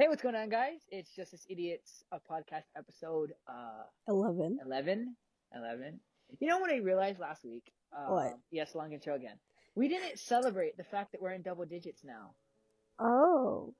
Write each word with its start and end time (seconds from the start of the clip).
Hey, 0.00 0.08
what's 0.08 0.22
going 0.22 0.34
on, 0.34 0.48
guys? 0.48 0.78
It's 0.90 1.14
just 1.14 1.32
this 1.32 1.44
idiots 1.50 2.04
a 2.10 2.16
podcast 2.16 2.64
episode 2.74 3.34
uh 3.46 3.82
11. 4.08 4.58
11. 4.64 5.14
11. 5.54 6.00
You 6.38 6.48
know 6.48 6.56
what 6.56 6.70
I 6.70 6.76
realized 6.76 7.20
last 7.20 7.44
week? 7.44 7.70
Um, 7.94 8.14
What? 8.14 8.38
Yes, 8.50 8.74
long 8.74 8.94
intro 8.94 9.14
again. 9.14 9.36
We 9.74 9.88
didn't 9.88 10.18
celebrate 10.18 10.78
the 10.78 10.84
fact 10.84 11.12
that 11.12 11.20
we're 11.20 11.32
in 11.32 11.42
double 11.42 11.66
digits 11.66 12.02
now. 12.02 12.30
Oh. 12.98 13.74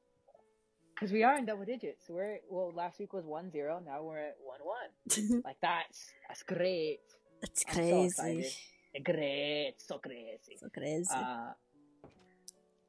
Because 0.95 1.11
we 1.11 1.23
are 1.23 1.39
in 1.39 1.47
double 1.47 1.65
digits. 1.65 2.05
We're 2.11 2.41
well. 2.51 2.71
Last 2.75 2.99
week 2.99 3.15
was 3.15 3.25
one 3.25 3.51
zero. 3.51 3.81
Now 3.83 4.03
we're 4.03 4.19
at 4.19 4.37
one 4.45 4.61
one. 4.61 5.41
Like 5.47 5.57
that's 5.63 6.11
that's 6.29 6.43
great. 6.43 7.01
That's 7.41 7.65
I'm 7.67 7.75
so 7.75 7.81
crazy. 7.81 8.05
excited. 8.05 9.05
Great, 9.07 9.75
so 9.79 9.97
crazy. 9.97 10.59
so 10.59 10.69
crazy. 10.69 11.09
Uh, 11.15 11.53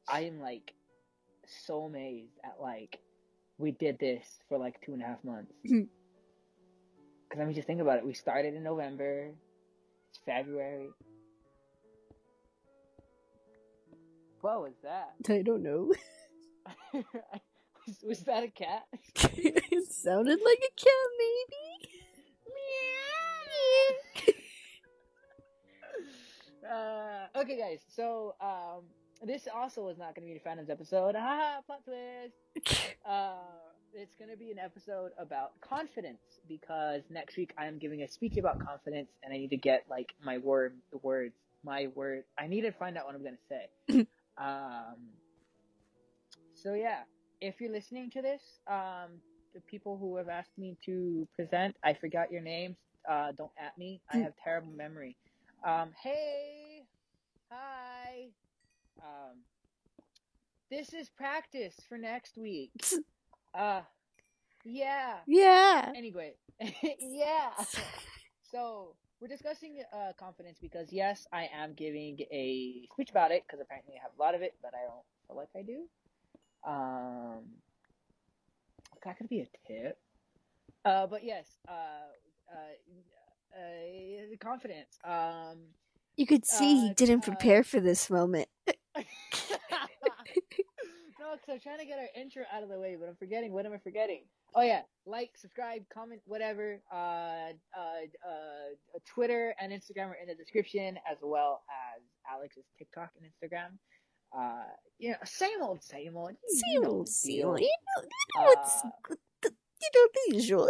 I 0.09 0.19
am 0.25 0.41
like 0.41 0.73
so 1.47 1.85
amazed 1.85 2.37
at 2.43 2.59
like 2.61 2.99
we 3.61 3.71
did 3.71 3.99
this 3.99 4.25
for 4.49 4.57
like 4.57 4.81
two 4.81 4.93
and 4.93 5.01
a 5.01 5.05
half 5.05 5.23
months. 5.23 5.53
Hmm. 5.65 5.83
Because 7.29 7.41
I 7.41 7.45
mean, 7.45 7.55
just 7.55 7.67
think 7.67 7.79
about 7.79 7.97
it. 7.97 8.05
We 8.05 8.13
started 8.13 8.55
in 8.55 8.63
November. 8.63 9.31
It's 10.09 10.19
February. 10.25 10.89
What 14.41 14.61
was 14.61 14.73
that? 14.83 15.13
I 15.29 15.43
don't 15.43 15.63
know. 15.63 15.93
was, 16.93 17.03
was 18.03 18.19
that 18.21 18.43
a 18.43 18.49
cat? 18.49 18.83
it 19.15 19.91
sounded 19.93 20.39
like 20.43 20.59
a 20.59 20.81
cat, 20.81 21.09
maybe. 21.19 21.91
uh, 26.69 27.39
okay, 27.39 27.57
guys. 27.57 27.79
So 27.95 28.35
um, 28.41 28.83
this 29.25 29.47
also 29.53 29.87
is 29.89 29.97
not 29.97 30.15
going 30.15 30.27
to 30.27 30.33
be 30.33 30.39
a 30.39 30.47
fandoms 30.47 30.69
episode. 30.69 31.15
Ha 31.15 31.61
plot 31.65 31.81
twist. 31.85 32.87
Uh, 33.07 33.33
it's 33.93 34.15
going 34.15 34.29
to 34.29 34.37
be 34.37 34.51
an 34.51 34.59
episode 34.59 35.11
about 35.17 35.59
confidence 35.59 36.39
because 36.47 37.01
next 37.09 37.35
week 37.35 37.51
I 37.57 37.65
am 37.65 37.79
giving 37.79 38.03
a 38.03 38.07
speech 38.07 38.37
about 38.37 38.63
confidence, 38.63 39.09
and 39.23 39.33
I 39.33 39.37
need 39.37 39.49
to 39.49 39.57
get 39.57 39.85
like 39.89 40.13
my 40.23 40.37
word, 40.37 40.75
the 40.91 40.99
words, 40.99 41.33
my 41.63 41.87
word. 41.95 42.23
I 42.37 42.47
need 42.47 42.61
to 42.61 42.71
find 42.71 42.97
out 42.97 43.05
what 43.07 43.15
I'm 43.15 43.23
going 43.23 43.37
to 43.37 43.47
say. 43.49 44.07
um. 44.37 44.95
So 46.53 46.75
yeah, 46.75 46.99
if 47.41 47.59
you're 47.59 47.71
listening 47.71 48.11
to 48.11 48.21
this, 48.21 48.41
um, 48.67 49.19
the 49.53 49.61
people 49.61 49.97
who 49.97 50.15
have 50.17 50.29
asked 50.29 50.57
me 50.57 50.77
to 50.85 51.27
present, 51.35 51.75
I 51.83 51.93
forgot 51.93 52.31
your 52.31 52.41
names. 52.41 52.77
Uh, 53.09 53.31
don't 53.35 53.51
at 53.59 53.77
me. 53.77 53.99
I 54.13 54.17
have 54.17 54.33
terrible 54.43 54.71
memory. 54.71 55.17
Um, 55.65 55.89
hey, 56.01 56.83
hi. 57.49 57.90
Um, 59.01 59.37
this 60.69 60.93
is 60.93 61.09
practice 61.09 61.75
for 61.87 61.97
next 61.97 62.37
week. 62.37 62.71
Uh, 63.53 63.81
yeah. 64.63 65.17
yeah. 65.27 65.91
Anyway, 65.93 66.35
yeah. 67.01 67.49
So 68.49 68.95
we're 69.19 69.27
discussing 69.27 69.83
uh, 69.93 70.13
confidence 70.17 70.57
because 70.61 70.87
yes, 70.93 71.27
I 71.33 71.49
am 71.53 71.73
giving 71.73 72.17
a 72.31 72.87
speech 72.93 73.09
about 73.09 73.31
it 73.31 73.43
because 73.45 73.59
apparently 73.61 73.95
I 73.99 74.01
have 74.03 74.11
a 74.17 74.21
lot 74.21 74.35
of 74.35 74.41
it, 74.41 74.55
but 74.61 74.71
I 74.73 74.87
don't 74.87 75.03
feel 75.27 75.35
like 75.35 75.49
I 75.53 75.63
do. 75.63 75.83
Um, 76.65 77.43
that 79.03 79.17
could 79.17 79.27
be 79.27 79.41
a 79.41 79.47
tip. 79.67 79.97
Uh, 80.85 81.07
but 81.07 81.25
yes, 81.25 81.45
uh, 81.67 82.07
uh, 82.53 83.59
uh, 83.59 84.35
confidence. 84.39 84.97
Um, 85.03 85.57
You 86.15 86.25
could 86.25 86.45
see 86.45 86.79
he 86.79 86.89
Uh, 86.91 86.93
didn't 86.95 87.23
uh, 87.27 87.35
prepare 87.35 87.63
for 87.63 87.81
this 87.81 88.09
moment. 88.09 88.47
No, 91.19 91.33
because 91.33 91.49
I'm 91.49 91.59
trying 91.59 91.79
to 91.79 91.85
get 91.85 91.99
our 91.99 92.07
intro 92.19 92.43
out 92.53 92.63
of 92.63 92.69
the 92.69 92.79
way, 92.79 92.95
but 92.99 93.07
I'm 93.09 93.15
forgetting. 93.15 93.51
What 93.51 93.65
am 93.65 93.73
I 93.73 93.77
forgetting? 93.77 94.23
Oh 94.55 94.61
yeah, 94.61 94.81
like, 95.05 95.31
subscribe, 95.37 95.83
comment, 95.93 96.21
whatever. 96.25 96.81
Uh, 96.91 96.95
uh, 96.95 98.03
uh, 98.27 98.99
Twitter 99.05 99.53
and 99.59 99.71
Instagram 99.71 100.09
are 100.09 100.17
in 100.21 100.27
the 100.27 100.35
description, 100.35 100.97
as 101.09 101.17
well 101.21 101.61
as 101.95 102.01
Alex's 102.31 102.65
TikTok 102.77 103.11
and 103.19 103.29
Instagram. 103.31 103.77
Uh, 104.37 104.63
you 104.97 105.11
know, 105.11 105.17
same 105.25 105.61
old, 105.61 105.83
same 105.83 106.15
old. 106.17 106.31
You- 106.31 106.57
See 106.59 106.71
you 106.73 106.81
know 106.81 106.91
you, 106.97 107.03
the 107.05 107.11
see 107.11 107.33
you. 107.33 107.39
You 107.39 107.45
know, 107.47 107.57
you 107.59 107.67
know 108.37 108.43
what's 108.45 108.83
Uh, 108.83 108.89
the, 109.43 109.51
you 109.81 109.89
know 109.95 110.07
the 110.13 110.35
usual. 110.35 110.69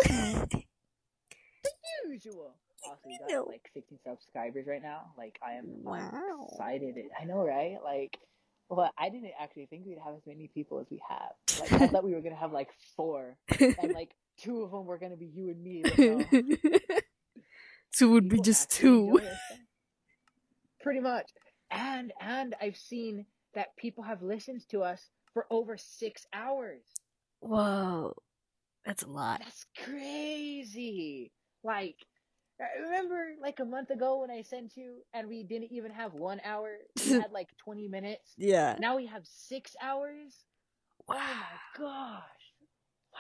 usual. 2.09 2.55
Also, 2.83 2.99
got 3.29 3.47
like 3.47 3.69
16 3.73 3.99
subscribers 4.07 4.65
right 4.67 4.81
now. 4.81 5.11
Like, 5.17 5.37
I 5.45 5.53
am 5.53 5.83
Wow. 5.83 6.47
excited. 6.51 6.95
I 7.19 7.25
know, 7.25 7.45
right? 7.45 7.77
Like, 7.83 8.17
well, 8.69 8.91
I 8.97 9.09
didn't 9.09 9.31
actually 9.39 9.65
think 9.67 9.85
we'd 9.85 9.97
have 10.03 10.15
as 10.15 10.25
many 10.25 10.49
people 10.53 10.79
as 10.79 10.87
we 10.89 11.01
have. 11.07 11.33
Like, 11.59 11.71
I 11.73 11.87
thought 11.87 12.03
we 12.03 12.13
were 12.13 12.21
gonna 12.21 12.35
have 12.35 12.51
like 12.53 12.69
four, 12.95 13.37
and 13.59 13.91
like 13.93 14.11
two 14.37 14.61
of 14.63 14.71
them 14.71 14.85
were 14.85 14.97
gonna 14.97 15.17
be 15.17 15.27
you 15.27 15.49
and 15.49 15.61
me. 15.61 15.83
But 15.83 15.97
no, 15.99 16.25
so 17.91 18.07
it 18.07 18.09
would 18.11 18.29
be 18.29 18.39
just 18.39 18.71
two. 18.71 19.19
Pretty 20.81 20.99
much. 21.01 21.29
And 21.69 22.11
and 22.19 22.55
I've 22.61 22.77
seen 22.77 23.25
that 23.53 23.75
people 23.77 24.03
have 24.03 24.21
listened 24.23 24.61
to 24.69 24.81
us 24.81 25.09
for 25.33 25.45
over 25.51 25.77
six 25.77 26.25
hours. 26.33 26.81
Whoa. 27.41 28.13
That's 28.85 29.03
a 29.03 29.07
lot. 29.09 29.41
That's 29.43 29.65
crazy. 29.83 31.31
Like, 31.63 31.97
remember 32.83 33.31
like 33.41 33.59
a 33.59 33.65
month 33.65 33.89
ago 33.89 34.19
when 34.21 34.31
I 34.31 34.41
sent 34.43 34.75
you 34.77 34.97
and 35.13 35.27
we 35.27 35.43
didn't 35.43 35.71
even 35.71 35.91
have 35.91 36.13
one 36.13 36.39
hour. 36.43 36.69
We 37.05 37.13
had 37.13 37.31
like 37.31 37.49
20 37.63 37.87
minutes. 37.87 38.33
Yeah. 38.37 38.75
Now 38.79 38.97
we 38.97 39.07
have 39.07 39.23
six 39.25 39.75
hours. 39.81 40.35
Oh 41.09 41.15
Wow. 41.15 41.17
my 41.17 41.77
gosh. 41.77 42.23
Wow. 43.13 43.19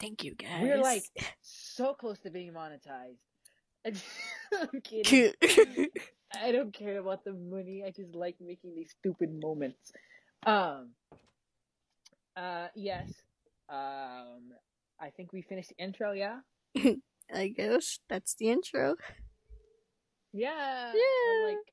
Thank 0.00 0.24
you, 0.24 0.34
guys. 0.34 0.62
We're 0.62 0.80
like 0.82 1.04
so 1.40 1.94
close 1.94 2.18
to 2.20 2.30
being 2.30 2.52
monetized. 2.52 3.18
I'm 4.54 4.80
kidding. 4.82 5.32
I 6.40 6.52
don't 6.52 6.72
care 6.72 6.98
about 6.98 7.24
the 7.24 7.32
money. 7.32 7.82
I 7.86 7.90
just 7.90 8.14
like 8.14 8.36
making 8.40 8.74
these 8.76 8.90
stupid 8.98 9.30
moments. 9.42 9.92
Um. 10.46 10.90
Uh. 12.36 12.68
Yes. 12.74 13.10
Um. 13.68 14.52
I 15.00 15.10
think 15.16 15.32
we 15.32 15.42
finished 15.42 15.70
the 15.70 15.82
intro. 15.82 16.12
Yeah. 16.12 16.40
I 17.34 17.48
guess 17.48 17.98
that's 18.08 18.34
the 18.34 18.50
intro. 18.50 18.96
Yeah. 20.32 20.92
Yeah. 20.94 21.48
Like 21.48 21.72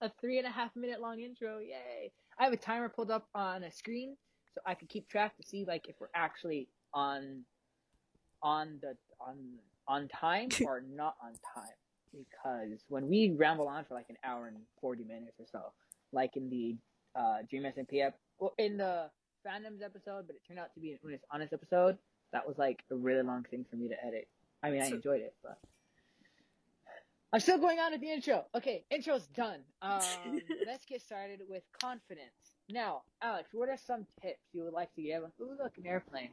a 0.00 0.12
three 0.20 0.38
and 0.38 0.46
a 0.46 0.50
half 0.50 0.74
minute 0.76 1.00
long 1.00 1.20
intro. 1.20 1.58
Yay! 1.58 2.12
I 2.38 2.44
have 2.44 2.52
a 2.52 2.56
timer 2.56 2.88
pulled 2.88 3.10
up 3.10 3.28
on 3.34 3.64
a 3.64 3.70
screen 3.70 4.16
so 4.54 4.60
I 4.66 4.74
can 4.74 4.88
keep 4.88 5.08
track 5.08 5.36
to 5.36 5.42
see 5.42 5.64
like 5.66 5.88
if 5.88 5.96
we're 6.00 6.08
actually 6.14 6.68
on 6.92 7.42
on 8.42 8.78
the 8.82 8.96
on 9.20 9.36
on 9.88 10.08
time 10.08 10.48
or 10.66 10.82
not 10.88 11.16
on 11.22 11.32
time. 11.54 11.72
Because 12.12 12.84
when 12.88 13.08
we 13.08 13.34
ramble 13.36 13.66
on 13.66 13.84
for 13.84 13.94
like 13.94 14.06
an 14.08 14.16
hour 14.24 14.46
and 14.46 14.56
forty 14.80 15.04
minutes 15.04 15.38
or 15.38 15.46
so, 15.50 15.72
like 16.12 16.36
in 16.36 16.48
the 16.48 16.76
uh, 17.18 17.38
Dream 17.48 17.64
SMP 17.64 18.04
ep- 18.06 18.18
well, 18.38 18.54
in 18.58 18.76
the 18.76 19.10
fandoms 19.46 19.82
episode, 19.84 20.26
but 20.26 20.36
it 20.36 20.42
turned 20.46 20.60
out 20.60 20.72
to 20.74 20.80
be 20.80 20.92
an 20.92 20.98
Unis 21.04 21.20
honest 21.32 21.52
episode. 21.52 21.98
That 22.32 22.46
was 22.46 22.56
like 22.58 22.82
a 22.90 22.94
really 22.94 23.22
long 23.22 23.44
thing 23.50 23.64
for 23.68 23.76
me 23.76 23.88
to 23.88 23.94
edit. 24.04 24.28
I 24.64 24.70
mean, 24.70 24.82
I 24.82 24.86
enjoyed 24.86 25.20
it, 25.20 25.34
but 25.42 25.58
I'm 27.32 27.40
still 27.40 27.58
going 27.58 27.78
on 27.80 27.92
with 27.92 28.00
the 28.00 28.10
intro. 28.10 28.44
Okay, 28.56 28.84
intro's 28.90 29.26
done. 29.26 29.60
Um, 29.82 30.00
let's 30.66 30.86
get 30.86 31.02
started 31.02 31.40
with 31.48 31.62
confidence. 31.80 32.30
Now, 32.70 33.02
Alex, 33.20 33.50
what 33.52 33.68
are 33.68 33.76
some 33.76 34.06
tips 34.22 34.40
you 34.52 34.64
would 34.64 34.72
like 34.72 34.94
to 34.94 35.02
give? 35.02 35.22
Ooh, 35.40 35.56
look, 35.62 35.76
an 35.76 35.86
airplane. 35.86 36.30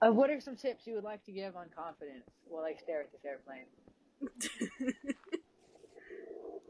Uh, 0.00 0.12
what 0.12 0.30
are 0.30 0.40
some 0.40 0.56
tips 0.56 0.86
you 0.86 0.94
would 0.94 1.04
like 1.04 1.22
to 1.24 1.32
give 1.32 1.56
on 1.56 1.66
confidence 1.76 2.24
while 2.46 2.64
I 2.64 2.74
stare 2.74 3.00
at 3.00 3.12
this 3.12 3.24
airplane? 3.24 3.64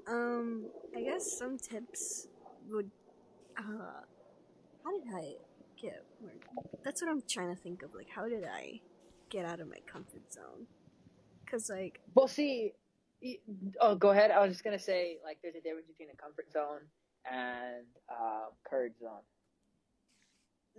um, 0.08 0.66
I 0.96 1.02
guess 1.02 1.38
some 1.38 1.58
tips 1.58 2.26
would. 2.70 2.90
Uh, 3.56 4.02
how 4.82 4.90
did 4.92 5.04
I 5.14 5.34
get? 5.80 6.04
Where, 6.24 6.34
that's 6.84 7.02
what 7.02 7.10
I'm 7.10 7.22
trying 7.28 7.54
to 7.54 7.60
think 7.60 7.82
of. 7.82 7.94
Like, 7.94 8.08
how 8.08 8.28
did 8.28 8.44
I 8.44 8.80
get 9.30 9.44
out 9.44 9.60
of 9.60 9.68
my 9.68 9.80
comfort 9.86 10.32
zone? 10.32 10.66
Cause 11.50 11.70
like, 11.70 12.00
Well, 12.14 12.28
see, 12.28 12.72
oh, 13.80 13.94
go 13.96 14.10
ahead. 14.10 14.30
I 14.30 14.40
was 14.40 14.50
just 14.52 14.64
gonna 14.64 14.78
say, 14.78 15.18
like, 15.24 15.38
there's 15.42 15.54
a 15.56 15.60
difference 15.60 15.86
between 15.86 16.10
a 16.10 16.16
comfort 16.16 16.50
zone 16.52 16.80
and 17.30 17.86
uh, 18.08 18.46
courage 18.68 18.94
zone. 19.00 19.22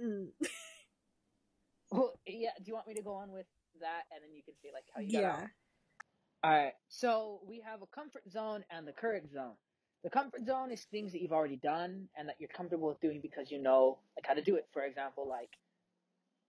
mm, 0.01 0.27
Well, 1.91 2.13
yeah. 2.27 2.51
Do 2.57 2.63
you 2.67 2.73
want 2.73 2.87
me 2.87 2.95
to 2.95 3.01
go 3.01 3.13
on 3.13 3.31
with 3.31 3.45
that, 3.81 4.03
and 4.11 4.23
then 4.23 4.35
you 4.35 4.43
can 4.43 4.55
see 4.61 4.69
like 4.73 4.85
how 4.93 5.01
you 5.01 5.11
got 5.11 5.23
out? 5.25 5.39
yeah, 5.41 5.47
All 6.43 6.51
right. 6.51 6.73
So 6.89 7.41
we 7.47 7.61
have 7.65 7.81
a 7.81 7.87
comfort 7.87 8.23
zone 8.31 8.63
and 8.69 8.87
the 8.87 8.93
courage 8.93 9.31
zone. 9.31 9.55
The 10.05 10.11
comfort 10.11 10.45
zone 10.45 10.71
is 10.71 10.83
things 10.91 11.11
that 11.13 11.21
you've 11.23 11.31
already 11.31 11.55
done 11.55 12.07
and 12.15 12.29
that 12.29 12.35
you're 12.37 12.47
comfortable 12.55 12.87
with 12.87 13.01
doing 13.01 13.21
because 13.21 13.49
you 13.49 13.59
know 13.59 13.97
like 14.15 14.27
how 14.27 14.35
to 14.35 14.43
do 14.43 14.55
it. 14.55 14.67
For 14.71 14.83
example, 14.83 15.27
like 15.27 15.49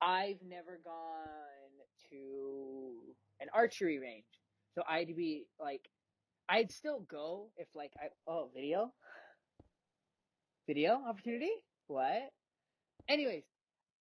I've 0.03 0.43
never 0.47 0.79
gone 0.85 1.73
to 2.11 2.93
an 3.41 3.49
archery 3.55 3.99
range, 3.99 4.27
so 4.75 4.83
I'd 4.87 5.17
be 5.17 5.47
like, 5.59 5.89
I'd 6.51 6.71
still 6.71 7.01
go 7.11 7.47
if 7.57 7.67
like 7.75 7.93
I 7.99 8.09
oh 8.31 8.51
video, 8.55 8.93
video 10.67 11.01
opportunity. 11.09 11.53
What? 11.87 12.31
anyways, 13.09 13.45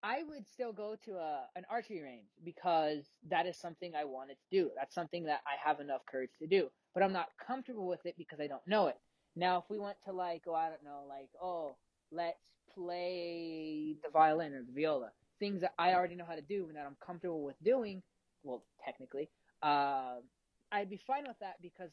I 0.04 0.24
would 0.28 0.46
still 0.50 0.74
go 0.74 0.98
to 1.06 1.14
a 1.14 1.44
an 1.56 1.64
archery 1.70 2.02
range 2.02 2.28
because 2.44 3.06
that 3.30 3.46
is 3.46 3.58
something 3.58 3.94
I 3.96 4.04
wanted 4.04 4.34
to 4.34 4.58
do. 4.64 4.72
That's 4.76 4.94
something 4.94 5.24
that 5.28 5.44
I 5.48 5.66
have 5.66 5.80
enough 5.80 6.02
courage 6.12 6.32
to 6.40 6.48
do. 6.48 6.68
But 6.94 7.04
I'm 7.04 7.14
not 7.14 7.30
comfortable 7.48 7.88
with 7.88 8.06
it 8.06 8.16
because 8.18 8.42
I 8.42 8.48
don't 8.48 8.68
know 8.68 8.88
it. 8.88 8.98
Now, 9.36 9.60
if 9.60 9.66
we 9.70 9.78
went 9.80 9.98
to 10.06 10.12
like, 10.14 10.44
oh, 10.48 10.54
I 10.54 10.70
don't 10.70 10.84
know, 10.84 11.04
like, 11.08 11.30
oh, 11.42 11.76
let's 12.12 12.40
play 12.74 13.96
the 14.04 14.10
violin 14.10 14.54
or 14.54 14.64
the 14.64 14.72
viola, 14.72 15.12
things 15.40 15.62
that 15.62 15.74
I 15.78 15.94
already 15.94 16.16
know 16.16 16.26
how 16.28 16.36
to 16.36 16.42
do 16.42 16.66
and 16.68 16.76
that 16.78 16.86
I'm 16.86 16.96
comfortable 17.06 17.44
with 17.44 17.56
doing, 17.64 18.02
well, 18.44 18.64
technically, 18.84 19.30
uh, 19.62 20.16
I'd 20.72 20.90
be 20.90 21.00
fine 21.06 21.24
with 21.28 21.40
that 21.40 21.56
because 21.62 21.92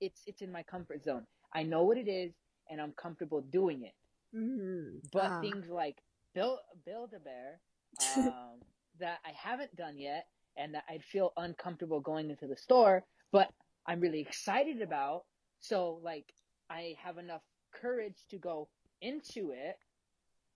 it's 0.00 0.22
it's 0.26 0.42
in 0.42 0.50
my 0.50 0.62
comfort 0.62 1.04
zone. 1.04 1.26
I 1.54 1.62
know 1.62 1.82
what 1.84 1.96
it 1.96 2.08
is 2.08 2.32
and 2.70 2.80
I'm 2.80 2.92
comfortable 2.92 3.40
doing 3.40 3.82
it. 3.82 3.94
Mm-hmm. 4.36 4.98
But 5.12 5.30
Ah. 5.32 5.40
things 5.40 5.68
like 5.68 5.98
build 6.34 6.58
build 6.84 7.12
a 7.14 7.20
bear 7.20 7.60
um, 8.26 8.60
that 8.98 9.18
I 9.24 9.32
haven't 9.36 9.74
done 9.76 9.98
yet 9.98 10.26
and 10.56 10.74
that 10.74 10.84
I'd 10.88 11.04
feel 11.04 11.32
uncomfortable 11.36 12.00
going 12.00 12.30
into 12.30 12.46
the 12.46 12.56
store, 12.56 13.04
but 13.30 13.50
I'm 13.86 14.00
really 14.00 14.20
excited 14.20 14.82
about. 14.82 15.24
So 15.60 16.00
like 16.02 16.32
I 16.70 16.96
have 17.02 17.18
enough 17.18 17.42
courage 17.72 18.16
to 18.30 18.38
go 18.38 18.68
into 19.00 19.52
it. 19.52 19.76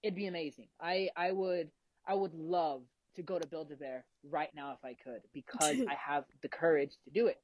It'd 0.03 0.15
be 0.15 0.27
amazing. 0.27 0.69
I 0.81 1.11
I 1.17 1.33
would 1.33 1.71
I 2.07 2.15
would 2.15 2.35
love 2.35 2.83
to 3.17 3.23
go 3.23 3.39
to 3.39 3.47
Build 3.47 3.73
a 3.73 3.77
Bear 3.77 4.05
right 4.31 4.51
now 4.55 4.73
if 4.73 4.85
I 4.85 4.95
could 4.95 5.23
because 5.33 5.77
I 5.89 5.95
have 5.95 6.25
the 6.43 6.49
courage 6.49 6.97
to 7.05 7.11
do 7.11 7.27
it. 7.27 7.41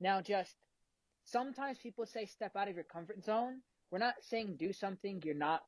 Now 0.00 0.20
just 0.20 0.54
sometimes 1.24 1.78
people 1.78 2.06
say 2.06 2.26
step 2.26 2.56
out 2.56 2.68
of 2.68 2.74
your 2.74 2.84
comfort 2.84 3.24
zone. 3.24 3.60
We're 3.90 3.98
not 3.98 4.14
saying 4.22 4.56
do 4.58 4.72
something 4.72 5.22
you're 5.24 5.34
not 5.34 5.62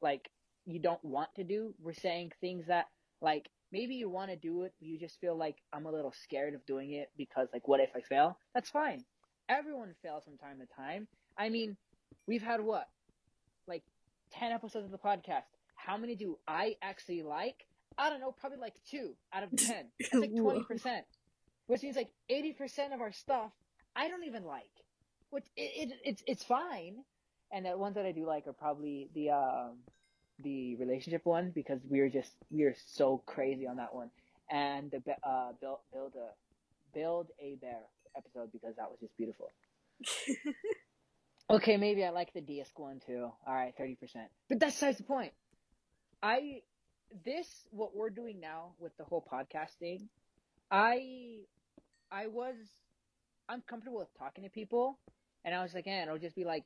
like 0.00 0.30
you 0.66 0.80
don't 0.80 1.04
want 1.04 1.28
to 1.36 1.44
do. 1.44 1.74
We're 1.80 1.92
saying 1.92 2.32
things 2.40 2.66
that 2.66 2.86
like 3.20 3.48
maybe 3.72 3.94
you 3.94 4.08
want 4.08 4.30
to 4.30 4.36
do 4.36 4.62
it, 4.62 4.72
but 4.78 4.88
you 4.88 4.98
just 4.98 5.20
feel 5.20 5.36
like 5.36 5.56
I'm 5.72 5.86
a 5.86 5.92
little 5.92 6.12
scared 6.12 6.54
of 6.54 6.64
doing 6.66 6.92
it 6.92 7.10
because 7.16 7.48
like 7.52 7.68
what 7.68 7.80
if 7.80 7.90
I 7.94 8.00
fail? 8.00 8.38
That's 8.54 8.70
fine. 8.70 9.04
Everyone 9.48 9.94
fails 10.02 10.24
from 10.24 10.38
time 10.38 10.58
to 10.60 10.66
time. 10.74 11.06
I 11.38 11.48
mean, 11.48 11.76
we've 12.26 12.42
had 12.42 12.60
what? 12.60 12.88
Like 13.66 13.82
10 14.32 14.52
episodes 14.52 14.86
of 14.86 14.90
the 14.90 14.98
podcast. 14.98 15.42
How 15.76 15.96
many 15.96 16.14
do 16.14 16.38
I 16.46 16.76
actually 16.82 17.22
like? 17.22 17.66
I 17.98 18.10
don't 18.10 18.20
know, 18.20 18.32
probably 18.32 18.58
like 18.58 18.74
2 18.90 19.14
out 19.32 19.42
of 19.42 19.50
10. 19.56 19.86
That's 20.00 20.14
like 20.14 20.32
20%. 20.32 21.00
Which 21.66 21.82
means 21.82 21.96
like 21.96 22.10
80% 22.30 22.94
of 22.94 23.00
our 23.00 23.12
stuff 23.12 23.50
I 23.96 24.08
don't 24.08 24.24
even 24.24 24.44
like. 24.44 24.70
Which 25.30 25.44
it, 25.56 25.90
it 25.90 25.98
it's 26.04 26.22
it's 26.26 26.44
fine. 26.44 26.96
And 27.52 27.66
the 27.66 27.76
ones 27.76 27.94
that 27.94 28.06
I 28.06 28.12
do 28.12 28.26
like 28.26 28.46
are 28.46 28.52
probably 28.52 29.08
the 29.14 29.30
um 29.30 29.78
the 30.40 30.76
relationship 30.76 31.24
one 31.24 31.50
because 31.54 31.80
we 31.88 32.00
are 32.00 32.08
just 32.08 32.32
we 32.50 32.64
are 32.64 32.74
so 32.86 33.22
crazy 33.26 33.66
on 33.66 33.76
that 33.76 33.94
one, 33.94 34.10
and 34.50 34.90
the 34.90 35.02
uh 35.28 35.52
build 35.60 35.78
build 35.92 36.14
a 36.16 36.30
build 36.94 37.28
a 37.40 37.56
bear 37.60 37.80
episode 38.16 38.52
because 38.52 38.76
that 38.76 38.90
was 38.90 38.98
just 39.00 39.16
beautiful. 39.16 39.50
Okay, 41.50 41.76
maybe 41.76 42.04
I 42.04 42.10
like 42.10 42.32
the 42.32 42.40
disc 42.40 42.78
one 42.78 43.00
too. 43.06 43.30
All 43.46 43.54
right, 43.54 43.74
thirty 43.76 43.96
percent. 43.96 44.28
But 44.48 44.60
that's 44.60 44.74
besides 44.76 44.98
the 44.98 45.04
point. 45.04 45.32
I 46.22 46.62
this 47.24 47.46
what 47.70 47.94
we're 47.94 48.10
doing 48.10 48.40
now 48.40 48.72
with 48.78 48.96
the 48.96 49.04
whole 49.04 49.26
podcast 49.30 49.72
thing. 49.78 50.08
I 50.70 51.40
I 52.10 52.28
was 52.28 52.56
I'm 53.48 53.60
comfortable 53.60 53.98
with 53.98 54.08
talking 54.18 54.44
to 54.44 54.50
people, 54.50 54.98
and 55.44 55.54
I 55.54 55.62
was 55.62 55.74
like, 55.74 55.86
man, 55.86 56.08
it'll 56.08 56.18
just 56.18 56.34
be 56.34 56.44
like 56.44 56.64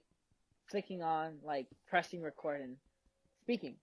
clicking 0.71 1.03
on 1.03 1.39
like 1.45 1.67
pressing 1.89 2.23
record 2.23 2.61
and 2.61 2.77
speaking, 3.43 3.75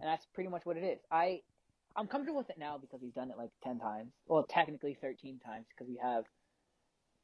and 0.00 0.08
that's 0.08 0.26
pretty 0.34 0.50
much 0.50 0.66
what 0.66 0.76
it 0.76 0.84
is. 0.84 0.98
I 1.10 1.40
I'm 1.96 2.06
comfortable 2.06 2.38
with 2.38 2.50
it 2.50 2.58
now 2.58 2.76
because 2.78 3.00
we've 3.00 3.14
done 3.14 3.30
it 3.30 3.38
like 3.38 3.50
ten 3.64 3.78
times. 3.78 4.12
Well, 4.26 4.44
technically 4.48 4.98
thirteen 5.00 5.38
times 5.38 5.64
because 5.70 5.88
we 5.88 5.98
have 6.02 6.24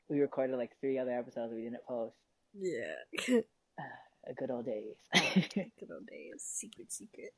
we 0.09 0.21
recorded 0.21 0.57
like 0.57 0.73
three 0.81 0.99
other 0.99 1.13
episodes 1.13 1.53
we 1.53 1.63
didn't 1.63 1.85
post. 1.87 2.17
Yeah. 2.55 2.95
Uh, 3.29 3.83
good 4.37 4.51
old 4.51 4.67
days. 4.67 4.97
Good 5.55 5.91
old 5.93 6.07
days. 6.07 6.43
Secret, 6.43 6.93
secret. 6.93 7.33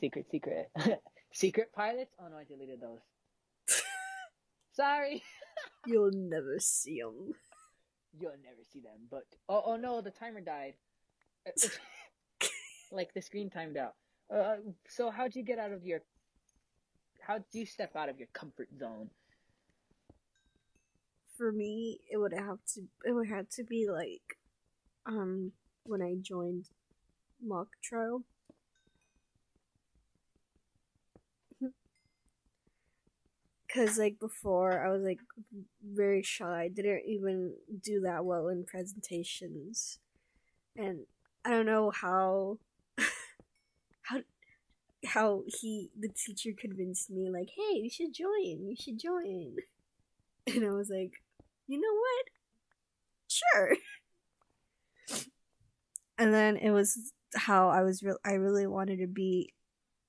secret, 0.00 0.26
secret, 0.30 0.70
secret 1.32 1.72
pilots. 1.74 2.14
Oh 2.20 2.28
no, 2.28 2.36
I 2.36 2.44
deleted 2.44 2.80
those. 2.80 3.00
Sorry, 4.72 5.22
You'll 5.86 6.12
never 6.12 6.56
see 6.58 7.00
them. 7.00 7.34
you'll 8.18 8.30
never 8.44 8.62
see 8.72 8.80
them. 8.80 9.08
But 9.10 9.24
oh, 9.48 9.62
oh 9.66 9.76
no, 9.76 10.00
the 10.00 10.10
timer 10.10 10.40
died. 10.40 10.74
like 12.90 13.12
the 13.14 13.22
screen 13.22 13.50
timed 13.50 13.76
out. 13.76 13.94
Uh, 14.34 14.56
so 14.88 15.10
how'd 15.10 15.34
you 15.34 15.42
get 15.42 15.58
out 15.58 15.72
of 15.72 15.84
your? 15.84 16.00
How'd 17.20 17.44
you 17.52 17.66
step 17.66 17.94
out 17.96 18.08
of 18.08 18.18
your 18.18 18.28
comfort 18.32 18.68
zone? 18.78 19.10
For 21.42 21.50
me, 21.50 21.98
it 22.08 22.18
would 22.18 22.32
have 22.32 22.58
to. 22.74 22.82
It 23.04 23.10
would 23.10 23.26
have 23.26 23.48
to 23.56 23.64
be 23.64 23.88
like, 23.90 24.38
um, 25.06 25.52
when 25.84 26.00
I 26.00 26.14
joined 26.22 26.68
mock 27.42 27.68
trial. 27.82 28.24
Cause 33.74 33.98
like 33.98 34.20
before, 34.20 34.84
I 34.86 34.90
was 34.90 35.02
like 35.02 35.18
very 35.82 36.22
shy. 36.22 36.62
I 36.64 36.68
Didn't 36.68 37.02
even 37.06 37.54
do 37.82 38.00
that 38.02 38.24
well 38.24 38.48
in 38.48 38.64
presentations, 38.64 39.98
and 40.76 41.06
I 41.44 41.50
don't 41.50 41.66
know 41.66 41.90
how, 41.90 42.58
how, 44.02 44.20
how 45.06 45.44
he 45.46 45.90
the 45.98 46.08
teacher 46.08 46.50
convinced 46.58 47.10
me 47.10 47.30
like, 47.30 47.50
hey, 47.56 47.78
you 47.78 47.90
should 47.90 48.14
join. 48.14 48.66
You 48.66 48.76
should 48.78 48.98
join. 48.98 49.56
And 50.46 50.64
I 50.64 50.70
was 50.70 50.90
like, 50.90 51.12
you 51.66 51.80
know 51.80 51.94
what? 51.94 52.26
Sure. 53.28 53.76
And 56.18 56.32
then 56.32 56.56
it 56.56 56.70
was 56.70 57.12
how 57.34 57.68
I 57.70 57.82
was 57.82 58.02
real. 58.02 58.18
I 58.24 58.34
really 58.34 58.66
wanted 58.66 58.98
to 58.98 59.06
be. 59.06 59.52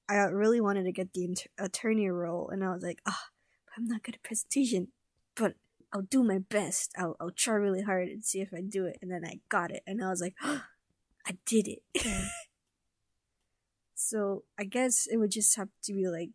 I 0.08 0.16
really 0.26 0.62
wanted 0.62 0.84
to 0.84 0.92
get 0.92 1.14
the 1.14 1.24
inter- 1.26 1.50
attorney 1.58 2.10
role, 2.10 2.50
and 2.50 2.64
I 2.64 2.72
was 2.74 2.84
like, 2.84 3.00
ah, 3.08 3.30
but 3.66 3.74
I'm 3.78 3.88
not 3.88 4.04
good 4.04 4.16
at 4.16 4.24
presentation, 4.24 4.90
but 5.36 5.56
I'll 5.92 6.02
do 6.04 6.24
my 6.24 6.40
best. 6.40 6.92
I'll 6.98 7.16
I'll 7.20 7.32
try 7.32 7.56
really 7.56 7.82
hard 7.82 8.10
and 8.10 8.24
see 8.24 8.42
if 8.42 8.54
I 8.54 8.62
do 8.62 8.86
it. 8.86 9.00
And 9.02 9.10
then 9.12 9.26
I 9.26 9.40
got 9.50 9.72
it, 9.72 9.82
and 9.88 10.04
I 10.04 10.10
was 10.10 10.22
like, 10.22 10.36
ah, 10.44 10.68
I 11.26 11.38
did 11.46 11.68
it. 11.68 11.82
so 13.96 14.44
I 14.60 14.66
guess 14.66 15.08
it 15.10 15.18
would 15.18 15.32
just 15.32 15.56
have 15.56 15.70
to 15.84 15.94
be 15.94 16.08
like 16.08 16.30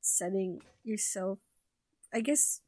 setting 0.00 0.60
yourself 0.82 1.38
I 2.12 2.20
guess 2.20 2.60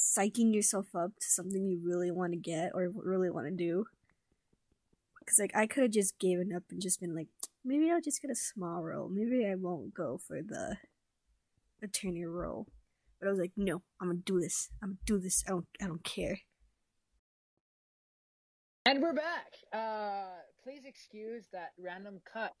psyching 0.00 0.54
yourself 0.54 0.94
up 0.94 1.12
to 1.20 1.26
something 1.26 1.68
you 1.68 1.80
really 1.84 2.10
want 2.10 2.32
to 2.32 2.38
get 2.38 2.72
or 2.74 2.90
really 2.94 3.30
want 3.30 3.46
to 3.46 3.52
do. 3.52 3.84
Because 5.18 5.38
like 5.38 5.54
I 5.54 5.66
could 5.66 5.82
have 5.82 5.92
just 5.92 6.18
given 6.18 6.52
up 6.54 6.62
and 6.70 6.80
just 6.80 7.00
been 7.00 7.14
like, 7.14 7.28
maybe 7.64 7.90
I'll 7.90 8.00
just 8.00 8.22
get 8.22 8.30
a 8.30 8.36
small 8.36 8.82
role. 8.82 9.08
Maybe 9.08 9.46
I 9.46 9.54
won't 9.54 9.94
go 9.94 10.18
for 10.26 10.40
the 10.42 10.78
attorney 11.82 12.24
role. 12.24 12.66
But 13.18 13.28
I 13.28 13.30
was 13.30 13.38
like, 13.38 13.52
no, 13.56 13.82
I'm 14.00 14.08
gonna 14.08 14.20
do 14.24 14.40
this. 14.40 14.70
I'm 14.82 14.90
gonna 14.90 14.98
do 15.04 15.18
this. 15.18 15.44
I 15.46 15.50
don't. 15.50 15.66
I 15.82 15.86
don't 15.86 16.02
care. 16.02 16.38
And 18.86 19.02
we're 19.02 19.12
back. 19.12 19.52
Uh, 19.72 20.30
please 20.64 20.86
excuse 20.86 21.44
that 21.52 21.72
random 21.78 22.20
cut. 22.24 22.54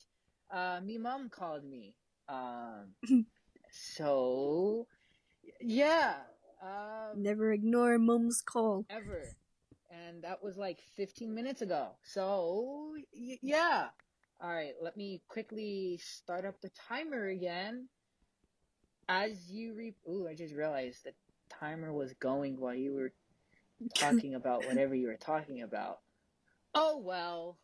Uh, 0.52 0.80
me 0.84 0.98
mom 0.98 1.30
called 1.30 1.64
me. 1.64 1.94
Um, 2.28 2.94
so 3.72 4.86
yeah. 5.62 6.16
Um, 6.60 7.22
Never 7.22 7.52
ignore 7.52 7.98
mom's 7.98 8.42
call. 8.42 8.84
ever. 8.90 9.34
And 9.90 10.22
that 10.22 10.42
was 10.42 10.56
like 10.56 10.80
15 10.96 11.34
minutes 11.34 11.62
ago. 11.62 11.88
So, 12.02 12.94
y- 13.12 13.38
yeah. 13.42 13.88
All 14.40 14.50
right, 14.50 14.74
let 14.80 14.96
me 14.96 15.22
quickly 15.28 15.98
start 16.02 16.44
up 16.44 16.60
the 16.60 16.70
timer 16.88 17.26
again. 17.26 17.88
As 19.08 19.50
you 19.50 19.74
re- 19.74 19.94
Ooh, 20.08 20.28
I 20.28 20.34
just 20.34 20.54
realized 20.54 21.04
the 21.04 21.12
timer 21.50 21.92
was 21.92 22.14
going 22.14 22.58
while 22.58 22.74
you 22.74 22.94
were 22.94 23.12
talking 23.94 24.34
about 24.34 24.66
whatever 24.66 24.94
you 24.94 25.08
were 25.08 25.16
talking 25.16 25.62
about. 25.62 25.98
Oh, 26.74 26.98
well. 26.98 27.58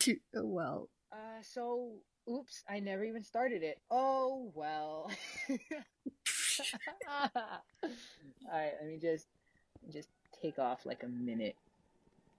oh 0.08 0.14
well. 0.44 0.88
Uh, 1.12 1.42
so, 1.42 1.92
oops, 2.30 2.62
I 2.68 2.78
never 2.80 3.04
even 3.04 3.22
started 3.24 3.62
it. 3.62 3.80
Oh, 3.90 4.52
well. 4.54 5.10
Alright, 8.48 8.72
let 8.80 8.88
me 8.88 8.98
just 8.98 9.26
just 9.92 10.08
take 10.42 10.58
off 10.58 10.86
like 10.86 11.02
a 11.02 11.08
minute. 11.08 11.56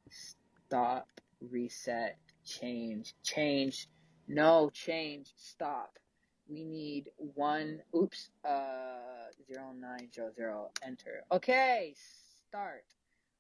Stop, 0.10 1.08
reset, 1.42 2.18
change, 2.46 3.14
change, 3.24 3.88
no, 4.28 4.70
change, 4.74 5.34
stop. 5.36 5.98
We 6.50 6.64
need 6.64 7.10
one, 7.18 7.82
oops, 7.96 8.30
uh, 8.46 9.28
zero 9.46 9.74
nine 9.78 10.10
zero 10.14 10.32
zero, 10.36 10.72
enter. 10.86 11.24
Okay, 11.32 11.94
start. 12.48 12.86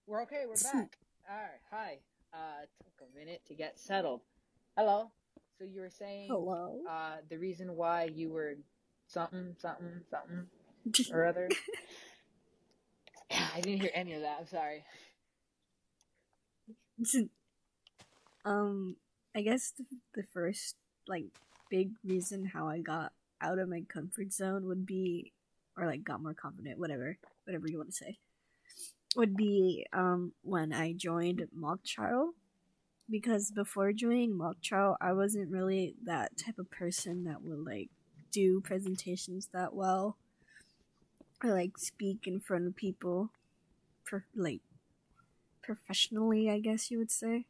We're 0.05 0.23
okay, 0.23 0.43
we're 0.47 0.55
back. 0.55 0.97
Alright, 1.29 1.61
hi. 1.71 1.99
Uh, 2.33 2.65
took 2.83 3.07
a 3.07 3.17
minute 3.17 3.41
to 3.47 3.53
get 3.55 3.79
settled. 3.79 4.21
Hello. 4.77 5.11
So 5.57 5.65
you 5.65 5.81
were 5.81 5.89
saying 5.89 6.27
Hello. 6.29 6.81
uh, 6.89 7.17
the 7.29 7.37
reason 7.37 7.75
why 7.75 8.09
you 8.13 8.29
were 8.29 8.55
something, 9.07 9.55
something, 9.59 10.01
something 10.11 10.45
or 11.11 11.25
other. 11.25 11.49
I 13.31 13.61
didn't 13.61 13.81
hear 13.81 13.91
any 13.93 14.13
of 14.13 14.21
that. 14.21 14.37
I'm 14.39 14.47
sorry. 14.47 14.83
um, 18.45 18.95
I 19.35 19.41
guess 19.41 19.73
the, 19.77 19.85
the 20.15 20.23
first 20.33 20.75
like 21.07 21.25
big 21.69 21.91
reason 22.03 22.45
how 22.45 22.67
I 22.67 22.79
got 22.79 23.11
out 23.41 23.59
of 23.59 23.69
my 23.69 23.83
comfort 23.87 24.33
zone 24.33 24.65
would 24.67 24.85
be, 24.85 25.33
or 25.77 25.85
like 25.85 26.03
got 26.03 26.21
more 26.21 26.33
confident, 26.33 26.79
whatever, 26.79 27.17
whatever 27.45 27.67
you 27.67 27.77
want 27.77 27.89
to 27.89 27.95
say, 27.95 28.17
would 29.15 29.35
be 29.35 29.85
um 29.93 30.33
when 30.43 30.73
I 30.73 30.93
joined 30.93 31.45
mock 31.53 31.83
trial. 31.83 32.33
Because 33.09 33.51
before 33.51 33.93
joining 33.93 34.37
mock 34.37 34.61
trial, 34.61 34.97
I 35.01 35.13
wasn't 35.13 35.51
really 35.51 35.95
that 36.03 36.37
type 36.37 36.59
of 36.59 36.69
person 36.71 37.23
that 37.25 37.41
would 37.41 37.59
like 37.65 37.89
do 38.31 38.61
presentations 38.61 39.49
that 39.53 39.73
well, 39.73 40.17
or 41.43 41.51
like 41.51 41.77
speak 41.77 42.27
in 42.27 42.39
front 42.39 42.67
of 42.67 42.75
people, 42.75 43.31
for 44.03 44.25
like 44.35 44.61
professionally, 45.61 46.49
I 46.49 46.59
guess 46.59 46.89
you 46.89 46.97
would 46.97 47.11
say. 47.11 47.45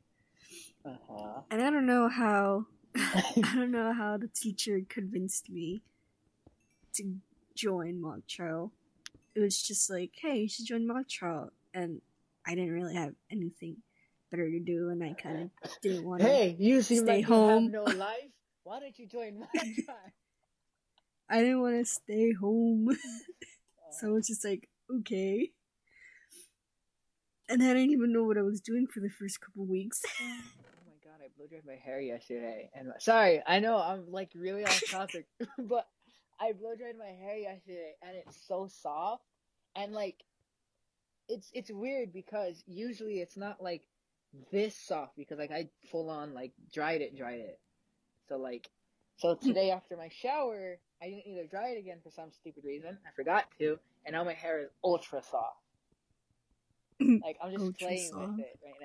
Uh-huh. 0.86 1.42
And 1.52 1.62
I 1.62 1.70
don't 1.70 1.86
know 1.86 2.10
how 2.10 2.66
I 2.96 3.52
don't 3.54 3.72
know 3.72 3.94
how 3.94 4.18
the 4.18 4.28
teacher 4.28 4.82
convinced 4.90 5.50
me 5.50 5.82
to 6.94 7.16
join 7.56 8.02
mock 8.02 8.26
trial. 8.28 8.72
It 9.36 9.40
was 9.42 9.62
just 9.62 9.90
like, 9.90 10.12
hey, 10.20 10.42
you 10.42 10.50
should 10.50 10.66
join 10.66 10.88
mock 10.88 11.08
trial, 11.08 11.52
and 11.74 12.02
I 12.46 12.56
didn't 12.56 12.72
really 12.72 12.96
have 12.96 13.14
anything 13.32 13.78
better 14.32 14.50
to 14.50 14.60
do, 14.60 14.90
and 14.90 15.04
I 15.04 15.14
kind 15.14 15.52
of 15.64 15.72
didn't 15.82 16.06
want 16.06 16.22
to. 16.22 16.28
Hey, 16.28 16.56
you 16.60 16.82
seem 16.82 17.04
stay 17.04 17.18
like 17.18 17.26
home. 17.26 17.66
you 17.66 17.80
have 17.80 17.88
no 17.88 17.98
life. 17.98 18.32
Why 18.64 18.80
don't 18.80 18.98
you 18.98 19.08
join 19.08 19.40
my 19.40 19.48
tribe? 19.60 20.14
I 21.30 21.40
didn't 21.42 21.62
want 21.62 21.76
to 21.76 21.86
stay 21.86 22.34
home, 22.34 22.90
so 23.92 24.08
I 24.08 24.12
was 24.12 24.28
just 24.28 24.46
like 24.46 24.70
okay. 24.94 25.52
And 27.50 27.64
I 27.64 27.68
didn't 27.68 27.92
even 27.92 28.12
know 28.12 28.24
what 28.24 28.38
I 28.38 28.42
was 28.42 28.60
doing 28.60 28.88
for 28.88 29.00
the 29.00 29.10
first 29.10 29.42
couple 29.42 29.66
weeks. 29.66 30.02
Oh 30.22 30.84
my 30.86 31.12
god, 31.12 31.24
I 31.24 31.30
blow 31.38 31.48
dried 31.48 31.66
my 31.66 31.76
hair 31.76 32.00
yesterday. 32.00 32.70
And 32.74 32.92
sorry, 33.00 33.42
I 33.46 33.60
know 33.60 33.78
I'm 33.78 34.12
like 34.12 34.32
really 34.36 34.66
off 34.66 34.82
topic, 34.90 35.26
but 35.58 35.88
I 36.40 36.52
blow 36.54 36.76
dried 36.76 36.98
my 36.98 37.06
hair 37.06 37.38
yesterday 37.38 37.94
and 38.02 38.16
it's 38.16 38.38
so 38.48 38.68
soft 38.68 39.24
and 39.76 39.94
like 39.94 40.16
it's 41.30 41.50
it's 41.54 41.72
weird 41.72 42.14
because 42.14 42.64
usually 42.68 43.20
it's 43.20 43.38
not 43.38 43.62
like 43.62 43.84
this 44.52 44.76
soft 44.76 45.16
because 45.18 45.38
like 45.38 45.52
I 45.52 45.70
full 45.92 46.10
on 46.10 46.34
like 46.34 46.52
dried 46.74 47.02
it, 47.02 47.18
dried 47.18 47.40
it. 47.40 47.60
So 48.30 48.38
like 48.38 48.70
so 49.18 49.36
today 49.42 49.72
after 49.72 49.98
my 49.98 50.10
shower, 50.10 50.80
I 51.02 51.06
didn't 51.06 51.28
either 51.28 51.46
dry 51.46 51.70
it 51.70 51.78
again 51.78 52.00
for 52.04 52.10
some 52.12 52.32
stupid 52.32 52.64
reason. 52.66 52.98
I 53.06 53.12
forgot 53.16 53.46
to, 53.60 53.78
and 54.06 54.14
now 54.14 54.24
my 54.24 54.34
hair 54.34 54.60
is 54.62 54.70
ultra 54.84 55.22
soft. 55.24 55.58
Like 57.24 57.38
I'm 57.44 57.52
just 57.52 57.64
Ultra 57.64 57.88
playing 57.88 58.10
soft. 58.10 58.38
with 58.38 58.40
it 58.40 58.60
right 58.66 58.82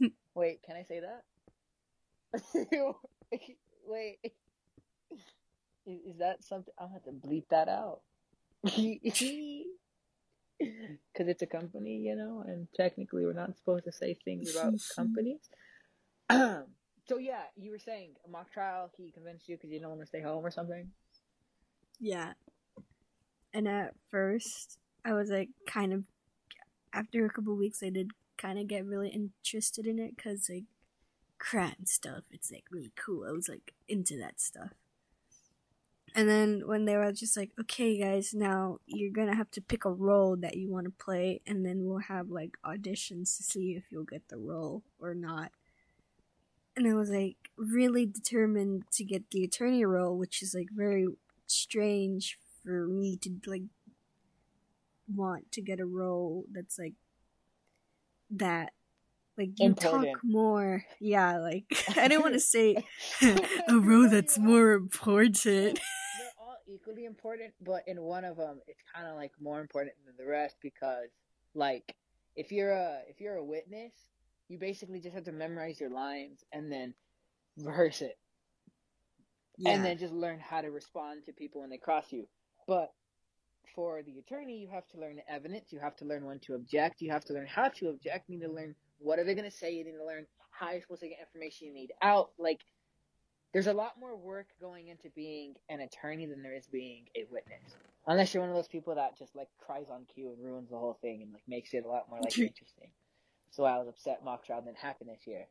now. 0.00 0.08
Wait, 0.34 0.62
can 0.62 0.76
I 0.76 0.84
say 0.84 1.00
that? 1.00 1.24
Wait, 3.86 4.18
is, 5.86 5.98
is 6.06 6.18
that 6.18 6.44
something? 6.44 6.72
I'll 6.78 6.88
have 6.92 7.02
to 7.04 7.10
bleep 7.10 7.48
that 7.50 7.68
out. 7.68 8.00
Because 10.60 11.28
it's 11.28 11.42
a 11.42 11.46
company, 11.46 11.96
you 11.98 12.14
know, 12.14 12.44
and 12.46 12.68
technically 12.74 13.24
we're 13.26 13.32
not 13.32 13.56
supposed 13.56 13.84
to 13.84 13.92
say 13.92 14.14
things 14.24 14.54
about 14.54 14.72
companies. 14.94 15.40
so 17.06 17.18
yeah, 17.18 17.42
you 17.56 17.70
were 17.70 17.78
saying 17.78 18.10
a 18.26 18.30
mock 18.30 18.52
trial. 18.52 18.90
He 18.96 19.10
convinced 19.10 19.48
you 19.48 19.56
because 19.56 19.70
you 19.70 19.80
don't 19.80 19.90
want 19.90 20.00
to 20.00 20.06
stay 20.06 20.20
home 20.20 20.44
or 20.44 20.50
something. 20.50 20.90
Yeah. 22.00 22.32
And 23.52 23.68
at 23.68 23.94
first, 24.10 24.78
I 25.04 25.12
was 25.12 25.30
like, 25.30 25.50
kind 25.66 25.92
of, 25.92 26.04
after 26.92 27.24
a 27.24 27.30
couple 27.30 27.56
weeks, 27.56 27.82
I 27.82 27.90
did 27.90 28.10
kind 28.36 28.58
of 28.58 28.66
get 28.66 28.84
really 28.84 29.08
interested 29.08 29.86
in 29.86 29.98
it 29.98 30.16
because, 30.16 30.48
like, 30.48 30.64
and 31.52 31.88
stuff, 31.88 32.24
it's 32.30 32.50
like 32.50 32.64
really 32.70 32.92
cool. 32.96 33.26
I 33.28 33.32
was 33.32 33.48
like 33.48 33.74
into 33.86 34.18
that 34.18 34.40
stuff. 34.40 34.70
And 36.14 36.28
then 36.28 36.62
when 36.64 36.84
they 36.84 36.96
were 36.96 37.12
just 37.12 37.36
like, 37.36 37.50
okay, 37.60 37.98
guys, 37.98 38.32
now 38.32 38.78
you're 38.86 39.10
gonna 39.10 39.34
have 39.34 39.50
to 39.52 39.60
pick 39.60 39.84
a 39.84 39.90
role 39.90 40.36
that 40.36 40.56
you 40.56 40.70
want 40.70 40.86
to 40.86 41.04
play, 41.04 41.40
and 41.46 41.66
then 41.66 41.84
we'll 41.84 41.98
have 41.98 42.30
like 42.30 42.56
auditions 42.64 43.36
to 43.36 43.42
see 43.42 43.72
if 43.72 43.84
you'll 43.90 44.04
get 44.04 44.28
the 44.28 44.38
role 44.38 44.82
or 45.00 45.14
not. 45.14 45.50
And 46.76 46.88
I 46.88 46.94
was 46.94 47.10
like 47.10 47.36
really 47.56 48.06
determined 48.06 48.84
to 48.92 49.04
get 49.04 49.30
the 49.30 49.44
attorney 49.44 49.84
role, 49.84 50.16
which 50.18 50.42
is 50.42 50.54
like 50.54 50.68
very 50.72 51.06
strange 51.46 52.38
for 52.64 52.86
me 52.86 53.16
to 53.18 53.30
like 53.46 53.62
want 55.12 55.52
to 55.52 55.60
get 55.60 55.80
a 55.80 55.86
role 55.86 56.44
that's 56.50 56.78
like 56.78 56.94
that 58.30 58.72
like 59.36 59.50
you 59.58 59.66
Important. 59.66 60.12
talk 60.12 60.20
more 60.24 60.84
yeah 61.00 61.38
like 61.38 61.64
i 61.96 62.08
don't 62.08 62.22
want 62.22 62.34
to 62.34 62.40
say 62.40 62.76
a 63.68 63.76
role 63.76 64.08
that's 64.08 64.38
more 64.38 64.72
important 64.72 65.78
They're 66.18 66.30
all 66.38 66.56
equally 66.66 67.04
important, 67.04 67.52
but 67.60 67.82
in 67.86 68.00
one 68.00 68.24
of 68.24 68.36
them, 68.36 68.60
it's 68.66 68.80
kind 68.94 69.06
of 69.08 69.16
like 69.16 69.32
more 69.40 69.60
important 69.60 69.94
than 70.06 70.14
the 70.16 70.30
rest 70.30 70.56
because, 70.62 71.08
like, 71.54 71.96
if 72.36 72.52
you're 72.52 72.70
a 72.72 73.00
if 73.08 73.20
you're 73.20 73.36
a 73.36 73.44
witness, 73.44 73.92
you 74.48 74.58
basically 74.58 75.00
just 75.00 75.14
have 75.14 75.24
to 75.24 75.32
memorize 75.32 75.80
your 75.80 75.90
lines 75.90 76.44
and 76.52 76.70
then 76.70 76.94
rehearse 77.58 78.02
it, 78.02 78.18
and 79.64 79.84
then 79.84 79.98
just 79.98 80.12
learn 80.12 80.38
how 80.38 80.60
to 80.60 80.68
respond 80.68 81.24
to 81.26 81.32
people 81.32 81.60
when 81.60 81.70
they 81.70 81.78
cross 81.78 82.06
you. 82.10 82.26
But 82.66 82.92
for 83.74 84.02
the 84.02 84.18
attorney, 84.18 84.58
you 84.58 84.68
have 84.68 84.86
to 84.88 85.00
learn 85.00 85.16
the 85.16 85.30
evidence. 85.32 85.72
You 85.72 85.80
have 85.80 85.96
to 85.96 86.04
learn 86.04 86.24
when 86.24 86.38
to 86.40 86.54
object. 86.54 87.00
You 87.00 87.10
have 87.10 87.24
to 87.26 87.32
learn 87.32 87.46
how 87.46 87.68
to 87.68 87.88
object. 87.88 88.28
You 88.28 88.38
need 88.38 88.46
to 88.46 88.52
learn 88.52 88.74
what 88.98 89.18
are 89.18 89.24
they 89.24 89.34
going 89.34 89.50
to 89.50 89.56
say. 89.56 89.72
You 89.72 89.84
need 89.84 89.96
to 89.98 90.06
learn 90.06 90.26
how 90.50 90.72
you're 90.72 90.82
supposed 90.82 91.02
to 91.02 91.08
get 91.08 91.18
information 91.20 91.68
you 91.68 91.74
need 91.74 91.92
out. 92.00 92.30
Like, 92.38 92.60
there's 93.52 93.66
a 93.66 93.72
lot 93.72 93.98
more 93.98 94.16
work 94.16 94.46
going 94.60 94.88
into 94.88 95.08
being 95.14 95.54
an 95.68 95.80
attorney 95.80 96.26
than 96.26 96.42
there 96.42 96.54
is 96.54 96.66
being 96.66 97.06
a 97.16 97.24
witness. 97.30 97.76
Unless 98.06 98.34
you're 98.34 98.42
one 98.42 98.50
of 98.50 98.56
those 98.56 98.68
people 98.68 98.94
that 98.96 99.16
just 99.18 99.34
like 99.34 99.48
cries 99.64 99.86
on 99.90 100.04
cue 100.12 100.30
and 100.30 100.44
ruins 100.44 100.70
the 100.70 100.76
whole 100.76 100.98
thing 101.00 101.22
and 101.22 101.32
like 101.32 101.42
makes 101.48 101.72
it 101.72 101.84
a 101.84 101.88
lot 101.88 102.10
more 102.10 102.20
like 102.20 102.38
interesting. 102.38 102.90
So 103.54 103.62
I 103.62 103.78
was 103.78 103.86
upset 103.86 104.24
mock 104.24 104.44
trial 104.44 104.62
didn't 104.62 104.78
happen 104.78 105.06
this 105.06 105.26
year. 105.28 105.46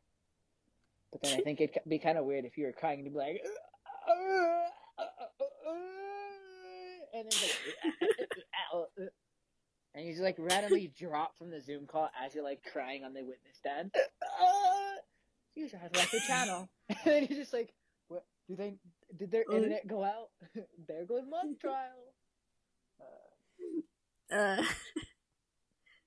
But 1.10 1.22
then 1.22 1.38
I 1.38 1.42
think 1.42 1.60
it'd 1.60 1.78
be 1.88 1.98
kind 1.98 2.18
of 2.18 2.26
weird 2.26 2.44
if 2.44 2.58
you 2.58 2.66
were 2.66 2.72
crying 2.72 2.98
and 2.98 3.06
you'd 3.06 3.14
be 3.14 3.18
like, 3.18 3.40
and 7.14 7.24
then 7.30 7.40
like, 7.40 8.90
and 9.94 10.04
you 10.04 10.12
just 10.12 10.22
like 10.22 10.36
randomly 10.38 10.92
drop 10.98 11.38
from 11.38 11.50
the 11.50 11.62
Zoom 11.62 11.86
call 11.86 12.10
as 12.22 12.34
you're 12.34 12.44
like 12.44 12.62
crying 12.70 13.04
on 13.04 13.14
the 13.14 13.20
witness 13.20 13.56
stand. 13.56 13.90
You 15.54 15.64
just 15.68 15.80
have 15.80 15.94
left 15.94 16.12
the 16.12 16.20
channel. 16.26 16.68
And 16.88 16.98
then 17.06 17.26
you're 17.30 17.38
just 17.38 17.54
like, 17.54 17.72
what? 18.08 18.26
Do 18.46 18.56
they? 18.56 18.74
Did 19.16 19.30
their 19.30 19.44
Uh. 19.50 19.54
internet 19.54 19.86
go 19.86 20.04
out? 20.04 20.28
there 20.86 21.06
goes 21.06 21.22
mock 21.26 21.46
trial. 21.58 22.12
Uh, 24.30 24.34
uh 24.34 24.64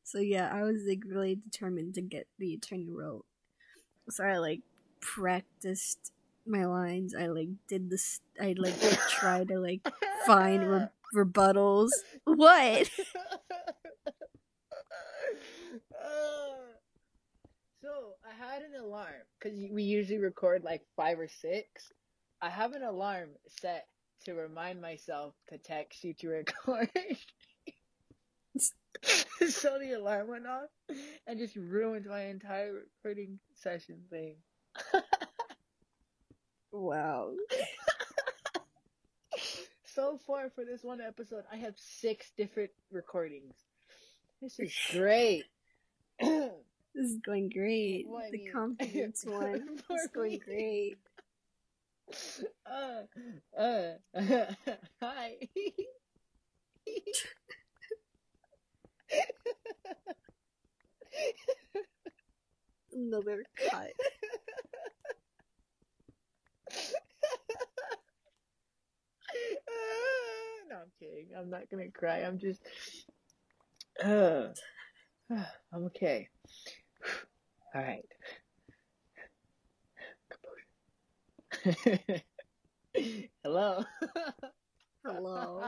so 0.08 0.20
yeah 0.20 0.50
i 0.54 0.64
was 0.64 0.84
like 0.88 1.02
really 1.06 1.36
determined 1.36 1.94
to 1.94 2.02
get 2.02 2.28
the 2.40 2.54
attorney 2.54 2.90
role 2.90 3.26
so 4.10 4.24
i 4.24 4.38
like 4.38 4.62
practiced 5.02 6.14
my 6.46 6.66
lines 6.66 7.14
i 7.14 7.28
like 7.28 7.50
did 7.68 7.90
this 7.90 8.22
i 8.42 8.56
like 8.58 8.74
tried 9.10 9.50
to 9.50 9.60
like 9.60 9.86
find 10.26 10.70
re- 10.70 10.88
rebuttals 11.14 11.90
what 12.24 12.90
so 17.82 18.14
I 18.26 18.34
had 18.38 18.62
an 18.62 18.76
alarm 18.82 19.26
because 19.40 19.58
we 19.72 19.84
usually 19.84 20.20
record 20.20 20.64
like 20.64 20.82
five 20.96 21.20
or 21.20 21.28
six. 21.28 21.92
I 22.42 22.50
have 22.50 22.74
an 22.74 22.84
alarm 22.84 23.30
set 23.62 23.88
to 24.26 24.34
remind 24.34 24.82
myself 24.82 25.34
to 25.50 25.58
text 25.58 26.04
you 26.04 26.14
to 26.16 26.28
record. 26.30 26.90
so 29.50 29.78
the 29.80 29.94
alarm 29.94 30.28
went 30.28 30.48
off 30.48 30.70
and 31.26 31.40
just 31.40 31.56
ruined 31.56 32.06
my 32.06 32.26
entire 32.26 32.74
recording 33.04 33.40
session 33.54 34.02
thing. 34.10 34.36
wow 36.72 37.32
so 39.86 40.20
far 40.28 40.50
for 40.50 40.64
this 40.64 40.84
one 40.84 41.02
episode, 41.02 41.44
I 41.52 41.58
have 41.58 41.74
six 41.78 42.32
different 42.38 42.70
recordings. 42.92 43.56
This 44.42 44.60
is 44.60 44.74
great. 44.92 45.46
this 46.20 46.52
is 46.96 47.18
going 47.26 47.50
great 47.50 48.06
Well, 48.08 48.22
the 48.32 48.38
mean, 48.38 48.52
confidence 48.52 49.26
one 49.26 49.80
is 49.90 50.08
going 50.14 50.34
me. 50.34 50.42
great 50.46 50.98
uh, 52.66 53.58
uh, 53.58 53.94
hi. 55.02 55.36
Another 62.94 63.44
cut. 63.70 63.92
no, 70.70 70.76
I'm 70.78 70.92
kidding. 71.00 71.28
I'm 71.38 71.50
not 71.50 71.70
gonna 71.70 71.92
cry. 71.92 72.20
I'm 72.20 72.38
just. 72.40 72.62
Uh, 74.04 74.48
I'm 75.74 75.86
okay. 75.86 76.30
All 77.76 77.82
right. 77.82 78.06
Hello. 83.44 83.84
Hello. 85.06 85.62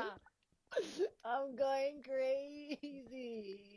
I'm 1.25 1.55
going 1.55 2.01
crazy. 2.03 3.69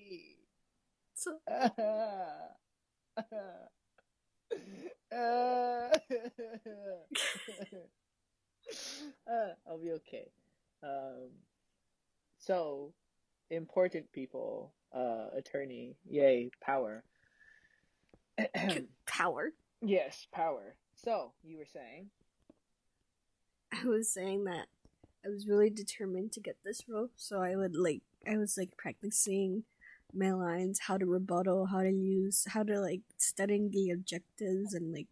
Uh, 1.50 2.48
I'll 9.68 9.78
be 9.82 9.92
okay. 9.92 10.30
Um, 10.82 11.30
so, 12.38 12.92
important 13.50 14.10
people, 14.12 14.72
uh, 14.94 15.26
attorney, 15.36 15.96
yay, 16.08 16.50
power. 16.60 17.04
power. 19.06 19.52
yes, 19.80 20.26
power. 20.32 20.74
So, 20.94 21.32
you 21.42 21.58
were 21.58 21.66
saying? 21.66 22.10
I 23.72 23.86
was 23.86 24.08
saying 24.08 24.44
that 24.44 24.66
I 25.24 25.28
was 25.28 25.46
really 25.46 25.70
determined 25.70 26.32
to 26.32 26.40
get 26.40 26.56
this 26.64 26.82
role, 26.88 27.10
so 27.16 27.40
I 27.40 27.56
would 27.56 27.76
like 27.76 28.02
I 28.28 28.36
was 28.36 28.56
like 28.58 28.76
practicing 28.76 29.64
my 30.14 30.32
lines, 30.32 30.80
how 30.86 30.96
to 30.98 31.06
rebuttal, 31.06 31.66
how 31.66 31.82
to 31.82 31.90
use, 31.92 32.44
how 32.48 32.62
to 32.62 32.80
like 32.80 33.02
studying 33.18 33.70
the 33.70 33.90
objectives 33.90 34.74
and 34.74 34.92
like 34.92 35.08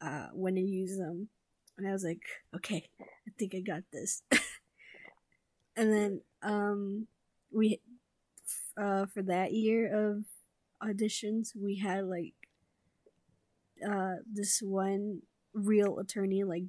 uh 0.00 0.28
when 0.32 0.54
to 0.54 0.60
use 0.60 0.96
them. 0.96 1.28
And 1.78 1.88
I 1.88 1.92
was 1.92 2.04
like, 2.04 2.22
okay, 2.56 2.88
I 3.00 3.30
think 3.38 3.54
I 3.54 3.60
got 3.60 3.82
this. 3.92 4.22
and 5.76 5.92
then 5.92 6.20
um 6.42 7.06
we 7.52 7.80
uh 8.76 9.06
for 9.06 9.22
that 9.22 9.52
year 9.52 10.10
of 10.10 10.24
auditions, 10.82 11.54
we 11.56 11.76
had 11.76 12.04
like 12.06 12.34
uh 13.86 14.14
this 14.30 14.60
one 14.62 15.20
real 15.54 15.98
attorney 15.98 16.44
like 16.44 16.64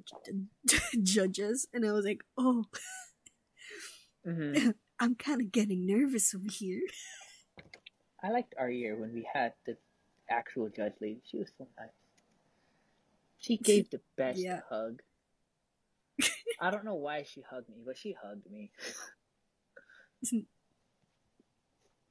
j- 0.66 0.78
judges 1.02 1.66
and 1.72 1.86
I 1.86 1.92
was 1.92 2.04
like, 2.04 2.22
"Oh, 2.36 2.64
Mm-hmm. 4.26 4.70
I'm 5.00 5.14
kind 5.14 5.40
of 5.40 5.52
getting 5.52 5.86
nervous 5.86 6.34
over 6.34 6.48
here." 6.50 6.82
I 8.22 8.30
liked 8.30 8.54
our 8.58 8.70
year 8.70 8.96
when 8.96 9.12
we 9.12 9.26
had 9.32 9.52
the 9.66 9.76
actual 10.30 10.68
judge 10.68 10.94
lady. 11.00 11.20
She 11.24 11.38
was 11.38 11.48
so 11.58 11.66
nice. 11.78 11.88
She 13.38 13.56
gave 13.56 13.90
the 13.90 14.00
best 14.16 14.40
Yeah. 14.40 14.60
hug. 14.68 15.02
I 16.60 16.70
don't 16.70 16.84
know 16.84 16.94
why 16.94 17.24
she 17.24 17.42
hugged 17.48 17.68
me, 17.68 17.82
but 17.84 17.98
she 17.98 18.14
hugged 18.22 18.48
me. 18.50 18.70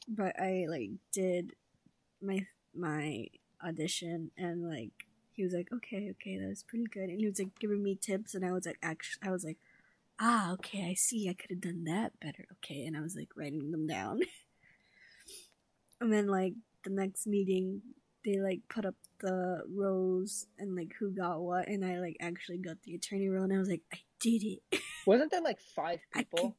but 0.07 0.37
I 0.39 0.65
like 0.67 0.89
did 1.13 1.53
my 2.21 2.45
my 2.75 3.27
audition 3.63 4.31
and 4.37 4.69
like 4.69 4.91
he 5.33 5.43
was 5.43 5.53
like, 5.53 5.69
okay, 5.73 6.09
okay, 6.11 6.37
that 6.37 6.49
was 6.49 6.63
pretty 6.63 6.85
good, 6.91 7.09
and 7.09 7.19
he 7.19 7.25
was 7.25 7.39
like 7.39 7.57
giving 7.57 7.81
me 7.81 7.95
tips, 7.95 8.35
and 8.35 8.45
I 8.45 8.51
was 8.51 8.65
like, 8.65 8.77
actually, 8.83 9.25
I 9.27 9.31
was 9.31 9.45
like, 9.45 9.57
ah, 10.19 10.51
okay, 10.53 10.89
I 10.89 10.93
see, 10.93 11.29
I 11.29 11.33
could 11.33 11.51
have 11.51 11.61
done 11.61 11.85
that 11.85 12.19
better, 12.19 12.45
okay, 12.57 12.85
and 12.85 12.97
I 12.97 13.01
was 13.01 13.15
like 13.15 13.29
writing 13.35 13.71
them 13.71 13.87
down, 13.87 14.19
and 16.01 16.11
then 16.11 16.27
like 16.27 16.53
the 16.83 16.89
next 16.89 17.25
meeting, 17.27 17.81
they 18.25 18.39
like 18.39 18.61
put 18.69 18.85
up 18.85 18.95
the 19.21 19.61
rows 19.73 20.47
and 20.59 20.75
like 20.75 20.93
who 20.99 21.11
got 21.11 21.39
what, 21.41 21.67
and 21.67 21.85
I 21.85 21.99
like 21.99 22.17
actually 22.19 22.57
got 22.57 22.81
the 22.83 22.95
attorney 22.95 23.29
role, 23.29 23.43
and 23.43 23.53
I 23.53 23.57
was 23.57 23.69
like, 23.69 23.83
I 23.93 23.99
did 24.19 24.43
it, 24.43 24.81
Wasn't 25.07 25.31
there 25.31 25.41
like 25.41 25.59
five 25.75 25.99
people? 26.13 26.57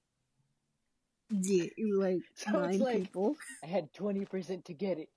yeah, 1.30 1.64
it 1.76 1.84
was 1.90 1.98
like 1.98 2.22
So 2.34 2.50
nine 2.52 2.78
like- 2.78 2.96
people. 2.98 3.36
I 3.62 3.66
had 3.66 3.92
20% 3.92 4.64
to 4.64 4.72
get 4.74 4.98
it, 4.98 5.08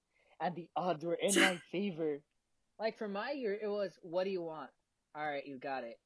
and 0.41 0.55
the 0.55 0.67
odds 0.75 1.03
were 1.05 1.15
in 1.15 1.33
my 1.39 1.59
favor. 1.71 2.19
Like 2.79 2.97
for 2.97 3.07
my 3.07 3.31
year, 3.31 3.57
it 3.61 3.67
was, 3.67 3.97
what 4.01 4.25
do 4.25 4.29
you 4.31 4.41
want? 4.41 4.69
Alright, 5.17 5.45
you 5.47 5.57
got 5.57 5.83
it. 5.85 5.97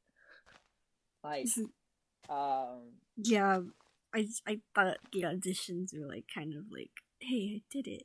Like, 1.23 1.47
um, 2.29 2.91
Yeah, 3.17 3.62
I 4.13 4.27
I 4.47 4.60
thought 4.75 4.97
the 5.12 5.23
auditions 5.23 5.97
were 5.97 6.08
like 6.08 6.25
kind 6.34 6.53
of 6.53 6.65
like, 6.71 6.91
hey, 7.21 7.58
I 7.58 7.62
did 7.71 7.88
it. 7.88 8.03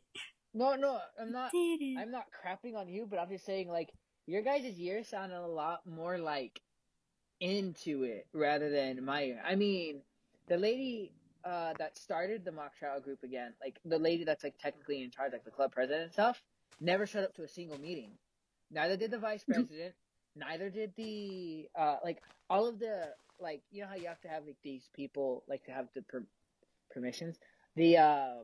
no, 0.54 0.74
no, 0.74 0.98
I'm 1.20 1.32
not. 1.32 1.50
I'm 1.54 2.10
not 2.10 2.26
crapping 2.32 2.76
on 2.76 2.88
you, 2.88 3.06
but 3.08 3.18
I'm 3.18 3.28
just 3.28 3.44
saying, 3.46 3.68
like, 3.68 3.90
your 4.26 4.42
guys' 4.42 4.78
year 4.78 5.04
sounded 5.04 5.38
a 5.38 5.46
lot 5.46 5.80
more 5.86 6.18
like 6.18 6.60
into 7.40 8.04
it 8.04 8.26
rather 8.32 8.70
than 8.70 9.04
my 9.04 9.22
year. 9.22 9.42
I 9.46 9.54
mean, 9.54 10.02
the 10.48 10.56
lady 10.56 11.12
uh, 11.44 11.74
that 11.78 11.96
started 11.98 12.44
the 12.44 12.52
mock 12.52 12.76
trial 12.78 13.00
group 13.00 13.22
again, 13.22 13.52
like 13.62 13.78
the 13.84 13.98
lady 13.98 14.24
that's 14.24 14.44
like 14.44 14.58
technically 14.58 15.02
in 15.02 15.10
charge, 15.10 15.32
like 15.32 15.44
the 15.44 15.50
club 15.50 15.72
president 15.72 16.04
and 16.04 16.12
stuff, 16.12 16.40
never 16.80 17.06
showed 17.06 17.24
up 17.24 17.34
to 17.34 17.42
a 17.42 17.48
single 17.48 17.78
meeting. 17.78 18.12
Neither 18.70 18.96
did 18.96 19.10
the 19.10 19.18
vice 19.18 19.44
president. 19.44 19.94
neither 20.36 20.70
did 20.70 20.92
the 20.96 21.68
uh, 21.78 21.96
like 22.02 22.22
all 22.48 22.66
of 22.66 22.78
the 22.78 23.08
like 23.40 23.62
you 23.70 23.82
know 23.82 23.88
how 23.88 23.94
you 23.96 24.06
have 24.06 24.20
to 24.22 24.28
have 24.28 24.44
like 24.46 24.56
these 24.62 24.88
people 24.94 25.44
like 25.48 25.64
to 25.64 25.70
have 25.70 25.86
the 25.94 26.02
per- 26.02 26.26
permissions, 26.90 27.38
the 27.76 27.98
uh, 27.98 28.34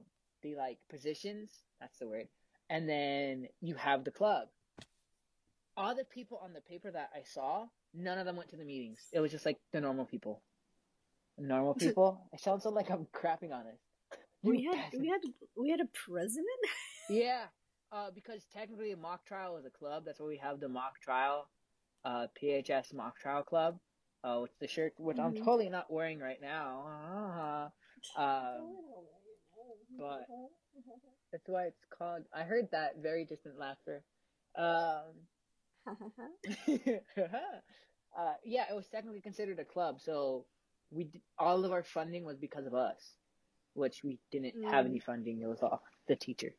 the 0.42 0.55
like 0.57 0.79
positions. 0.88 1.50
That's 1.81 1.98
the 1.98 2.09
word. 2.09 2.29
And 2.68 2.88
then 2.88 3.48
you 3.61 3.74
have 3.74 4.05
the 4.05 4.11
club. 4.11 4.48
All 5.76 5.94
the 5.94 6.05
people 6.05 6.38
on 6.42 6.53
the 6.53 6.61
paper 6.61 6.90
that 6.90 7.11
I 7.14 7.22
saw, 7.24 7.66
none 7.94 8.18
of 8.18 8.26
them 8.26 8.37
went 8.37 8.50
to 8.50 8.57
the 8.57 8.64
meetings. 8.64 9.00
It 9.12 9.20
was 9.20 9.31
just 9.31 9.46
like 9.46 9.59
the 9.72 9.81
normal 9.81 10.05
people. 10.05 10.42
Normal 11.38 11.74
people. 11.74 12.29
It 12.33 12.40
sounds 12.40 12.64
so 12.64 12.70
like 12.70 12.90
I'm 12.90 13.07
crapping 13.14 13.53
on 13.53 13.66
it. 13.66 13.79
we 14.42 14.64
had 14.64 14.92
we 14.98 15.09
had 15.09 15.20
we 15.57 15.70
had 15.70 15.81
a 15.81 15.88
president. 16.07 16.46
Yeah, 17.09 17.46
uh, 17.90 18.11
because 18.14 18.46
technically 18.55 18.92
a 18.92 18.96
mock 18.96 19.24
trial 19.26 19.57
is 19.57 19.64
a 19.66 19.70
club. 19.70 20.05
That's 20.07 20.20
why 20.20 20.26
we 20.26 20.37
have 20.37 20.61
the 20.61 20.68
mock 20.68 21.00
trial, 21.00 21.48
uh, 22.05 22.29
PHS 22.40 22.94
mock 22.94 23.18
trial 23.18 23.42
club. 23.42 23.81
Uh, 24.22 24.40
which 24.40 24.53
the 24.61 24.68
shirt, 24.68 24.92
which 24.98 25.18
I'm 25.18 25.33
Mhm. 25.33 25.38
totally 25.44 25.70
not 25.70 25.90
wearing 25.90 26.20
right 26.20 26.40
now. 26.40 27.72
um, 28.16 28.76
but 30.00 30.26
that's 31.32 31.48
why 31.48 31.64
it's 31.66 31.84
called. 31.96 32.24
I 32.34 32.42
heard 32.42 32.68
that 32.72 32.96
very 33.02 33.24
distant 33.24 33.58
laughter. 33.58 34.02
Um, 34.56 35.14
uh, 37.18 38.34
yeah, 38.44 38.64
it 38.70 38.74
was 38.74 38.88
technically 38.88 39.20
considered 39.20 39.60
a 39.60 39.64
club, 39.64 40.00
so 40.00 40.46
we 40.90 41.04
d- 41.04 41.22
all 41.38 41.64
of 41.64 41.72
our 41.72 41.84
funding 41.84 42.24
was 42.24 42.38
because 42.38 42.66
of 42.66 42.74
us, 42.74 43.14
which 43.74 44.02
we 44.04 44.18
didn't 44.32 44.54
have 44.70 44.86
Mm. 44.86 44.90
any 44.90 45.00
funding. 45.00 45.40
It 45.42 45.46
was 45.48 45.62
all 45.62 45.82
the 46.08 46.16
teacher. 46.16 46.54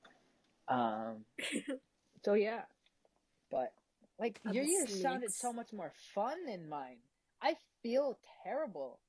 Um, 0.69 1.25
so 2.23 2.34
yeah, 2.36 2.62
but 3.51 3.73
like 4.19 4.39
Of 4.47 4.54
your 4.56 4.63
year 4.63 4.88
sounded 4.88 5.34
so 5.34 5.51
much 5.54 5.73
more 5.73 5.91
fun 6.15 6.45
than 6.45 6.69
mine. 6.69 6.99
I 7.41 7.58
feel 7.84 8.17
terrible. 8.43 8.99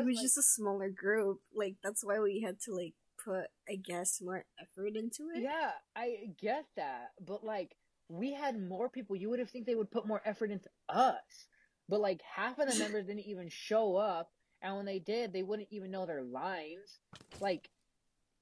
It 0.00 0.04
was 0.04 0.16
like, 0.16 0.24
just 0.24 0.38
a 0.38 0.42
smaller 0.42 0.90
group. 0.90 1.40
Like 1.54 1.76
that's 1.82 2.04
why 2.04 2.18
we 2.20 2.40
had 2.40 2.60
to 2.62 2.74
like 2.74 2.94
put, 3.24 3.46
I 3.68 3.76
guess, 3.76 4.20
more 4.20 4.44
effort 4.60 4.96
into 4.96 5.30
it. 5.34 5.42
Yeah, 5.42 5.72
I 5.96 6.30
get 6.40 6.66
that, 6.76 7.10
but 7.24 7.44
like 7.44 7.76
we 8.08 8.32
had 8.32 8.60
more 8.60 8.88
people. 8.88 9.16
You 9.16 9.30
would 9.30 9.38
have 9.38 9.50
think 9.50 9.66
they 9.66 9.74
would 9.74 9.90
put 9.90 10.06
more 10.06 10.22
effort 10.24 10.50
into 10.50 10.68
us, 10.88 11.46
but 11.88 12.00
like 12.00 12.20
half 12.22 12.58
of 12.58 12.70
the 12.70 12.78
members 12.78 13.06
didn't 13.06 13.26
even 13.26 13.48
show 13.48 13.96
up, 13.96 14.30
and 14.60 14.76
when 14.76 14.86
they 14.86 14.98
did, 14.98 15.32
they 15.32 15.42
wouldn't 15.42 15.68
even 15.70 15.90
know 15.90 16.06
their 16.06 16.22
lines. 16.22 17.00
Like 17.40 17.68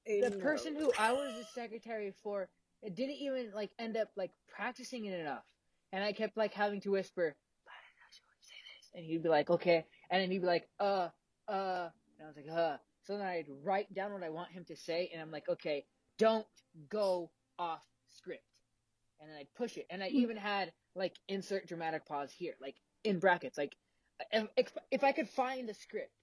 I 0.07 0.21
the 0.21 0.29
know. 0.31 0.37
person 0.37 0.75
who 0.75 0.91
I 0.97 1.13
was 1.13 1.35
the 1.35 1.45
secretary 1.61 2.13
for, 2.23 2.49
it 2.81 2.95
didn't 2.95 3.15
even 3.15 3.51
like 3.53 3.71
end 3.79 3.97
up 3.97 4.09
like 4.15 4.31
practicing 4.53 5.05
it 5.05 5.19
enough, 5.19 5.45
and 5.91 6.03
I 6.03 6.11
kept 6.13 6.37
like 6.37 6.53
having 6.53 6.81
to 6.81 6.91
whisper, 6.91 7.35
"But 7.65 7.71
I 7.71 7.81
know 7.97 8.07
she 8.11 8.21
would 8.27 8.43
say 8.43 8.55
this," 8.77 8.89
and 8.95 9.05
he'd 9.05 9.23
be 9.23 9.29
like, 9.29 9.49
"Okay," 9.49 9.85
and 10.09 10.21
then 10.21 10.31
he'd 10.31 10.39
be 10.39 10.47
like, 10.47 10.67
"Uh, 10.79 11.09
uh," 11.51 11.89
and 12.19 12.25
I 12.25 12.27
was 12.27 12.37
like, 12.37 12.49
"Uh." 12.49 12.77
So 13.03 13.17
then 13.17 13.27
I'd 13.27 13.47
write 13.63 13.93
down 13.93 14.13
what 14.13 14.23
I 14.23 14.29
want 14.31 14.51
him 14.51 14.65
to 14.65 14.77
say, 14.77 15.11
and 15.13 15.21
I'm 15.21 15.31
like, 15.31 15.49
"Okay, 15.49 15.85
don't 16.19 16.47
go 16.89 17.31
off 17.59 17.83
script," 18.09 18.45
and 19.21 19.29
then 19.31 19.37
I'd 19.37 19.53
push 19.55 19.77
it, 19.77 19.87
and 19.91 20.03
I 20.03 20.09
Hmm. 20.09 20.17
even 20.17 20.37
had 20.37 20.73
like 20.95 21.19
insert 21.29 21.67
dramatic 21.67 22.05
pause 22.07 22.31
here, 22.33 22.55
like 22.61 22.77
in 23.05 23.19
brackets, 23.19 23.57
like 23.57 23.75
if 24.31 24.47
if, 24.57 24.77
if 24.91 25.03
I 25.05 25.13
could 25.13 25.29
find 25.29 25.69
the 25.69 25.75
script, 25.75 26.13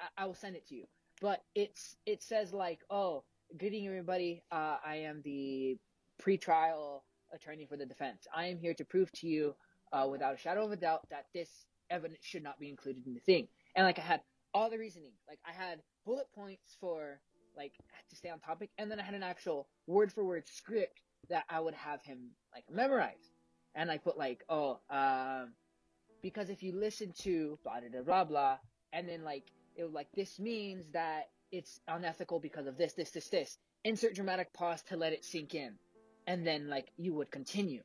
I, 0.00 0.24
I 0.24 0.26
will 0.26 0.34
send 0.34 0.56
it 0.56 0.66
to 0.68 0.76
you 0.76 0.86
but 1.20 1.42
it's 1.54 1.96
it 2.06 2.22
says 2.22 2.52
like, 2.52 2.80
oh, 2.90 3.24
good 3.58 3.68
evening 3.74 3.88
everybody. 3.88 4.44
Uh, 4.52 4.78
I 4.84 4.96
am 4.96 5.22
the 5.24 5.78
pretrial 6.22 7.02
attorney 7.34 7.66
for 7.66 7.76
the 7.76 7.86
defense. 7.86 8.26
I 8.34 8.46
am 8.46 8.58
here 8.58 8.74
to 8.74 8.84
prove 8.84 9.12
to 9.14 9.28
you, 9.28 9.54
uh, 9.92 10.08
without 10.10 10.34
a 10.34 10.38
shadow 10.38 10.64
of 10.66 10.72
a 10.72 10.76
doubt, 10.76 11.02
that 11.10 11.26
this 11.34 11.50
evidence 11.90 12.20
should 12.24 12.42
not 12.42 12.58
be 12.60 12.68
included 12.70 13.06
in 13.06 13.14
the 13.14 13.20
thing. 13.20 13.48
And 13.76 13.86
like 13.86 13.98
I 13.98 14.02
had 14.02 14.22
all 14.56 14.70
the 14.70 14.78
reasoning, 14.78 15.12
like 15.28 15.38
I 15.46 15.52
had 15.52 15.82
bullet 16.06 16.28
points 16.34 16.78
for 16.80 17.20
like 17.58 17.74
to 18.08 18.16
stay 18.16 18.30
on 18.30 18.40
topic, 18.40 18.70
and 18.78 18.90
then 18.90 18.98
I 18.98 19.02
had 19.02 19.14
an 19.14 19.22
actual 19.22 19.68
word 19.86 20.10
for 20.10 20.24
word 20.24 20.48
script 20.48 21.02
that 21.28 21.44
I 21.50 21.60
would 21.60 21.74
have 21.74 22.02
him 22.02 22.30
like 22.54 22.64
memorize, 22.72 23.32
and 23.74 23.90
I 23.90 23.98
put 23.98 24.16
like, 24.16 24.44
oh, 24.48 24.78
um, 24.88 25.52
because 26.22 26.48
if 26.48 26.62
you 26.62 26.72
listen 26.72 27.12
to 27.20 27.58
blah 27.64 27.80
blah 27.80 28.02
blah 28.02 28.24
blah, 28.24 28.56
and 28.94 29.06
then 29.06 29.24
like 29.24 29.44
it 29.74 29.84
was 29.84 29.92
like 29.92 30.08
this 30.14 30.38
means 30.38 30.86
that 30.94 31.28
it's 31.52 31.80
unethical 31.86 32.40
because 32.40 32.66
of 32.66 32.78
this, 32.78 32.94
this, 32.94 33.10
this, 33.10 33.28
this. 33.28 33.58
Insert 33.84 34.14
dramatic 34.14 34.52
pause 34.54 34.82
to 34.88 34.96
let 34.96 35.12
it 35.12 35.22
sink 35.22 35.54
in, 35.54 35.74
and 36.26 36.46
then 36.46 36.70
like 36.70 36.88
you 36.96 37.12
would 37.12 37.30
continue. 37.30 37.82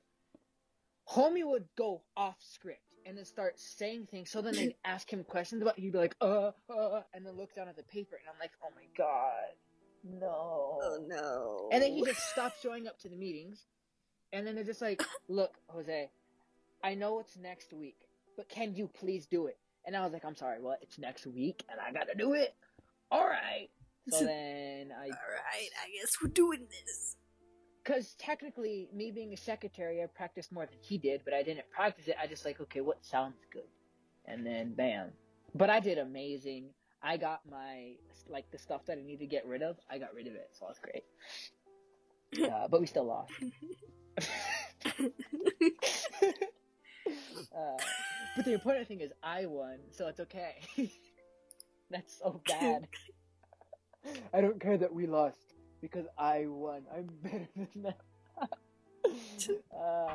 Homie 1.09 1.45
would 1.45 1.65
go 1.77 2.01
off 2.15 2.37
script 2.39 2.81
and 3.05 3.17
then 3.17 3.25
start 3.25 3.59
saying 3.59 4.07
things. 4.09 4.31
So 4.31 4.41
then 4.41 4.53
they'd 4.53 4.75
ask 4.85 5.11
him 5.11 5.23
questions 5.23 5.61
about. 5.61 5.77
He'd 5.77 5.91
be 5.91 5.97
like, 5.97 6.15
uh, 6.21 6.51
uh, 6.69 7.01
and 7.13 7.25
then 7.25 7.37
look 7.37 7.55
down 7.55 7.67
at 7.67 7.75
the 7.75 7.83
paper, 7.83 8.15
and 8.15 8.25
I'm 8.27 8.39
like, 8.39 8.51
oh 8.63 8.69
my 8.75 8.85
god, 8.97 9.55
no. 10.03 10.79
Oh 10.81 10.97
no. 11.07 11.69
And 11.71 11.81
then 11.81 11.91
he 11.93 12.03
just 12.03 12.21
stopped 12.29 12.61
showing 12.61 12.87
up 12.87 12.99
to 12.99 13.09
the 13.09 13.15
meetings. 13.15 13.65
And 14.33 14.47
then 14.47 14.55
they're 14.55 14.63
just 14.63 14.81
like, 14.81 15.03
look, 15.27 15.55
Jose, 15.67 16.09
I 16.83 16.95
know 16.95 17.19
it's 17.19 17.37
next 17.37 17.73
week, 17.73 17.97
but 18.37 18.49
can 18.49 18.75
you 18.75 18.87
please 18.87 19.25
do 19.25 19.47
it? 19.47 19.57
And 19.85 19.95
I 19.95 20.03
was 20.03 20.13
like, 20.13 20.25
I'm 20.25 20.35
sorry, 20.35 20.61
what? 20.61 20.79
It's 20.81 20.97
next 20.99 21.25
week 21.25 21.63
and 21.69 21.79
I 21.79 21.91
gotta 21.91 22.15
do 22.17 22.33
it? 22.33 22.53
Alright. 23.11 23.69
So 24.09 24.19
then 24.25 24.91
I. 24.91 25.03
Alright, 25.03 25.71
I 25.83 25.89
guess 25.99 26.11
we're 26.21 26.29
doing 26.29 26.67
this. 26.69 27.17
Because 27.83 28.13
technically, 28.19 28.89
me 28.93 29.11
being 29.11 29.33
a 29.33 29.37
secretary, 29.37 30.03
I 30.03 30.05
practiced 30.05 30.51
more 30.51 30.65
than 30.65 30.77
he 30.81 30.97
did, 30.97 31.21
but 31.25 31.33
I 31.33 31.41
didn't 31.41 31.69
practice 31.71 32.07
it. 32.07 32.15
I 32.21 32.27
just 32.27 32.45
like, 32.45 32.61
okay, 32.61 32.81
what 32.81 33.03
sounds 33.03 33.37
good? 33.51 33.63
And 34.25 34.45
then 34.45 34.73
bam. 34.73 35.09
But 35.55 35.69
I 35.69 35.79
did 35.79 35.97
amazing. 35.97 36.69
I 37.01 37.17
got 37.17 37.41
my, 37.49 37.93
like, 38.29 38.49
the 38.51 38.59
stuff 38.59 38.85
that 38.85 38.99
I 38.99 39.01
need 39.01 39.17
to 39.19 39.25
get 39.25 39.47
rid 39.47 39.63
of, 39.63 39.77
I 39.89 39.97
got 39.97 40.13
rid 40.13 40.27
of 40.27 40.33
it, 40.33 40.49
so 40.51 40.65
that's 40.67 40.79
great. 40.79 41.03
Uh, 42.41 42.65
but 42.69 42.79
we 42.79 42.87
still 42.87 43.03
lost. 43.03 43.33
uh, 47.53 47.77
but 48.37 48.45
the 48.45 48.53
important 48.53 48.87
thing 48.87 49.01
is 49.01 49.11
I 49.21 49.45
won, 49.47 49.79
so 49.89 50.07
it's 50.07 50.21
okay. 50.21 50.55
That's 51.91 52.19
so 52.19 52.41
bad. 52.47 52.87
I 54.33 54.39
don't 54.39 54.61
care 54.61 54.77
that 54.77 54.93
we 54.93 55.07
lost 55.07 55.53
because 55.81 56.05
I 56.17 56.45
won. 56.47 56.83
I'm 56.95 57.09
better 57.23 57.47
than 57.55 57.83
them. 57.83 57.93
uh, 59.77 60.07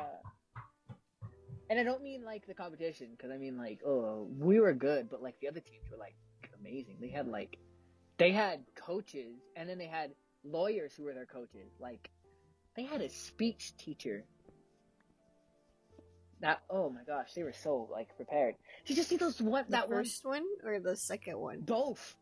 and 1.69 1.79
I 1.79 1.83
don't 1.83 2.01
mean 2.01 2.23
like 2.23 2.47
the 2.47 2.53
competition 2.53 3.09
because 3.11 3.31
I 3.31 3.37
mean 3.37 3.57
like 3.57 3.81
oh 3.85 4.27
we 4.37 4.59
were 4.59 4.73
good, 4.73 5.09
but 5.09 5.21
like 5.21 5.39
the 5.41 5.47
other 5.47 5.59
teams 5.59 5.89
were 5.91 5.97
like 5.97 6.15
amazing. 6.59 6.97
They 6.99 7.09
had 7.09 7.27
like 7.27 7.57
they 8.17 8.31
had 8.31 8.61
coaches 8.75 9.35
and 9.55 9.69
then 9.69 9.77
they 9.77 9.87
had 9.87 10.11
lawyers 10.43 10.93
who 10.95 11.03
were 11.03 11.13
their 11.13 11.25
coaches. 11.25 11.71
Like 11.79 12.09
they 12.75 12.83
had 12.83 13.01
a 13.01 13.09
speech 13.09 13.75
teacher. 13.77 14.23
That 16.39 16.61
oh 16.69 16.89
my 16.89 17.01
gosh, 17.05 17.33
they 17.33 17.43
were 17.43 17.53
so 17.53 17.89
like 17.91 18.15
prepared. 18.15 18.55
Did 18.85 18.91
you 18.91 18.95
just 18.97 19.09
see 19.09 19.17
those 19.17 19.41
one 19.41 19.65
The 19.65 19.71
that 19.71 19.89
one 19.89 19.97
first 19.97 20.23
one 20.23 20.45
or 20.63 20.79
the 20.79 20.95
second 20.95 21.37
one? 21.37 21.61
both? 21.61 22.15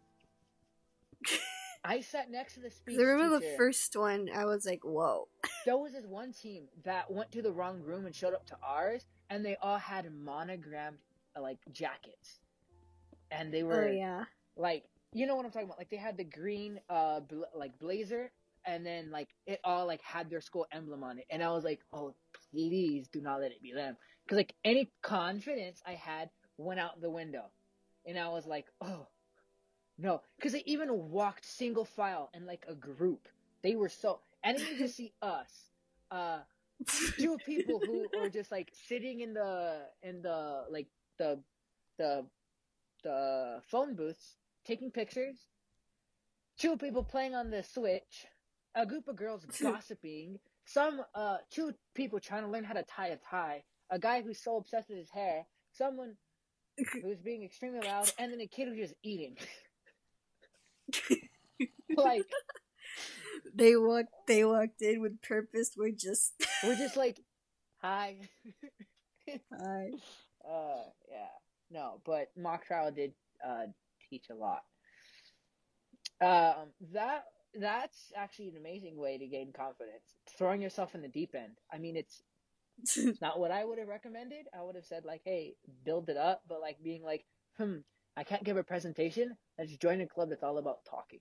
I 1.87 2.01
sat 2.01 2.31
next 2.31 2.55
to 2.55 2.61
the 2.61 2.71
speech 2.71 2.97
I 2.97 3.01
remember 3.03 3.39
teacher. 3.39 3.51
the 3.51 3.57
first 3.57 3.95
one, 3.95 4.29
I 4.33 4.45
was 4.45 4.65
like, 4.65 4.83
whoa. 4.83 5.27
There 5.65 5.77
was 5.77 5.93
this 5.93 6.05
one 6.05 6.33
team 6.33 6.63
that 6.83 7.11
went 7.11 7.31
to 7.33 7.41
the 7.41 7.51
wrong 7.51 7.81
room 7.81 8.05
and 8.05 8.13
showed 8.15 8.33
up 8.33 8.45
to 8.47 8.57
ours, 8.63 9.05
and 9.29 9.45
they 9.45 9.55
all 9.61 9.77
had 9.77 10.11
monogrammed 10.13 10.97
like 11.39 11.57
jackets, 11.71 12.39
and 13.31 13.53
they 13.53 13.63
were 13.63 13.85
Oh, 13.89 13.91
yeah. 13.91 14.23
like 14.55 14.83
you 15.13 15.25
know 15.27 15.35
what 15.35 15.45
I'm 15.45 15.51
talking 15.51 15.67
about. 15.67 15.77
Like 15.77 15.89
they 15.89 15.97
had 15.97 16.17
the 16.17 16.23
green 16.23 16.79
uh 16.89 17.21
bl- 17.21 17.43
like 17.55 17.77
blazer, 17.79 18.31
and 18.65 18.85
then 18.85 19.11
like 19.11 19.29
it 19.47 19.59
all 19.63 19.85
like 19.87 20.01
had 20.01 20.29
their 20.29 20.41
school 20.41 20.65
emblem 20.71 21.03
on 21.03 21.19
it, 21.19 21.25
and 21.29 21.43
I 21.43 21.51
was 21.51 21.63
like, 21.63 21.79
oh 21.93 22.13
please 22.51 23.07
do 23.07 23.21
not 23.21 23.41
let 23.41 23.51
it 23.51 23.61
be 23.61 23.73
them, 23.73 23.97
because 24.25 24.37
like 24.37 24.53
any 24.63 24.91
confidence 25.01 25.81
I 25.85 25.93
had 25.93 26.29
went 26.57 26.79
out 26.79 27.01
the 27.01 27.09
window, 27.09 27.45
and 28.05 28.17
I 28.19 28.29
was 28.29 28.45
like, 28.45 28.65
oh 28.81 29.07
no, 29.97 30.21
because 30.37 30.51
they 30.51 30.63
even 30.65 30.89
walked 31.09 31.45
single 31.45 31.85
file 31.85 32.29
in 32.33 32.45
like 32.45 32.65
a 32.67 32.75
group. 32.75 33.27
They 33.61 33.75
were 33.75 33.89
so, 33.89 34.19
and 34.43 34.57
then 34.57 34.65
you 34.67 34.77
just 34.77 34.95
see 34.95 35.13
us, 35.21 35.49
uh, 36.11 36.39
two 37.17 37.37
people 37.45 37.79
who 37.83 38.07
were 38.19 38.29
just 38.29 38.51
like 38.51 38.71
sitting 38.87 39.21
in 39.21 39.33
the 39.33 39.81
in 40.03 40.21
the 40.21 40.65
like 40.69 40.87
the 41.17 41.39
the 41.97 42.25
the 43.03 43.61
phone 43.67 43.95
booths 43.95 44.35
taking 44.65 44.91
pictures. 44.91 45.37
Two 46.57 46.77
people 46.77 47.03
playing 47.03 47.35
on 47.35 47.49
the 47.49 47.63
Switch. 47.63 48.25
A 48.75 48.85
group 48.85 49.07
of 49.07 49.15
girls 49.15 49.45
gossiping. 49.61 50.39
Some 50.65 51.01
uh 51.13 51.37
two 51.49 51.73
people 51.93 52.19
trying 52.19 52.43
to 52.43 52.49
learn 52.49 52.65
how 52.65 52.73
to 52.73 52.83
tie 52.83 53.07
a 53.07 53.17
tie. 53.17 53.63
A 53.89 53.99
guy 53.99 54.21
who's 54.21 54.43
so 54.43 54.57
obsessed 54.57 54.89
with 54.89 54.97
his 54.97 55.09
hair. 55.09 55.45
Someone 55.71 56.15
who's 57.01 57.21
being 57.21 57.43
extremely 57.43 57.87
loud, 57.87 58.11
and 58.19 58.33
then 58.33 58.41
a 58.41 58.47
kid 58.47 58.67
who's 58.67 58.89
just 58.89 58.95
eating. 59.01 59.37
like 61.97 62.25
they 63.53 63.75
walked 63.75 64.09
they 64.27 64.43
walked 64.43 64.81
in 64.81 65.01
with 65.01 65.21
purpose. 65.21 65.71
We're 65.77 65.91
just 65.91 66.33
we're 66.63 66.75
just 66.75 66.97
like, 66.97 67.19
hi. 67.81 68.17
Hi. 69.59 69.89
Uh, 70.47 70.83
yeah, 71.09 71.33
no, 71.71 71.99
but 72.05 72.29
mock 72.37 72.67
trial 72.67 72.91
did 72.91 73.13
uh 73.43 73.65
teach 74.07 74.25
a 74.29 74.35
lot. 74.35 74.61
Um, 76.21 76.67
that 76.93 77.23
that's 77.59 78.11
actually 78.15 78.49
an 78.49 78.57
amazing 78.57 78.97
way 78.97 79.17
to 79.17 79.25
gain 79.25 79.51
confidence. 79.51 80.15
Throwing 80.37 80.61
yourself 80.61 80.93
in 80.93 81.01
the 81.01 81.07
deep 81.07 81.33
end. 81.33 81.57
I 81.73 81.79
mean, 81.79 81.95
it's 81.95 82.21
it's 82.95 83.21
not 83.21 83.39
what 83.39 83.51
I 83.51 83.65
would 83.65 83.79
have 83.79 83.87
recommended. 83.87 84.45
I 84.57 84.61
would 84.61 84.75
have 84.75 84.85
said 84.85 85.05
like, 85.05 85.21
hey, 85.25 85.55
build 85.83 86.09
it 86.09 86.17
up, 86.17 86.41
but 86.47 86.61
like 86.61 86.77
being 86.83 87.03
like, 87.03 87.25
hmm, 87.57 87.77
I 88.17 88.23
can't 88.23 88.43
give 88.43 88.57
a 88.57 88.63
presentation. 88.63 89.35
Let's 89.57 89.75
join 89.77 90.01
a 90.01 90.07
club 90.07 90.29
that's 90.29 90.43
all 90.43 90.57
about 90.57 90.85
talking. 90.85 91.19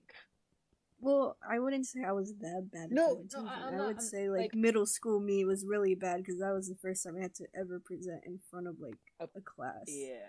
Well, 1.01 1.37
I 1.47 1.59
wouldn't 1.59 1.85
say 1.85 2.03
I 2.07 2.13
was 2.13 2.33
that 2.39 2.69
bad. 2.71 2.83
at 2.85 2.91
No, 2.91 3.21
no. 3.33 3.45
I- 3.47 3.67
I 3.67 3.71
not- 3.71 3.87
would 3.87 3.97
I'm- 3.97 4.05
say 4.05 4.29
like, 4.29 4.53
like- 4.53 4.55
middle 4.55 4.85
school 4.85 5.19
me 5.19 5.43
was 5.45 5.65
really 5.65 5.93
bad 5.93 6.17
because 6.17 6.39
that 6.39 6.51
was 6.53 6.69
the 6.69 6.75
first 6.75 7.03
time 7.03 7.17
I 7.17 7.21
had 7.21 7.35
to 7.35 7.47
ever 7.53 7.79
present 7.79 8.23
in 8.25 8.39
front 8.49 8.67
of 8.67 8.79
like 8.79 8.97
A- 9.19 9.29
a 9.35 9.41
class. 9.41 9.83
Yeah. 9.87 10.25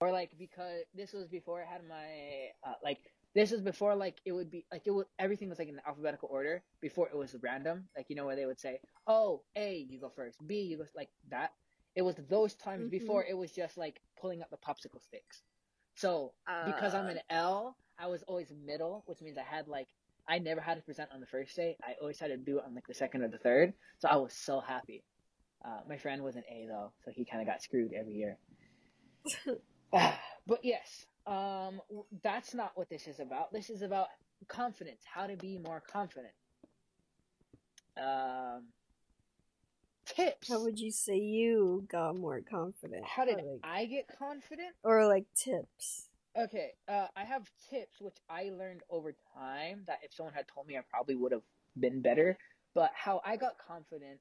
Or 0.00 0.10
like 0.12 0.36
because 0.38 0.84
this 0.94 1.12
was 1.12 1.28
before 1.28 1.62
I 1.62 1.66
had 1.66 1.86
my 1.88 2.50
uh, 2.62 2.74
like 2.82 2.98
this 3.34 3.50
was 3.50 3.62
before 3.62 3.94
like 3.94 4.20
it 4.26 4.32
would 4.32 4.50
be 4.50 4.66
like 4.70 4.82
it 4.86 4.90
would 4.90 5.06
everything 5.18 5.48
was 5.48 5.58
like 5.58 5.68
in 5.68 5.80
alphabetical 5.86 6.28
order 6.30 6.62
before 6.80 7.08
it 7.08 7.16
was 7.16 7.34
random 7.40 7.88
like 7.96 8.10
you 8.10 8.16
know 8.16 8.26
where 8.26 8.36
they 8.36 8.44
would 8.44 8.58
say 8.60 8.80
oh 9.06 9.42
A 9.56 9.76
you 9.88 9.98
go 10.00 10.10
first 10.10 10.44
B 10.46 10.60
you 10.62 10.76
go 10.76 10.84
like 10.94 11.10
that 11.30 11.52
it 11.94 12.02
was 12.02 12.16
those 12.28 12.54
times 12.56 12.88
Mhm. 12.88 12.90
before 12.90 13.24
it 13.24 13.34
was 13.34 13.52
just 13.52 13.76
like 13.78 14.02
pulling 14.20 14.42
up 14.42 14.50
the 14.50 14.56
popsicle 14.58 15.00
sticks 15.00 15.42
so 15.94 16.32
because 16.66 16.94
I'm 16.94 17.06
Uh, 17.06 17.10
an 17.10 17.20
L 17.30 17.76
I 17.98 18.06
was 18.06 18.22
always 18.24 18.52
middle 18.64 19.02
which 19.06 19.20
means 19.20 19.38
I 19.38 19.42
had 19.42 19.68
like 19.68 19.88
I 20.28 20.38
never 20.38 20.60
had 20.60 20.76
to 20.76 20.82
present 20.82 21.10
on 21.12 21.20
the 21.20 21.26
first 21.26 21.54
day. 21.56 21.76
I 21.82 21.94
always 22.00 22.18
had 22.20 22.28
to 22.28 22.36
do 22.36 22.58
it 22.58 22.64
on 22.64 22.74
like 22.74 22.86
the 22.86 22.94
second 22.94 23.22
or 23.22 23.28
the 23.28 23.38
third. 23.38 23.74
So 23.98 24.08
I 24.08 24.16
was 24.16 24.32
so 24.32 24.60
happy. 24.60 25.02
Uh, 25.64 25.80
my 25.88 25.96
friend 25.98 26.22
was 26.22 26.36
an 26.36 26.44
A 26.48 26.66
though 26.68 26.92
so 27.04 27.10
he 27.10 27.24
kind 27.24 27.40
of 27.42 27.48
got 27.48 27.62
screwed 27.62 27.92
every 27.92 28.14
year. 28.14 28.38
But 30.46 30.64
yes, 30.64 31.06
um, 31.26 31.80
that's 32.22 32.54
not 32.54 32.72
what 32.74 32.88
this 32.88 33.06
is 33.06 33.20
about. 33.20 33.52
This 33.52 33.70
is 33.70 33.82
about 33.82 34.08
confidence, 34.48 35.02
how 35.04 35.26
to 35.26 35.36
be 35.36 35.58
more 35.58 35.80
confident. 35.80 36.32
Um, 37.96 38.64
tips. 40.06 40.48
How 40.48 40.62
would 40.62 40.78
you 40.78 40.90
say 40.90 41.16
you 41.16 41.86
got 41.90 42.16
more 42.16 42.40
confident? 42.40 43.04
How 43.04 43.24
did 43.24 43.36
like, 43.36 43.44
I 43.62 43.86
get 43.86 44.06
confident? 44.18 44.74
or 44.84 45.06
like 45.06 45.26
tips? 45.34 46.08
Okay, 46.36 46.70
uh, 46.88 47.08
I 47.16 47.24
have 47.24 47.50
tips 47.68 48.00
which 48.00 48.16
I 48.28 48.50
learned 48.56 48.80
over 48.88 49.14
time 49.36 49.82
that 49.86 49.98
if 50.02 50.14
someone 50.14 50.34
had 50.34 50.46
told 50.48 50.66
me, 50.66 50.76
I 50.76 50.80
probably 50.88 51.14
would 51.14 51.32
have 51.32 51.42
been 51.78 52.00
better. 52.00 52.38
But 52.74 52.90
how 52.94 53.20
I 53.24 53.36
got 53.36 53.52
confident 53.58 54.18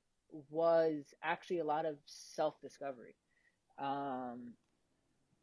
was 0.49 1.13
actually 1.23 1.59
a 1.59 1.63
lot 1.65 1.85
of 1.85 1.95
self 2.05 2.59
discovery. 2.61 3.15
Um, 3.79 4.53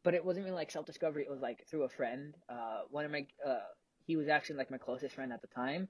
but 0.03 0.13
it 0.13 0.23
wasn't 0.23 0.45
really 0.45 0.55
like 0.55 0.71
self 0.71 0.85
discovery. 0.85 1.23
It 1.23 1.31
was 1.31 1.41
like 1.41 1.65
through 1.69 1.83
a 1.83 1.89
friend. 1.89 2.35
Uh, 2.47 2.81
one 2.89 3.05
of 3.05 3.11
my, 3.11 3.25
uh, 3.45 3.59
he 4.05 4.15
was 4.15 4.27
actually 4.27 4.57
like 4.57 4.71
my 4.71 4.77
closest 4.77 5.15
friend 5.15 5.33
at 5.33 5.41
the 5.41 5.47
time. 5.47 5.87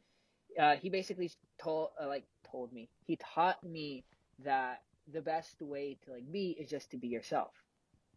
Uh, 0.59 0.75
he 0.75 0.89
basically 0.89 1.31
told, 1.61 1.89
uh, 2.01 2.07
like, 2.07 2.23
told 2.49 2.73
me, 2.73 2.89
he 3.05 3.17
taught 3.17 3.63
me 3.63 4.03
that 4.43 4.81
the 5.11 5.21
best 5.21 5.61
way 5.61 5.97
to 6.05 6.11
like 6.11 6.31
be 6.31 6.51
is 6.59 6.69
just 6.69 6.91
to 6.91 6.97
be 6.97 7.07
yourself 7.07 7.51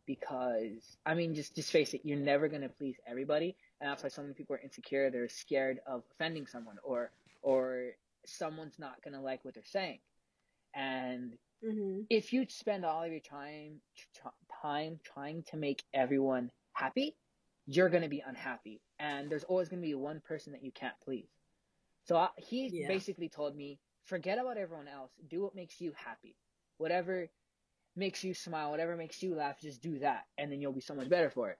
because 0.06 0.96
I 1.06 1.14
mean, 1.14 1.34
just 1.34 1.54
just 1.54 1.70
face 1.70 1.94
it, 1.94 2.02
you're 2.04 2.18
never 2.18 2.48
gonna 2.48 2.68
please 2.68 2.96
everybody, 3.06 3.56
and 3.80 3.90
that's 3.90 4.02
why 4.02 4.08
so 4.08 4.22
many 4.22 4.34
people 4.34 4.56
are 4.56 4.60
insecure. 4.60 5.10
They're 5.10 5.28
scared 5.28 5.78
of 5.86 6.02
offending 6.12 6.46
someone, 6.46 6.76
or 6.82 7.12
or 7.42 7.92
someone's 8.26 8.78
not 8.78 9.02
gonna 9.02 9.22
like 9.22 9.44
what 9.44 9.54
they're 9.54 9.64
saying. 9.64 10.00
And 10.74 11.36
Mm-hmm. 11.64 12.02
if 12.10 12.32
you 12.32 12.46
spend 12.48 12.84
all 12.84 13.02
of 13.02 13.10
your 13.10 13.20
time 13.20 13.80
tr- 14.14 14.28
time 14.62 15.00
trying 15.04 15.42
to 15.44 15.56
make 15.56 15.84
everyone 15.94 16.50
happy, 16.72 17.16
you're 17.66 17.88
gonna 17.90 18.08
be 18.08 18.22
unhappy, 18.26 18.80
and 18.98 19.30
there's 19.30 19.44
always 19.44 19.68
gonna 19.68 19.82
be 19.82 19.94
one 19.94 20.20
person 20.20 20.52
that 20.52 20.64
you 20.64 20.72
can't 20.72 20.94
please. 21.04 21.28
So 22.04 22.16
I, 22.16 22.28
he 22.36 22.72
Yeah. 22.72 22.86
basically 22.86 23.28
told 23.28 23.56
me 23.56 23.78
forget 24.04 24.38
about 24.38 24.58
everyone 24.58 24.88
else. 24.88 25.12
Do 25.28 25.42
what 25.42 25.54
makes 25.54 25.80
you 25.80 25.92
happy. 25.96 26.36
Whatever 26.78 27.28
makes 27.96 28.24
you 28.24 28.34
smile, 28.34 28.70
whatever 28.70 28.96
makes 28.96 29.22
you 29.22 29.34
laugh, 29.34 29.60
just 29.60 29.82
do 29.82 29.98
that, 29.98 30.24
and 30.38 30.50
then 30.50 30.60
you'll 30.60 30.72
be 30.72 30.80
so 30.80 30.94
much 30.94 31.08
better 31.08 31.30
for 31.30 31.50
it. 31.50 31.58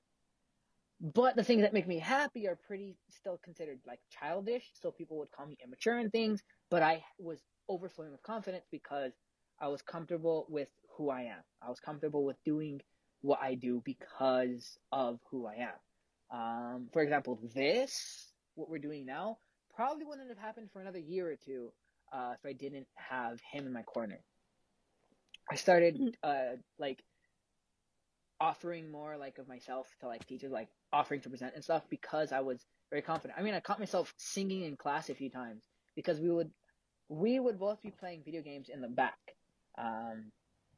But 1.01 1.37
the 1.37 1.45
things 1.45 1.63
that 1.63 1.73
make 1.73 1.89
me 1.89 1.99
happy 1.99 2.47
are 2.47 2.57
pretty 2.57 2.97
still 3.11 3.39
considered 3.43 3.81
like 3.87 4.01
childish, 4.11 4.71
so 4.81 4.91
people 4.91 5.19
would 5.19 5.31
call 5.33 5.47
me 5.47 5.59
immature 5.63 5.99
and 5.99 6.13
things, 6.13 6.43
but 6.71 6.83
I 6.83 7.05
was 7.19 7.41
overflowing 7.69 8.13
with 8.13 8.23
confidence 8.23 8.65
because 8.71 9.13
I 9.61 9.69
was 9.69 9.83
comfortable 9.83 10.47
with 10.49 10.69
who 10.97 11.11
I 11.11 11.23
am. 11.23 11.43
I 11.61 11.69
was 11.69 11.81
comfortable 11.81 12.25
with 12.25 12.37
doing 12.45 12.81
what 13.21 13.41
I 13.43 13.55
do 13.55 13.83
because 13.85 14.79
of 14.91 15.21
who 15.31 15.47
I 15.47 15.69
am. 15.69 16.39
Um, 16.39 16.89
for 16.93 17.03
example, 17.03 17.39
this, 17.55 18.33
what 18.55 18.71
we're 18.71 18.79
doing 18.79 19.05
now, 19.05 19.39
probably 19.75 20.05
wouldn't 20.05 20.29
have 20.29 20.39
happened 20.39 20.71
for 20.73 20.81
another 20.81 20.99
year 20.99 21.31
or 21.31 21.37
two 21.37 21.73
uh, 22.13 22.35
if 22.35 22.45
I 22.47 22.53
didn't 22.53 22.87
have 22.95 23.41
him 23.53 23.67
in 23.67 23.73
my 23.73 23.83
corner. 23.83 24.21
I 25.51 25.57
started 25.57 25.97
Hmm. 25.97 26.09
uh, 26.23 26.57
like 26.79 27.03
offering 28.41 28.91
more 28.91 29.17
like 29.17 29.39
of 29.39 29.49
myself 29.49 29.89
to 30.01 30.09
like 30.09 30.27
teachers, 30.27 30.53
like 30.53 30.69
offering 30.93 31.21
to 31.23 31.31
present 31.31 31.55
and 31.55 31.65
stuff 31.65 31.85
because 31.91 32.33
I 32.33 32.41
was 32.41 32.65
very 32.91 33.03
confident. 33.03 33.39
I 33.39 33.43
mean, 33.43 33.55
I 33.55 33.61
caught 33.61 33.79
myself 33.79 34.13
singing 34.19 34.63
in 34.65 34.77
class 34.77 35.11
a 35.11 35.15
few 35.15 35.31
times 35.31 35.65
because 35.97 36.21
we 36.21 36.31
would 36.31 36.51
we 37.09 37.39
would 37.39 37.59
both 37.59 37.83
be 37.83 37.91
playing 37.91 38.23
video 38.25 38.43
games 38.43 38.69
in 38.73 38.81
the 38.81 38.89
back. 38.89 39.19
Um, 39.79 40.33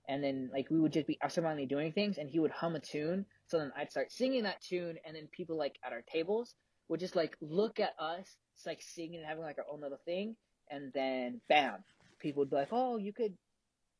and 0.08 0.22
then 0.22 0.50
like 0.52 0.70
we 0.70 0.80
would 0.80 0.92
just 0.92 1.06
be 1.06 1.18
absentmindedly 1.22 1.66
doing 1.66 1.92
things 1.92 2.18
and 2.18 2.28
he 2.28 2.38
would 2.38 2.50
hum 2.50 2.76
a 2.76 2.80
tune 2.80 3.24
so 3.46 3.58
then 3.58 3.72
i'd 3.78 3.90
start 3.90 4.12
singing 4.12 4.42
that 4.44 4.60
tune 4.60 4.96
and 5.06 5.16
then 5.16 5.28
people 5.32 5.56
like 5.56 5.78
at 5.84 5.92
our 5.92 6.02
tables 6.02 6.54
would 6.88 7.00
just 7.00 7.16
like 7.16 7.36
look 7.40 7.80
at 7.80 7.92
us 7.98 8.36
it's 8.54 8.66
like 8.66 8.82
singing 8.82 9.16
and 9.16 9.26
having 9.26 9.42
like 9.42 9.58
our 9.58 9.64
own 9.72 9.80
little 9.80 9.98
thing 10.04 10.36
and 10.70 10.92
then 10.92 11.40
bam 11.48 11.84
people 12.18 12.40
would 12.40 12.50
be 12.50 12.56
like 12.56 12.68
oh 12.72 12.96
you 12.96 13.12
could 13.12 13.34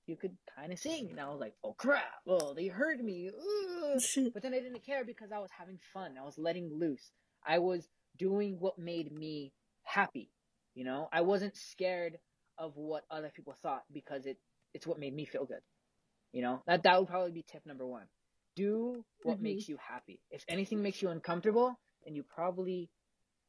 you 0.07 0.16
could 0.16 0.37
kind 0.57 0.72
of 0.72 0.79
sing 0.79 1.09
and 1.11 1.20
i 1.20 1.29
was 1.29 1.40
like 1.40 1.55
oh 1.64 1.74
crap 1.74 2.03
oh 2.27 2.55
they 2.55 2.66
heard 2.66 3.03
me 3.03 3.31
Ugh. 3.31 4.00
but 4.35 4.42
then 4.42 4.55
i 4.55 4.61
didn't 4.61 4.85
care 4.85 5.05
because 5.05 5.33
i 5.33 5.38
was 5.38 5.50
having 5.57 5.79
fun 5.92 6.14
i 6.20 6.24
was 6.24 6.38
letting 6.38 6.70
loose 6.79 7.11
i 7.46 7.59
was 7.59 7.88
doing 8.18 8.57
what 8.61 8.79
made 8.79 9.12
me 9.12 9.53
happy 9.83 10.31
you 10.74 10.85
know 10.85 11.09
i 11.12 11.20
wasn't 11.20 11.57
scared 11.57 12.18
of 12.59 12.77
what 12.77 13.05
other 13.11 13.31
people 13.35 13.55
thought 13.62 13.85
because 13.92 14.27
it 14.27 14.38
it's 14.74 14.87
what 14.87 14.98
made 14.98 15.14
me 15.14 15.24
feel 15.24 15.44
good 15.44 15.61
you 16.33 16.42
know, 16.42 16.62
that 16.66 16.83
that 16.83 16.98
would 16.98 17.09
probably 17.09 17.31
be 17.31 17.44
tip 17.44 17.64
number 17.64 17.87
one. 17.87 18.07
Do 18.57 19.05
what 19.22 19.38
Mhm. 19.38 19.42
makes 19.42 19.68
you 19.68 19.77
happy. 19.77 20.20
If 20.31 20.44
anything 20.48 20.83
makes 20.83 21.00
you 21.00 21.11
uncomfortable, 21.11 21.79
then 22.03 22.16
you 22.16 22.24
probably 22.24 22.90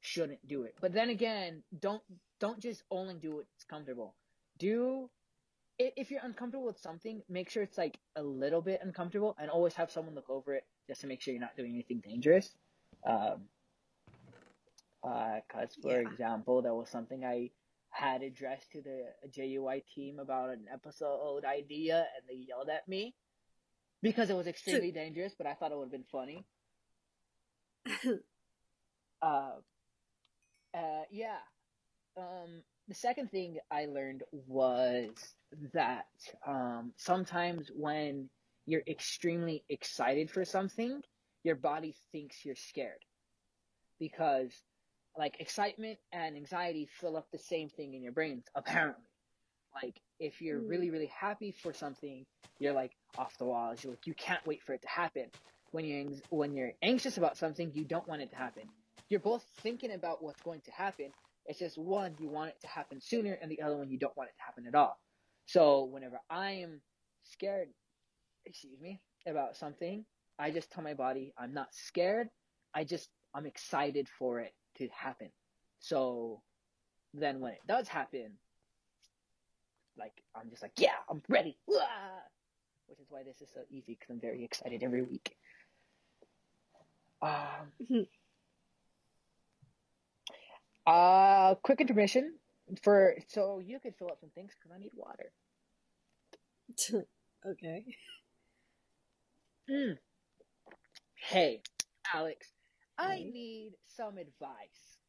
shouldn't 0.05 0.47
do 0.47 0.63
it. 0.63 0.75
But 0.81 0.93
then 0.93 1.09
again, 1.09 1.63
don't 1.79 2.03
don't 2.39 2.59
just 2.59 2.83
only 2.91 3.15
do 3.15 3.35
what's 3.35 3.63
comfortable. 3.65 4.15
Do 4.57 5.09
if 5.77 6.09
you're 6.09 6.23
uncomfortable 6.23 6.65
with 6.65 6.79
something, 6.79 7.21
make 7.27 7.49
sure 7.49 7.63
it's 7.63 7.77
like 7.77 7.99
a 8.15 8.23
little 8.23 8.61
bit 8.61 8.79
uncomfortable, 8.81 9.35
and 9.39 9.49
always 9.49 9.73
have 9.73 9.91
someone 9.91 10.15
look 10.15 10.29
over 10.29 10.55
it 10.55 10.63
just 10.87 11.01
to 11.01 11.07
make 11.07 11.21
sure 11.21 11.33
you're 11.33 11.41
not 11.41 11.57
doing 11.57 11.73
anything 11.73 11.99
dangerous. 11.99 12.55
Um, 13.05 13.49
uh, 15.03 15.41
cause 15.51 15.75
for 15.81 15.91
Yeah. 15.91 16.09
example, 16.09 16.61
that 16.61 16.73
was 16.73 16.89
something 16.89 17.25
I 17.25 17.51
had 17.89 18.23
addressed 18.23 18.71
to 18.71 18.81
the 18.81 19.13
JUI 19.29 19.83
team 19.93 20.19
about 20.19 20.49
an 20.49 20.65
episode 20.71 21.45
idea 21.45 22.07
and 22.15 22.27
they 22.27 22.35
yelled 22.47 22.69
at 22.69 22.87
me 22.87 23.15
because 24.01 24.29
it 24.29 24.35
was 24.35 24.47
extremely 24.47 24.91
dangerous, 24.91 25.35
but 25.37 25.47
I 25.47 25.53
thought 25.53 25.71
it 25.71 25.77
would 25.77 25.85
have 25.85 25.91
been 25.91 26.05
funny. 26.11 26.45
Uh, 29.21 29.53
uh, 30.75 31.03
yeah. 31.11 31.39
Um, 32.17 32.63
the 32.87 32.95
second 32.95 33.31
thing 33.31 33.57
I 33.71 33.85
learned 33.85 34.23
was 34.47 35.35
that 35.73 36.07
um, 36.47 36.93
sometimes 36.97 37.71
when 37.75 38.29
you're 38.65 38.83
extremely 38.87 39.63
excited 39.69 40.31
for 40.31 40.45
something, 40.45 41.01
your 41.43 41.55
body 41.55 41.95
thinks 42.11 42.45
you're 42.45 42.55
scared. 42.55 43.03
Because 43.99 44.51
like 45.17 45.39
excitement 45.39 45.99
and 46.11 46.35
anxiety 46.37 46.87
fill 46.99 47.17
up 47.17 47.27
the 47.31 47.39
same 47.39 47.69
thing 47.69 47.93
in 47.93 48.03
your 48.03 48.13
brains 48.13 48.45
apparently. 48.55 49.03
Like 49.83 50.01
if 50.19 50.41
you're 50.41 50.61
Hmm. 50.61 50.67
really 50.67 50.91
really 50.91 51.11
happy 51.19 51.51
for 51.51 51.73
something 51.73 52.25
you're 52.59 52.73
like 52.73 52.93
off 53.17 53.37
the 53.37 53.45
walls. 53.45 53.83
You're 53.83 53.93
like 53.93 54.07
you 54.07 54.15
can't 54.15 54.45
wait 54.45 54.63
for 54.63 54.73
it 54.73 54.81
to 54.83 54.89
happen. 54.89 55.31
When 55.71 55.85
you're 55.85 56.11
when 56.29 56.55
you're 56.55 56.73
anxious 56.81 57.17
about 57.17 57.37
something 57.37 57.71
you 57.73 57.85
don't 57.85 58.07
want 58.07 58.21
it 58.21 58.31
to 58.31 58.37
happen 58.37 58.63
you're 59.09 59.19
both 59.19 59.45
thinking 59.61 59.93
about 59.93 60.23
what's 60.23 60.41
going 60.41 60.61
to 60.61 60.71
happen. 60.71 61.11
It's 61.45 61.59
just 61.59 61.77
one 61.77 62.15
you 62.19 62.27
want 62.29 62.49
it 62.49 62.61
to 62.61 62.67
happen 62.67 62.99
sooner 62.99 63.37
and 63.41 63.51
the 63.51 63.61
other 63.61 63.77
one 63.77 63.89
you 63.89 63.99
don't 63.99 64.15
want 64.17 64.29
it 64.29 64.35
to 64.37 64.43
happen 64.43 64.65
at 64.67 64.75
all. 64.75 64.97
So 65.45 65.83
whenever 65.85 66.19
i 66.29 66.51
am 66.51 66.81
scared 67.23 67.69
excuse 68.45 68.79
me 68.79 68.99
about 69.27 69.55
something 69.57 70.05
i 70.37 70.51
just 70.51 70.71
tell 70.71 70.83
my 70.83 70.93
body 70.93 71.33
i'm 71.37 71.53
not 71.53 71.73
scared. 71.73 72.29
I 72.73 72.83
just 72.83 73.09
i'm 73.33 73.45
excited 73.45 74.07
for 74.17 74.39
it 74.39 74.53
to 74.77 74.87
happen. 74.89 75.29
So 75.79 76.41
then 77.13 77.39
when 77.39 77.53
it 77.53 77.61
does 77.67 77.87
happen 77.87 78.33
like 79.97 80.13
i'm 80.35 80.49
just 80.49 80.63
like 80.63 80.73
yeah 80.77 80.97
i'm 81.09 81.21
ready. 81.29 81.57
Wah! 81.67 81.79
which 82.87 82.99
is 82.99 83.07
why 83.09 83.23
this 83.23 83.41
is 83.41 83.49
so 83.53 83.61
easy 83.69 83.93
because 83.99 84.09
i'm 84.09 84.19
very 84.19 84.43
excited 84.43 84.81
every 84.81 85.03
week. 85.03 85.35
Um 87.21 88.07
uh 90.87 91.55
quick 91.55 91.81
intermission 91.81 92.35
for 92.81 93.15
so 93.27 93.59
you 93.59 93.79
can 93.79 93.91
fill 93.93 94.07
up 94.07 94.19
some 94.19 94.29
things 94.31 94.51
because 94.57 94.75
i 94.75 94.79
need 94.79 94.91
water 94.95 95.31
okay. 97.45 97.83
Mm. 99.69 99.97
Hey, 101.15 101.61
Alex, 102.13 102.47
I 102.97 103.25
need 103.31 103.73
some 103.95 104.17
advice. 104.17 104.99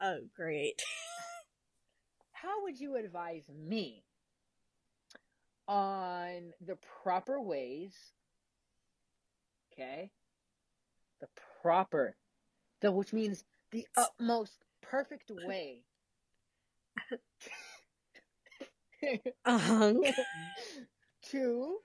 Oh, 0.00 0.20
great. 0.34 0.82
How 2.32 2.62
would 2.62 2.78
you 2.78 2.96
advise 2.96 3.44
me 3.48 4.04
on 5.66 6.52
the 6.64 6.78
proper 7.02 7.40
ways? 7.40 7.94
Okay? 9.72 10.10
The 11.20 11.28
proper, 11.62 12.16
the 12.80 12.92
which 12.92 13.12
means 13.12 13.44
the 13.72 13.86
utmost 13.96 14.64
perfect 14.90 15.30
way 15.30 15.82
Uh 19.44 19.58
huh. 19.58 19.92
to, 21.30 21.78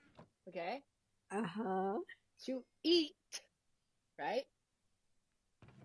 okay, 0.48 0.82
Uh 1.30 1.42
huh. 1.44 1.98
to 2.46 2.64
eat, 2.82 3.14
right? 4.18 4.44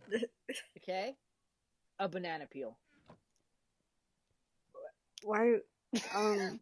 Okay? 0.77 1.15
A 1.99 2.08
banana 2.10 2.47
peel. 2.47 2.77
Why? 5.23 5.58
Um. 6.15 6.60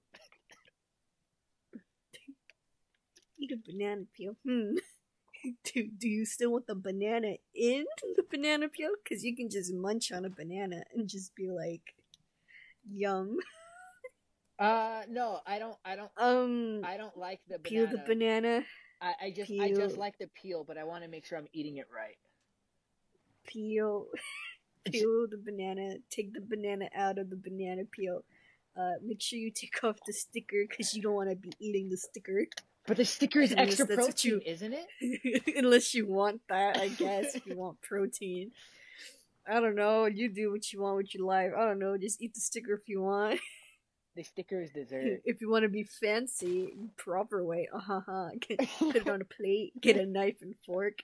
Eat 3.39 3.52
a 3.52 3.58
banana 3.58 4.04
peel. 4.15 4.36
Hmm. 4.46 4.76
Do, 5.73 5.88
do 5.97 6.08
you 6.08 6.26
still 6.26 6.52
want 6.52 6.67
the 6.67 6.76
banana 6.76 7.36
in 7.54 7.86
the 8.15 8.23
banana 8.30 8.69
peel? 8.69 8.91
Because 9.04 9.23
you 9.23 9.36
can 9.36 9.50
just 9.50 9.73
munch 9.73 10.12
on 10.12 10.26
a 10.26 10.30
banana 10.30 10.84
and 10.93 11.08
just 11.08 11.36
be 11.36 11.50
like, 11.50 11.95
yum. 12.89 13.38
Uh, 14.60 15.04
no, 15.08 15.39
I 15.45 15.60
don't, 15.60 15.78
I 15.86 15.95
don't, 15.95 16.10
Um, 16.17 16.82
I 16.84 16.97
don't 16.97 17.15
like 17.15 17.41
the 17.47 17.60
peel 17.60 17.86
banana. 17.86 17.97
the 17.97 18.15
banana, 18.15 18.65
I, 19.00 19.13
I 19.26 19.30
just, 19.30 19.52
I 19.52 19.71
just 19.71 19.97
like 19.97 20.17
the 20.17 20.28
peel, 20.34 20.63
but 20.63 20.80
I 20.80 20.84
want 20.84 21.04
to 21.04 21.10
make 21.10 21.28
sure 21.28 21.38
I'm 21.38 21.47
eating 21.54 21.78
it 21.78 21.86
right. 21.93 22.17
peel, 23.45 24.08
peel 24.91 25.28
the 25.30 25.38
banana, 25.38 25.97
take 26.10 26.34
the 26.34 26.41
banana 26.41 26.89
out 26.95 27.19
of 27.19 27.30
the 27.30 27.36
banana 27.36 27.84
peel. 27.86 28.23
Uh, 28.76 28.93
make 29.04 29.21
sure 29.21 29.38
you 29.38 29.52
take 29.52 29.84
off 29.84 29.97
the 30.08 30.13
sticker 30.13 30.65
because 30.67 30.95
you 30.95 31.04
don't 31.04 31.13
want 31.13 31.30
to 31.30 31.36
be 31.36 31.52
eating 31.60 31.89
the 31.89 31.97
sticker. 31.97 32.47
But 32.88 32.97
the 32.97 33.06
sticker 33.06 33.41
is 33.41 33.52
Unless 33.52 33.80
extra 33.82 33.95
protein, 33.95 34.32
you- 34.34 34.41
isn't 34.45 34.73
it? 34.73 35.43
Unless 35.58 35.93
you 35.93 36.08
want 36.08 36.41
that, 36.50 36.78
I 36.78 36.88
guess. 36.88 37.36
if 37.36 37.45
you 37.45 37.56
want 37.63 37.82
protein. 37.82 38.52
I 39.50 39.60
don't 39.60 39.76
know. 39.76 40.06
You 40.06 40.30
do 40.30 40.52
what 40.52 40.71
you 40.73 40.82
want 40.82 40.97
with 40.97 41.13
your 41.13 41.26
life. 41.26 41.52
I 41.58 41.65
don't 41.65 41.80
know. 41.80 41.97
Just 41.97 42.21
eat 42.21 42.34
the 42.34 42.39
sticker 42.41 42.73
if 42.73 42.88
you 42.88 43.02
want. 43.02 43.39
The 44.15 44.23
sticker 44.23 44.60
is 44.63 44.71
dessert. 44.71 45.21
if 45.26 45.41
you 45.41 45.47
want 45.52 45.62
to 45.62 45.69
be 45.69 45.84
fancy, 45.84 46.73
proper 46.97 47.45
way. 47.45 47.69
Uh 47.71 48.00
huh. 48.08 48.30
Put 48.80 48.95
it 48.95 49.08
on 49.08 49.21
a 49.21 49.26
plate. 49.26 49.80
Get 49.80 49.95
a 49.95 50.08
knife 50.08 50.38
and 50.41 50.56
fork. 50.65 50.97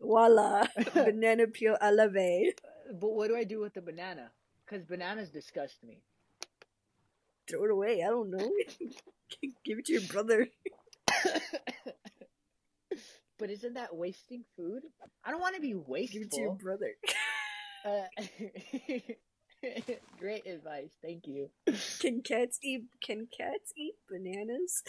Voila. 0.00 0.66
Banana 0.94 1.46
peel 1.46 1.76
a 1.80 1.92
la 1.92 2.08
vie. 2.08 2.52
but 3.00 3.10
what 3.12 3.28
do 3.28 3.36
I 3.36 3.44
do 3.44 3.60
with 3.60 3.74
the 3.74 3.82
banana? 3.82 4.30
Because 4.68 4.84
bananas 4.84 5.30
disgust 5.30 5.76
me. 5.84 6.02
Throw 7.48 7.64
it 7.64 7.70
away. 7.70 8.02
I 8.02 8.08
don't 8.08 8.30
know. 8.30 8.38
Give 9.64 9.78
it 9.78 9.86
to 9.86 9.92
your 9.92 10.02
brother. 10.02 10.48
but 13.38 13.50
isn't 13.50 13.74
that 13.74 13.94
wasting 13.94 14.44
food? 14.56 14.82
I 15.24 15.30
don't 15.30 15.40
want 15.40 15.54
to 15.54 15.60
be 15.60 15.74
wasteful. 15.74 16.20
Give 16.20 16.26
it 16.26 16.32
to 16.32 16.40
your 16.40 16.54
brother. 16.56 16.94
Uh, 17.84 18.04
great 20.18 20.46
advice. 20.46 20.90
Thank 21.02 21.26
you. 21.26 21.48
Can 22.00 22.20
cats 22.22 22.58
eat? 22.62 22.84
Can 23.02 23.26
cats 23.34 23.72
eat 23.76 23.94
bananas? 24.10 24.82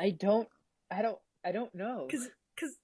I 0.00 0.10
don't. 0.10 0.48
I 0.90 1.02
don't. 1.02 1.18
I 1.44 1.52
don't 1.52 1.74
know. 1.74 2.08
Cause, 2.10 2.28
cause, 2.58 2.70
c- 2.70 2.76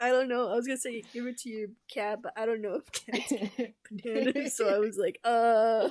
I 0.00 0.10
don't 0.10 0.28
know. 0.28 0.50
I 0.50 0.54
was 0.54 0.66
gonna 0.66 0.78
say 0.78 1.02
give 1.12 1.26
it 1.26 1.38
to 1.38 1.48
your 1.48 1.68
cat, 1.92 2.20
but 2.22 2.32
I 2.36 2.46
don't 2.46 2.60
know 2.62 2.74
if 2.74 2.90
cats 2.92 3.32
eat 3.32 3.74
bananas. 3.90 4.56
so 4.56 4.68
I 4.74 4.78
was 4.78 4.96
like, 4.96 5.18
uh, 5.24 5.88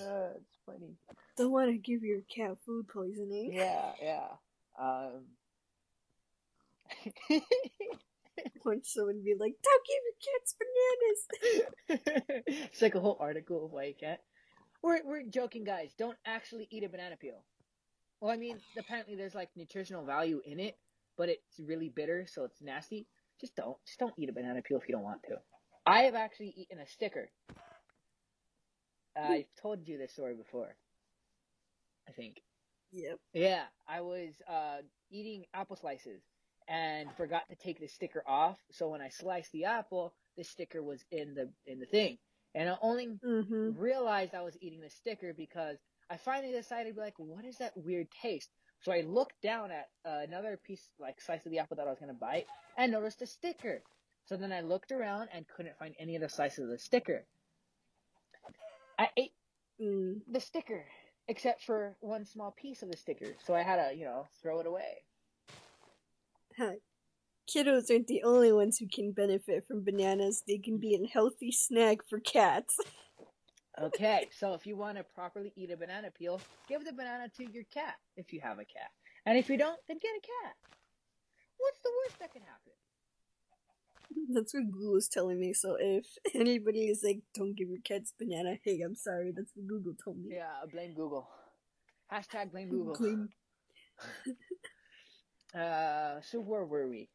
Uh, 0.00 0.30
it's 0.36 0.58
funny. 0.66 0.96
don't 1.36 1.50
want 1.52 1.70
to 1.70 1.78
give 1.78 2.02
your 2.02 2.20
cat 2.34 2.56
food 2.64 2.88
poisoning. 2.88 3.52
Yeah, 3.52 3.92
yeah. 4.02 4.28
Um. 4.80 5.24
Want 8.64 8.86
someone 8.86 9.16
to 9.16 9.22
be 9.22 9.34
like, 9.38 9.54
don't 9.62 9.86
give 9.86 10.02
your 10.06 10.18
cats 10.32 10.54
bananas. 12.08 12.42
it's 12.70 12.82
like 12.82 12.94
a 12.94 13.00
whole 13.00 13.16
article 13.20 13.64
of 13.66 13.72
why 13.72 13.84
you 13.84 13.94
can't. 13.98 14.20
We're 14.82 15.00
we're 15.04 15.22
joking, 15.22 15.64
guys. 15.64 15.92
Don't 15.98 16.16
actually 16.26 16.66
eat 16.70 16.82
a 16.84 16.88
banana 16.88 17.16
peel. 17.16 17.42
Well, 18.20 18.30
I 18.30 18.36
mean, 18.36 18.58
apparently 18.78 19.16
there's 19.16 19.34
like 19.34 19.50
nutritional 19.56 20.04
value 20.04 20.40
in 20.46 20.60
it, 20.60 20.76
but 21.16 21.28
it's 21.28 21.58
really 21.60 21.88
bitter, 21.88 22.26
so 22.26 22.44
it's 22.44 22.62
nasty. 22.62 23.06
Just 23.40 23.56
don't, 23.56 23.76
just 23.86 23.98
don't 23.98 24.14
eat 24.18 24.28
a 24.28 24.32
banana 24.32 24.62
peel 24.62 24.78
if 24.78 24.88
you 24.88 24.94
don't 24.94 25.04
want 25.04 25.22
to. 25.24 25.36
I 25.86 26.02
have 26.04 26.14
actually 26.14 26.54
eaten 26.56 26.78
a 26.80 26.86
sticker. 26.86 27.30
I've 29.16 29.46
told 29.60 29.86
you 29.88 29.98
this 29.98 30.12
story 30.12 30.34
before. 30.34 30.76
I 32.08 32.12
think. 32.12 32.42
Yep. 32.92 33.18
Yeah, 33.32 33.64
I 33.88 34.00
was 34.02 34.34
uh, 34.48 34.78
eating 35.10 35.44
apple 35.54 35.76
slices 35.76 36.22
and 36.68 37.14
forgot 37.16 37.48
to 37.48 37.56
take 37.56 37.80
the 37.80 37.88
sticker 37.88 38.22
off. 38.26 38.58
So 38.70 38.88
when 38.90 39.00
I 39.00 39.08
sliced 39.08 39.52
the 39.52 39.64
apple, 39.66 40.14
the 40.36 40.44
sticker 40.44 40.82
was 40.82 41.04
in 41.10 41.34
the 41.34 41.50
in 41.66 41.78
the 41.80 41.86
thing, 41.86 42.18
and 42.54 42.68
I 42.68 42.76
only 42.82 43.18
Mm-hmm. 43.24 43.70
realized 43.70 44.34
I 44.34 44.42
was 44.42 44.56
eating 44.60 44.80
the 44.80 44.90
sticker 44.90 45.32
because 45.34 45.78
I 46.12 46.18
finally 46.18 46.52
decided 46.52 46.90
to 46.90 46.94
be 46.94 47.00
like, 47.00 47.14
what 47.16 47.46
is 47.46 47.56
that 47.56 47.72
weird 47.74 48.06
taste? 48.10 48.50
So 48.80 48.92
I 48.92 49.00
looked 49.00 49.40
down 49.42 49.70
at 49.70 49.88
uh, 50.04 50.18
another 50.28 50.60
piece, 50.62 50.90
like 51.00 51.22
slice 51.22 51.46
of 51.46 51.52
the 51.52 51.58
apple 51.58 51.76
that 51.76 51.86
I 51.86 51.90
was 51.90 52.00
gonna 52.00 52.12
bite, 52.12 52.46
and 52.76 52.92
noticed 52.92 53.22
a 53.22 53.26
sticker. 53.26 53.82
So 54.26 54.36
then 54.36 54.52
I 54.52 54.60
looked 54.60 54.92
around 54.92 55.30
and 55.32 55.46
couldn't 55.48 55.78
find 55.78 55.94
any 55.98 56.14
of 56.16 56.20
the 56.20 56.28
slices 56.28 56.64
of 56.64 56.68
the 56.68 56.78
sticker. 56.78 57.24
I 58.98 59.08
ate 59.16 59.32
Mm. 59.80 60.20
the 60.30 60.38
sticker, 60.38 60.84
except 61.28 61.64
for 61.64 61.96
one 62.00 62.26
small 62.26 62.50
piece 62.52 62.82
of 62.82 62.90
the 62.90 62.96
sticker. 62.96 63.34
So 63.42 63.54
I 63.54 63.62
had 63.62 63.76
to, 63.76 63.96
you 63.96 64.04
know, 64.04 64.28
throw 64.42 64.60
it 64.60 64.66
away. 64.66 65.04
Huh. 66.58 66.74
Kiddos 67.48 67.90
aren't 67.90 68.06
the 68.06 68.22
only 68.22 68.52
ones 68.52 68.78
who 68.78 68.86
can 68.86 69.12
benefit 69.12 69.66
from 69.66 69.82
bananas. 69.82 70.42
They 70.46 70.58
can 70.58 70.76
be 70.76 70.94
a 70.94 71.06
healthy 71.06 71.50
snack 71.50 71.98
for 72.06 72.20
cats. 72.20 72.76
Okay, 73.80 74.28
so 74.38 74.52
if 74.54 74.66
you 74.66 74.76
want 74.76 74.98
to 74.98 75.04
properly 75.04 75.52
eat 75.56 75.70
a 75.70 75.76
banana 75.76 76.10
peel, 76.10 76.40
give 76.68 76.84
the 76.84 76.92
banana 76.92 77.28
to 77.38 77.50
your 77.50 77.64
cat 77.72 77.94
if 78.16 78.32
you 78.32 78.40
have 78.40 78.58
a 78.58 78.64
cat. 78.64 78.90
And 79.24 79.38
if 79.38 79.48
you 79.48 79.56
don't, 79.56 79.78
then 79.88 79.96
get 80.00 80.10
a 80.10 80.20
cat. 80.20 80.54
What's 81.58 81.78
the 81.82 81.90
worst 82.04 82.18
that 82.20 82.32
can 82.32 82.42
happen? 82.42 82.72
That's 84.34 84.52
what 84.52 84.70
Google 84.70 84.96
is 84.96 85.08
telling 85.08 85.40
me. 85.40 85.54
So 85.54 85.76
if 85.80 86.04
anybody 86.34 86.88
is 86.88 87.02
like, 87.02 87.20
"Don't 87.34 87.54
give 87.56 87.68
your 87.68 87.80
cats 87.82 88.12
banana," 88.18 88.58
hey, 88.62 88.80
I'm 88.82 88.94
sorry. 88.94 89.32
That's 89.34 89.52
what 89.54 89.66
Google 89.66 89.94
told 90.04 90.18
me. 90.18 90.34
Yeah, 90.34 90.50
blame 90.70 90.92
Google. 90.92 91.26
Hashtag 92.12 92.50
blame 92.52 92.68
Google. 92.76 92.94
Claim- 92.94 93.30
Uh, 95.54 96.18
so 96.22 96.40
where 96.40 96.64
were 96.64 96.88
we? 96.88 97.10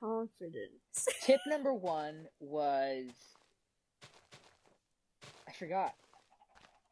Confidence. 0.00 1.08
Tip 1.22 1.40
number 1.46 1.72
one 1.74 2.28
was 2.40 3.10
I 5.48 5.52
forgot. 5.52 5.94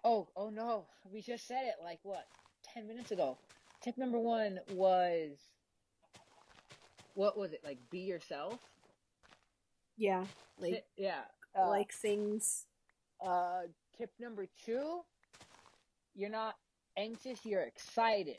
Oh, 0.05 0.29
oh 0.37 0.51
no, 0.51 0.87
we 1.05 1.23
just 1.23 1.47
said 1.49 1.65
it 1.67 1.77
like 1.83 2.01
what, 2.03 2.27
ten 2.65 2.87
minutes 2.89 3.11
ago. 3.13 3.39
Tip 3.83 3.99
number 3.99 4.19
one 4.19 4.61
was 4.71 5.39
what 7.15 7.39
was 7.39 7.53
it 7.53 7.61
like? 7.65 7.79
Be 7.91 8.01
yourself. 8.01 8.61
Yeah, 9.97 10.25
like 10.59 10.85
yeah. 10.97 11.23
Uh, 11.59 11.69
like 11.71 11.93
things. 11.93 12.67
uh, 13.25 13.63
tip 13.97 14.11
number 14.21 14.47
two, 14.65 15.01
you're 16.15 16.31
not 16.31 16.57
anxious, 16.97 17.45
you're 17.45 17.63
excited. 17.63 18.39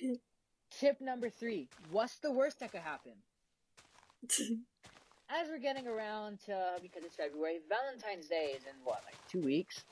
tip 0.78 1.00
number 1.00 1.28
three, 1.28 1.68
what's 1.90 2.16
the 2.16 2.30
worst 2.30 2.60
that 2.60 2.72
could 2.72 2.80
happen? 2.80 3.12
As 5.30 5.48
we're 5.48 5.58
getting 5.58 5.86
around 5.86 6.38
to, 6.46 6.76
because 6.82 7.02
it's 7.04 7.16
February, 7.16 7.60
Valentine's 7.68 8.28
Day 8.28 8.54
is 8.56 8.64
in 8.64 8.74
what, 8.84 9.02
like 9.06 9.16
two 9.28 9.40
weeks? 9.40 9.84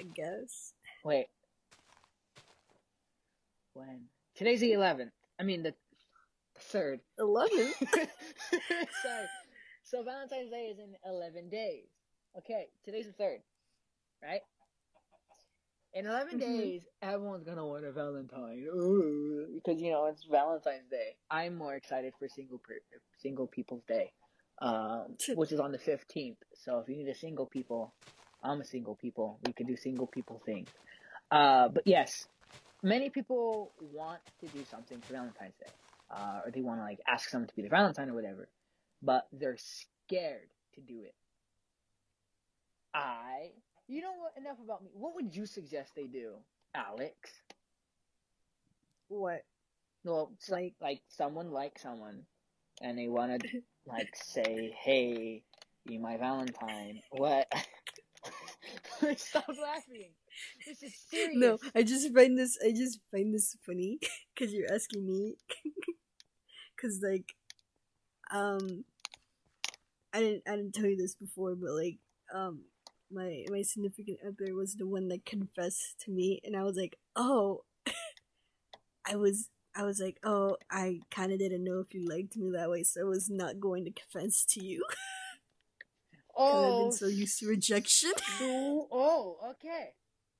I 0.00 0.04
guess. 0.14 0.72
Wait. 1.04 1.26
When? 3.74 4.06
Today's 4.34 4.60
the 4.60 4.72
11th. 4.72 5.10
I 5.38 5.42
mean, 5.42 5.62
the, 5.62 5.74
the 6.54 6.78
3rd. 6.78 7.00
11th? 7.20 8.08
Sorry. 9.02 9.26
So 9.82 10.02
Valentine's 10.02 10.50
Day 10.50 10.72
is 10.72 10.78
in 10.78 10.96
11 11.06 11.50
days. 11.50 11.86
Okay, 12.38 12.66
today's 12.84 13.06
the 13.06 13.22
3rd, 13.22 13.38
right? 14.22 14.40
In 15.94 16.06
11 16.06 16.38
Mhm. 16.38 16.40
days, 16.40 16.82
everyone's 17.02 17.44
gonna 17.44 17.64
want 17.66 17.84
a 17.84 17.92
Valentine. 17.92 18.66
Ooh, 18.66 19.48
because, 19.54 19.80
you 19.80 19.92
know, 19.92 20.06
it's 20.06 20.24
Valentine's 20.24 20.88
Day. 20.90 21.16
I'm 21.30 21.54
more 21.54 21.76
excited 21.76 22.14
for 22.18 22.28
Single 22.28 22.58
per- 22.58 22.80
Single 23.18 23.46
People's 23.46 23.84
Day, 23.84 24.12
um, 24.58 25.16
which 25.36 25.52
is 25.52 25.60
on 25.60 25.70
the 25.70 25.78
15th. 25.78 26.42
So 26.54 26.80
if 26.80 26.88
you 26.88 26.96
need 26.96 27.08
a 27.08 27.14
single 27.14 27.46
people, 27.46 27.94
I'm 28.42 28.60
a 28.60 28.64
single 28.64 28.96
people. 28.96 29.38
We 29.46 29.52
can 29.52 29.66
do 29.66 29.76
single 29.76 30.08
people 30.08 30.40
things. 30.44 30.68
Uh, 31.30 31.68
but 31.68 31.86
yes, 31.86 32.26
many 32.82 33.08
people 33.08 33.72
want 33.80 34.20
to 34.40 34.48
do 34.48 34.64
something 34.64 35.00
for 35.00 35.12
Valentine's 35.12 35.56
Day. 35.56 35.72
Uh, 36.10 36.42
or 36.44 36.50
they 36.50 36.60
want 36.60 36.80
to 36.80 36.84
like 36.84 37.00
ask 37.06 37.30
someone 37.30 37.48
to 37.48 37.54
be 37.54 37.62
their 37.62 37.70
Valentine 37.70 38.10
or 38.10 38.14
whatever, 38.14 38.48
but 39.00 39.28
they're 39.32 39.56
scared 39.56 40.50
to 40.74 40.80
do 40.80 41.02
it. 41.04 41.14
I, 42.92 43.52
you 43.88 44.02
know 44.02 44.12
what? 44.12 44.32
Enough 44.36 44.58
about 44.64 44.82
me. 44.82 44.90
What 44.94 45.14
would 45.14 45.34
you 45.34 45.46
suggest 45.46 45.94
they 45.94 46.06
do, 46.06 46.34
Alex? 46.74 47.30
what? 49.08 49.42
Well, 50.04 50.32
it's 50.34 50.50
like 50.50 50.74
like 50.80 51.00
someone 51.08 51.50
like 51.50 51.78
someone, 51.78 52.22
and 52.82 52.98
they 52.98 53.08
want 53.08 53.42
to 53.42 53.48
like 53.86 54.14
say, 54.14 54.74
"Hey, 54.82 55.42
be 55.86 55.98
my 55.98 56.16
Valentine." 56.16 57.00
What? 57.10 57.50
Stop 59.16 59.48
laughing. 59.48 60.12
This 60.66 60.82
is 60.82 60.94
serious. 61.10 61.36
No, 61.36 61.58
I 61.74 61.82
just 61.82 62.12
find 62.14 62.38
this. 62.38 62.58
I 62.64 62.70
just 62.72 62.98
find 63.10 63.34
this 63.34 63.56
funny 63.64 63.98
because 64.34 64.52
you're 64.52 64.72
asking 64.72 65.06
me. 65.06 65.36
Because 66.76 67.00
like, 67.02 67.34
um, 68.30 68.84
I 70.12 70.20
didn't. 70.20 70.42
I 70.46 70.56
didn't 70.56 70.72
tell 70.72 70.86
you 70.86 70.96
this 70.96 71.14
before, 71.14 71.54
but 71.54 71.70
like, 71.70 71.98
um, 72.34 72.62
my 73.14 73.44
my 73.50 73.62
significant 73.62 74.18
other 74.26 74.54
was 74.54 74.74
the 74.74 74.86
one 74.86 75.08
that 75.08 75.24
confessed 75.26 76.00
to 76.04 76.10
me, 76.10 76.40
and 76.44 76.56
I 76.56 76.62
was 76.64 76.76
like, 76.76 76.98
oh, 77.16 77.64
I 79.06 79.16
was. 79.16 79.48
I 79.76 79.82
was 79.82 79.98
like, 80.00 80.18
oh, 80.22 80.56
I 80.70 81.00
kind 81.10 81.32
of 81.32 81.40
didn't 81.40 81.64
know 81.64 81.80
if 81.80 81.92
you 81.94 82.06
liked 82.06 82.36
me 82.36 82.52
that 82.52 82.70
way, 82.70 82.84
so 82.84 83.00
I 83.00 83.04
was 83.08 83.28
not 83.28 83.58
going 83.58 83.84
to 83.86 83.90
confess 83.90 84.44
to 84.50 84.64
you. 84.64 84.84
'Cause 86.36 86.60
I've 86.62 86.74
Oh, 86.74 86.78
been 86.78 86.92
so 86.92 87.06
used 87.06 87.38
to 87.40 87.46
rejection. 87.48 88.12
so- 88.38 88.88
oh, 88.92 89.38
okay. 89.52 89.94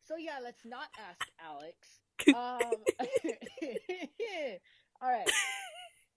So 0.05 0.17
yeah, 0.17 0.39
let's 0.43 0.65
not 0.65 0.89
ask 0.99 1.21
Alex. 1.41 2.01
Um, 2.29 2.85
all 5.03 5.11
right. 5.11 5.31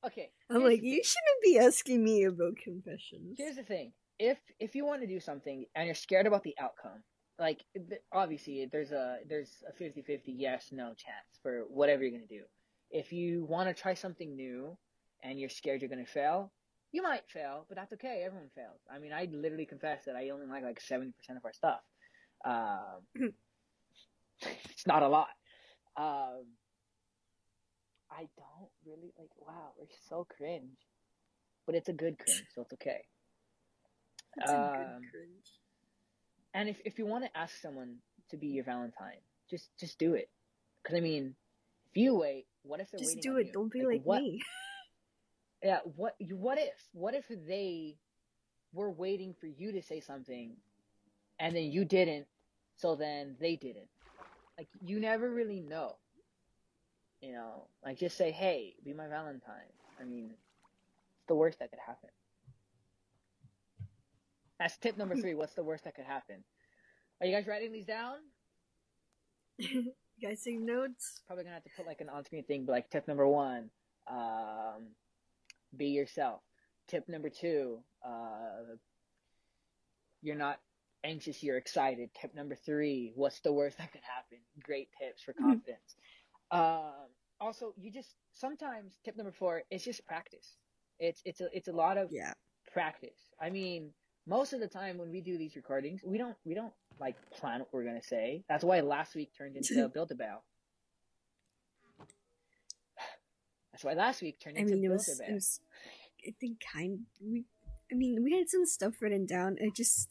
Okay. 0.05 0.31
I'm 0.49 0.63
like, 0.63 0.81
you 0.83 1.01
shouldn't 1.03 1.43
be 1.43 1.57
asking 1.59 2.03
me 2.03 2.23
about 2.23 2.57
confessions. 2.57 3.35
Here's 3.37 3.55
the 3.55 3.63
thing: 3.63 3.93
if 4.19 4.37
if 4.59 4.75
you 4.75 4.85
want 4.85 5.01
to 5.01 5.07
do 5.07 5.19
something 5.19 5.65
and 5.75 5.85
you're 5.85 5.95
scared 5.95 6.27
about 6.27 6.43
the 6.43 6.55
outcome, 6.59 7.03
like 7.39 7.63
obviously 8.11 8.67
there's 8.71 8.91
a 8.91 9.19
there's 9.27 9.63
a 9.67 9.83
50-50 9.83 10.21
yes 10.25 10.69
no 10.71 10.87
chance 10.87 11.39
for 11.43 11.65
whatever 11.69 12.03
you're 12.03 12.11
gonna 12.11 12.27
do. 12.27 12.43
If 12.89 13.13
you 13.13 13.45
want 13.45 13.69
to 13.69 13.79
try 13.79 13.93
something 13.93 14.35
new 14.35 14.77
and 15.23 15.39
you're 15.39 15.49
scared 15.49 15.81
you're 15.81 15.89
gonna 15.89 16.05
fail, 16.05 16.51
you 16.91 17.03
might 17.03 17.29
fail, 17.29 17.65
but 17.67 17.77
that's 17.77 17.93
okay. 17.93 18.23
Everyone 18.25 18.49
fails. 18.55 18.79
I 18.91 18.99
mean, 18.99 19.13
I 19.13 19.27
literally 19.31 19.65
confess 19.65 20.05
that 20.05 20.15
I 20.15 20.29
only 20.29 20.47
like 20.47 20.63
like 20.63 20.81
seventy 20.81 21.11
percent 21.11 21.37
of 21.37 21.45
our 21.45 21.53
stuff. 21.53 21.81
Um, 22.45 23.33
it's 24.69 24.87
not 24.87 25.03
a 25.03 25.07
lot. 25.07 25.27
Um, 25.95 26.45
I 28.09 28.27
don't 28.37 28.69
really 28.85 29.13
like. 29.19 29.29
Wow, 29.37 29.73
we're 29.77 29.87
so 30.09 30.25
cringe, 30.35 30.77
but 31.65 31.75
it's 31.75 31.89
a 31.89 31.93
good 31.93 32.17
cringe, 32.17 32.47
so 32.55 32.61
it's 32.61 32.73
okay. 32.73 33.01
It's 34.37 34.51
a 34.51 34.55
good 34.55 34.95
Um, 34.95 35.01
cringe. 35.11 35.59
And 36.53 36.69
if 36.69 36.81
if 36.85 36.97
you 36.97 37.05
want 37.05 37.25
to 37.25 37.37
ask 37.37 37.55
someone 37.61 37.97
to 38.29 38.37
be 38.37 38.47
your 38.47 38.63
Valentine, 38.65 39.19
just 39.49 39.75
just 39.77 39.97
do 39.99 40.13
it. 40.13 40.29
Because 40.81 40.97
I 40.97 41.01
mean, 41.01 41.35
If 41.91 41.97
you 41.97 42.15
wait, 42.15 42.47
what 42.63 42.79
if 42.79 42.89
they're 42.91 42.99
Just 42.99 43.17
waiting 43.17 43.31
do 43.31 43.37
it. 43.37 43.47
you? 43.47 43.53
Don't 43.53 43.71
be 43.71 43.83
like, 43.85 44.01
what, 44.03 44.21
me. 44.21 44.41
Yeah, 45.63 45.79
what 45.95 46.15
what 46.21 46.57
if 46.59 46.87
what 46.93 47.15
if 47.15 47.25
they 47.29 47.97
were 48.73 48.91
waiting 48.91 49.33
for 49.33 49.47
you 49.47 49.71
to 49.71 49.81
say 49.81 49.99
something 49.99 50.55
and 51.39 51.55
then 51.55 51.71
you 51.71 51.83
didn't, 51.83 52.27
so 52.75 52.95
then 52.95 53.35
they 53.39 53.55
didn't. 53.55 53.89
Like 54.57 54.67
you 54.85 54.99
never 54.99 55.29
really 55.29 55.61
know. 55.61 55.95
You 57.21 57.33
know, 57.33 57.67
like 57.83 57.97
just 57.97 58.17
say, 58.17 58.31
"Hey, 58.31 58.75
be 58.85 58.93
my 58.93 59.07
Valentine." 59.07 59.71
I 59.99 60.03
mean, 60.03 60.29
it's 60.29 61.27
the 61.27 61.33
worst 61.35 61.57
that 61.59 61.71
could 61.71 61.79
happen. 61.79 62.09
That's 64.59 64.77
tip 64.77 64.97
number 64.97 65.15
three. 65.15 65.35
What's 65.35 65.53
the 65.53 65.63
worst 65.63 65.83
that 65.83 65.95
could 65.95 66.05
happen? 66.05 66.43
Are 67.21 67.27
you 67.27 67.35
guys 67.35 67.47
writing 67.47 67.71
these 67.71 67.85
down? 67.85 68.15
you 69.57 69.93
guys 70.21 70.41
take 70.43 70.59
notes? 70.59 71.21
Probably 71.27 71.43
gonna 71.43 71.55
have 71.55 71.63
to 71.63 71.69
put 71.75 71.85
like 71.85 72.01
an 72.01 72.09
on-screen 72.09 72.43
thing, 72.43 72.65
but 72.65 72.71
like 72.71 72.89
tip 72.89 73.07
number 73.07 73.27
one, 73.27 73.69
um, 74.09 74.87
be 75.75 75.87
yourself. 75.87 76.41
Tip 76.87 77.07
number 77.09 77.29
two, 77.29 77.79
uh, 78.05 78.75
you're 80.21 80.35
not 80.35 80.59
anxious, 81.03 81.43
you're 81.43 81.57
excited. 81.57 82.09
Tip 82.19 82.33
number 82.33 82.55
three, 82.55 83.11
what's 83.15 83.39
the 83.41 83.51
worst 83.53 83.77
that 83.77 83.91
could 83.91 84.01
happen? 84.03 84.39
Great 84.63 84.89
tips 84.99 85.21
for 85.23 85.33
confidence. 85.39 85.95
um, 86.51 86.93
also, 87.39 87.73
you 87.77 87.91
just 87.91 88.15
sometimes 88.33 88.97
tip 89.05 89.15
number 89.17 89.31
four 89.31 89.61
is 89.69 89.83
just 89.83 90.03
practice. 90.05 90.55
It's 90.99 91.21
it's 91.25 91.41
a 91.41 91.47
it's 91.53 91.67
a 91.67 91.71
lot 91.73 91.97
of 91.97 92.09
Yeah. 92.11 92.33
practice. 92.73 93.19
I 93.39 93.51
mean, 93.51 93.91
most 94.27 94.53
of 94.53 94.59
the 94.59 94.67
time 94.67 94.97
when 94.97 95.09
we 95.11 95.21
do 95.21 95.37
these 95.37 95.55
recordings, 95.55 96.01
we 96.03 96.17
don't 96.17 96.35
we 96.45 96.53
don't 96.53 96.73
like 96.99 97.15
plan 97.31 97.59
what 97.59 97.69
we're 97.71 97.85
gonna 97.85 98.03
say. 98.03 98.43
That's 98.49 98.63
why 98.63 98.81
last 98.81 99.15
week 99.15 99.31
turned 99.37 99.55
into 99.55 99.89
Build 99.89 100.11
a 100.11 100.15
Bear. 100.15 100.37
That's 103.71 103.83
why 103.83 103.93
last 103.93 104.21
week 104.21 104.39
turned 104.39 104.57
I 104.57 104.61
into 104.61 104.73
mean, 104.73 104.89
Build 104.89 105.01
a 105.01 105.17
Bear. 105.17 105.39
I 106.27 106.33
think, 106.39 106.61
kind. 106.73 106.99
We, 107.21 107.45
I 107.91 107.95
mean, 107.95 108.23
we 108.23 108.33
had 108.33 108.49
some 108.49 108.65
stuff 108.65 108.95
written 109.01 109.25
down. 109.25 109.55
It 109.59 109.75
just, 109.75 110.09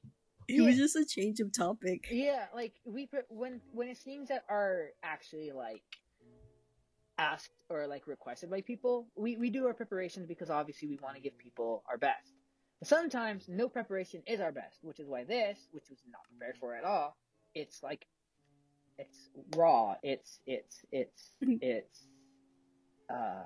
it 0.48 0.62
was 0.62 0.76
just 0.76 0.96
a 0.96 1.04
change 1.04 1.40
of 1.40 1.52
topic. 1.52 2.06
Yeah, 2.10 2.46
like 2.54 2.74
we 2.84 3.08
when 3.28 3.60
when 3.72 3.88
it's 3.88 4.00
things 4.00 4.28
that 4.28 4.44
are 4.48 4.90
actually 5.02 5.50
like 5.52 5.82
asked 7.18 7.50
or 7.68 7.86
like 7.86 8.06
requested 8.06 8.50
by 8.50 8.62
people, 8.62 9.08
we 9.16 9.36
we 9.36 9.50
do 9.50 9.66
our 9.66 9.74
preparations 9.74 10.26
because 10.26 10.48
obviously 10.48 10.88
we 10.88 10.98
want 11.02 11.16
to 11.16 11.20
give 11.20 11.36
people 11.36 11.82
our 11.90 11.98
best. 11.98 12.37
Sometimes 12.84 13.48
no 13.48 13.68
preparation 13.68 14.22
is 14.26 14.40
our 14.40 14.52
best, 14.52 14.78
which 14.82 15.00
is 15.00 15.08
why 15.08 15.24
this, 15.24 15.58
which 15.72 15.90
was 15.90 15.98
not 16.10 16.22
prepared 16.28 16.56
for 16.58 16.76
at 16.76 16.84
all, 16.84 17.16
it's 17.54 17.82
like 17.82 18.06
it's 18.98 19.30
raw, 19.56 19.96
it's 20.02 20.40
it's 20.46 20.84
it's 20.92 21.30
it's 21.40 22.06
uh 23.12 23.44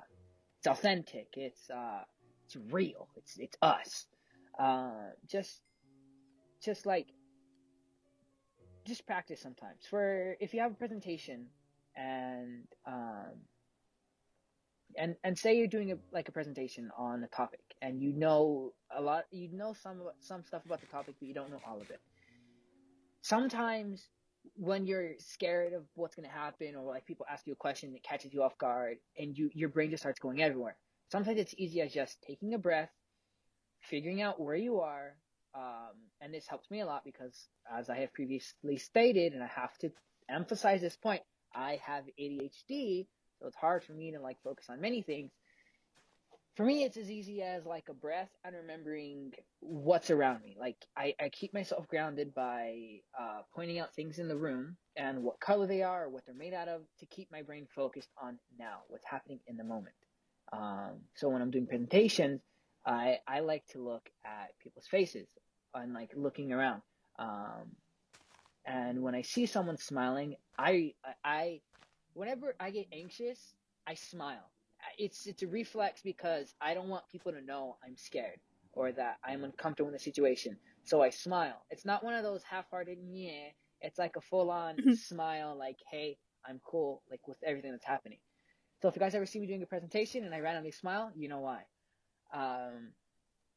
it's 0.59 0.67
authentic, 0.67 1.29
it's 1.37 1.71
uh 1.71 2.03
it's 2.47 2.57
real, 2.71 3.09
it's 3.17 3.39
it's 3.39 3.57
us. 3.63 4.07
Uh 4.59 5.11
just 5.27 5.63
just 6.63 6.85
like 6.87 7.09
just 8.87 9.07
practice 9.07 9.41
sometimes. 9.41 9.87
For 9.89 10.37
if 10.41 10.53
you 10.53 10.61
have 10.61 10.73
a 10.73 10.77
presentation 10.77 11.47
and 11.97 12.65
um 12.87 13.41
and 14.97 15.17
and 15.25 15.39
say 15.39 15.57
you're 15.57 15.67
doing 15.67 15.93
a 15.93 15.97
like 16.13 16.29
a 16.29 16.33
presentation 16.33 16.91
on 16.97 17.23
a 17.23 17.29
topic 17.29 17.61
and 17.81 18.01
you 18.01 18.13
know 18.13 18.73
a 18.97 19.01
lot 19.01 19.25
you 19.31 19.49
know 19.53 19.73
some 19.73 20.03
some 20.21 20.45
stuff 20.45 20.65
about 20.67 20.81
the 20.81 20.87
topic 20.87 21.15
but 21.19 21.27
you 21.29 21.35
don't 21.35 21.51
know 21.51 21.61
all 21.67 21.81
of 21.81 21.91
it. 21.91 22.01
Sometimes 23.23 24.09
when 24.57 24.87
you're 24.87 25.13
scared 25.19 25.73
of 25.73 25.85
what's 25.95 26.17
going 26.17 26.29
to 26.29 26.35
happen 26.35 26.75
or 26.75 26.85
like 26.85 27.07
people 27.07 27.25
ask 27.31 27.47
you 27.47 27.53
a 27.53 27.57
question 27.57 27.93
that 27.93 28.03
catches 28.03 28.35
you 28.35 28.43
off 28.43 28.57
guard 28.59 28.97
and 29.19 29.37
you 29.37 29.51
your 29.55 29.69
brain 29.69 29.91
just 29.91 30.03
starts 30.03 30.19
going 30.19 30.43
everywhere. 30.43 30.77
Sometimes 31.11 31.39
it's 31.39 31.55
easy 31.59 31.81
as 31.81 31.93
just 31.93 32.21
taking 32.27 32.55
a 32.55 32.59
breath 32.59 32.91
figuring 33.81 34.23
out 34.23 34.41
where 34.41 34.57
you 34.57 34.81
are 34.81 35.17
um, 35.55 35.93
and 36.21 36.33
this 36.33 36.47
helps 36.47 36.71
me 36.71 36.81
a 36.81 36.87
lot 36.87 37.05
because 37.05 37.49
as 37.71 37.91
I 37.91 37.99
have 37.99 38.13
previously 38.13 38.77
stated, 38.79 39.35
and 39.35 39.43
I 39.43 39.49
have 39.49 39.77
to 39.79 39.91
emphasize 40.29 40.81
this 40.81 40.97
point, 40.97 41.23
I 41.55 41.79
have 41.85 42.05
ADHD, 42.19 43.07
so 43.43 43.49
it's 43.49 43.57
hard 43.57 43.83
for 43.83 43.93
me 43.93 44.13
to 44.13 44.21
like 44.21 44.39
focus 44.45 44.67
on 44.71 44.81
many 44.81 45.03
things. 45.03 45.33
For 46.55 46.65
me, 46.65 46.85
it's 46.85 46.99
as 46.99 47.11
easy 47.11 47.43
as 47.43 47.65
like 47.65 47.89
a 47.89 47.95
breath 47.95 48.29
and 48.45 48.55
remembering 48.55 49.33
what's 49.61 50.11
around 50.11 50.43
me. 50.43 50.55
Like 50.59 50.77
I, 50.97 51.15
I 51.21 51.31
keep 51.31 51.53
myself 51.53 51.89
grounded 51.89 52.35
by 52.35 53.01
uh, 53.19 53.41
pointing 53.55 53.79
out 53.79 53.95
things 53.95 54.19
in 54.19 54.29
the 54.29 54.37
room 54.37 54.77
and 54.97 55.23
what 55.23 55.41
color 55.41 55.67
they 55.67 55.83
are 55.83 56.05
or 56.05 56.11
what 56.11 56.25
they're 56.27 56.35
made 56.35 56.53
out 56.53 56.69
of 56.69 56.83
to 57.01 57.07
keep 57.07 57.33
my 57.33 57.43
brain 57.43 57.67
focused 57.75 58.11
on 58.23 58.39
now, 58.59 58.81
what's 58.89 59.07
happening 59.07 59.41
in 59.47 59.57
the 59.57 59.65
moment. 59.65 59.97
Um, 60.53 61.01
so 61.17 61.31
when 61.31 61.41
I'm 61.41 61.51
doing 61.51 61.67
presentations, 61.67 62.43
I 62.87 63.19
I 63.27 63.41
like 63.41 63.67
to 63.73 63.83
look 63.83 64.11
at 64.25 64.51
people's 64.63 64.87
faces 64.87 65.29
and 65.75 65.95
like 65.95 66.11
looking 66.15 66.53
around. 66.53 66.83
Um, 67.19 67.77
and 68.67 69.03
when 69.03 69.15
I 69.15 69.23
see 69.23 69.47
someone 69.47 69.79
smiling, 69.79 70.37
I 70.59 70.93
I 71.25 71.63
whenever 72.15 72.55
I 72.61 72.71
get 72.71 72.87
anxious, 72.93 73.55
I 73.87 73.95
smile. 73.95 74.51
It's 74.99 75.27
it's 75.27 75.43
a 75.43 75.47
reflex 75.47 76.03
because 76.03 76.55
I 76.61 76.75
don't 76.75 76.89
want 76.89 77.09
people 77.11 77.33
to 77.33 77.41
know 77.41 77.77
I'm 77.85 77.97
scared 77.97 78.39
or 78.73 78.91
that 78.93 79.19
I'm 79.25 79.45
uncomfortable 79.45 79.89
in 79.89 79.93
the 79.93 79.99
situation. 79.99 80.57
So 80.85 81.03
I 81.03 81.11
smile. 81.11 81.63
It's 81.71 81.85
not 81.85 82.03
one 82.03 82.15
of 82.15 82.25
those 82.25 82.43
half-hearted 82.43 82.99
yeah. 83.13 83.51
It's 83.81 83.99
like 83.99 84.17
a 84.17 84.21
full-on 84.21 84.97
smile, 84.97 85.57
like 85.59 85.79
hey, 85.91 86.19
I'm 86.47 86.61
cool, 86.65 87.03
like 87.11 87.27
with 87.29 87.39
everything 87.45 87.73
that's 87.73 87.85
happening. 87.85 88.19
So 88.81 88.89
if 88.89 88.97
you 88.97 89.01
guys 89.01 89.15
ever 89.15 89.27
see 89.27 89.39
me 89.39 89.47
doing 89.47 89.63
a 89.63 89.67
presentation 89.67 90.25
and 90.25 90.35
I 90.35 90.41
randomly 90.41 90.73
smile, 90.73 91.13
you 91.15 91.29
know 91.29 91.41
why. 91.41 91.63
Um, 92.35 92.93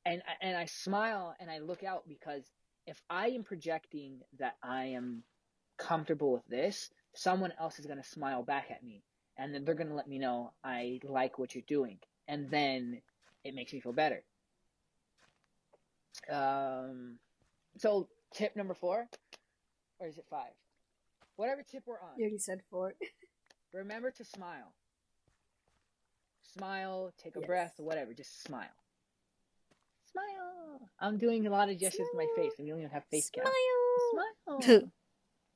and 0.06 0.22
and 0.42 0.56
I 0.56 0.66
smile 0.66 1.36
and 1.40 1.50
I 1.50 1.60
look 1.60 1.84
out 1.84 2.04
because 2.08 2.44
if 2.86 3.02
I 3.10 3.30
am 3.30 3.44
projecting 3.44 4.20
that 4.38 4.58
I 4.62 4.86
am 4.86 5.24
comfortable 5.78 6.32
with 6.32 6.46
this, 6.48 6.92
someone 7.16 7.54
else 7.60 7.80
is 7.80 7.86
going 7.86 8.02
to 8.02 8.08
smile 8.08 8.44
back 8.44 8.68
at 8.72 8.84
me 8.84 9.04
and 9.38 9.54
then 9.54 9.66
they're 9.66 9.76
going 9.76 9.90
to 9.90 9.96
let 9.96 10.08
me 10.08 10.20
know 10.20 10.54
I 10.64 11.00
like 11.04 11.40
what 11.40 11.56
you're 11.56 11.64
doing 11.68 11.98
and 12.28 12.50
then 12.50 13.02
it 13.44 13.56
makes 13.56 13.74
me 13.74 13.80
feel 13.80 13.94
better. 13.94 14.24
Um 16.30 17.18
so 17.78 18.08
tip 18.34 18.56
number 18.56 18.74
4 18.74 19.08
or 20.00 20.08
is 20.08 20.18
it 20.18 20.26
5? 20.30 20.42
Whatever 21.36 21.64
tip 21.64 21.84
we're 21.86 22.00
on. 22.00 22.12
You 22.18 22.24
already 22.24 22.38
said 22.38 22.62
four. 22.70 22.96
Remember 23.74 24.10
to 24.12 24.24
smile. 24.24 24.74
Smile, 26.58 27.14
take 27.22 27.36
a 27.36 27.40
Yes. 27.42 27.48
breath, 27.48 27.74
whatever, 27.78 28.14
just 28.14 28.42
smile. 28.44 28.70
Smile. 30.10 30.90
I'm 31.00 31.18
doing 31.18 31.46
a 31.46 31.50
lot 31.50 31.70
of 31.70 31.78
gestures 31.78 32.08
with 32.14 32.26
my 32.26 32.42
face, 32.42 32.54
and 32.58 32.66
we 32.66 32.72
don't 32.72 32.80
even 32.80 32.92
have 32.92 33.04
face 33.12 33.30
cam. 33.30 33.44
Smile. 33.44 34.62
Smile. 34.62 34.92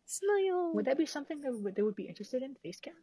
Smile. 0.10 0.72
would 0.74 0.86
that 0.86 0.97
be 0.97 1.05
something 1.05 1.39
that 1.41 1.53
would, 1.53 1.76
they 1.76 1.84
would 1.84 1.95
be 1.95 2.07
interested 2.07 2.41
in? 2.41 2.55
Face 2.55 2.80
cam? 2.80 2.95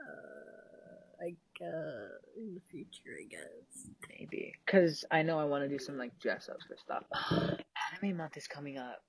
Uh, 0.00 1.22
like 1.22 1.36
uh, 1.60 2.08
in 2.38 2.54
the 2.54 2.60
future, 2.70 3.18
I 3.20 3.28
guess. 3.28 3.90
Maybe. 4.08 4.54
Because 4.64 5.04
I 5.10 5.22
know 5.22 5.38
I 5.38 5.44
want 5.44 5.62
to 5.64 5.68
do 5.68 5.78
some 5.78 5.98
like 5.98 6.18
dress 6.18 6.48
ups 6.48 6.64
for 6.64 6.76
stuff. 6.78 7.04
Anime 8.02 8.16
month 8.16 8.38
is 8.38 8.46
coming 8.46 8.78
up. 8.78 9.02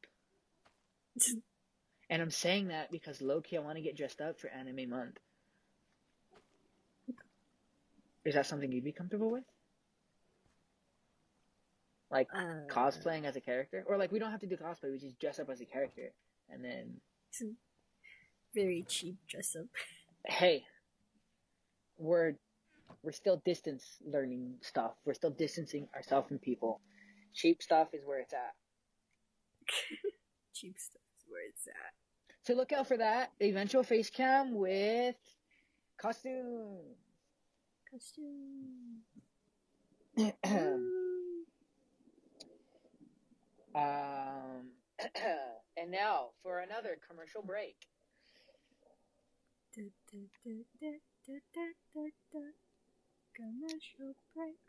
And 2.10 2.22
I'm 2.22 2.30
saying 2.30 2.68
that 2.68 2.92
because 2.92 3.22
low 3.22 3.40
key 3.40 3.56
I 3.56 3.62
want 3.62 3.78
to 3.78 3.82
get 3.82 3.96
dressed 3.96 4.20
up 4.20 4.42
for 4.42 4.50
anime 4.50 4.90
month. 4.90 5.18
Is 8.26 8.36
that 8.36 8.48
something 8.48 8.70
you'd 8.70 8.84
be 8.84 8.92
comfortable 8.92 9.32
with? 9.32 9.46
Like 12.14 12.28
Uh, 12.34 12.62
cosplaying 12.70 13.26
as 13.26 13.36
a 13.36 13.42
character? 13.42 13.84
Or 13.88 13.98
like 13.98 14.12
we 14.12 14.20
don't 14.20 14.32
have 14.32 14.40
to 14.42 14.48
do 14.48 14.56
cosplay, 14.56 14.92
we 14.92 15.00
just 15.00 15.20
dress 15.20 15.40
up 15.40 15.50
as 15.50 15.60
a 15.62 15.66
character. 15.66 16.14
And 16.50 16.64
then 16.64 17.02
Very 18.54 18.86
cheap 18.88 19.18
dress 19.28 19.56
up. 19.56 19.66
hey, 20.26 20.64
we're 21.98 22.36
we're 23.02 23.12
still 23.12 23.42
distance 23.44 23.98
learning 24.06 24.56
stuff. 24.62 24.92
We're 25.06 25.16
still 25.16 25.32
distancing 25.32 25.90
ourselves 25.96 26.28
from 26.28 26.38
people. 26.38 26.80
Cheap 27.34 27.62
stuff 27.64 27.88
is 27.94 28.06
where 28.06 28.20
it's 28.20 28.34
at. 28.34 28.54
cheap 30.54 30.78
stuff 30.78 31.02
is 31.18 31.26
where 31.28 31.42
it's 31.50 31.68
at. 31.68 31.94
So 32.44 32.54
look 32.54 32.72
out 32.72 32.88
for 32.88 32.98
that 32.98 33.32
eventual 33.42 33.84
face 33.84 34.10
cam 34.12 34.54
with 34.54 35.16
costume. 35.98 36.78
Costume. 37.92 39.02
um, 43.76 44.70
and 45.78 45.92
now 45.92 46.30
for 46.42 46.60
another 46.60 46.98
commercial 47.08 47.42
break. 47.42 47.76
Da, 49.76 49.84
da, 50.12 50.20
da. 50.80 50.90
Commercial 53.34 54.14
break. 54.36 54.60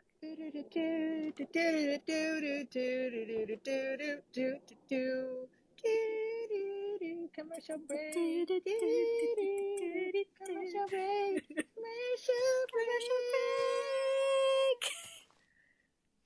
commercial 7.35 7.77
break. 7.87 8.13
Commercial 10.45 10.87
break. 10.89 11.45
Commercial 11.47 12.55
break. 12.71 13.74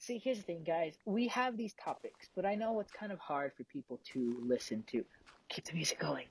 See, 0.09 0.17
here's 0.17 0.37
the 0.37 0.43
thing, 0.43 0.63
guys. 0.65 0.97
We 1.05 1.27
have 1.27 1.55
these 1.55 1.75
topics, 1.75 2.29
but 2.35 2.43
I 2.43 2.55
know 2.55 2.79
it's 2.79 2.91
kind 2.91 3.11
of 3.11 3.19
hard 3.19 3.51
for 3.55 3.63
people 3.65 3.99
to 4.13 4.41
listen 4.43 4.83
to. 4.87 5.05
Keep 5.49 5.65
the 5.65 5.73
music 5.73 5.99
going. 5.99 6.25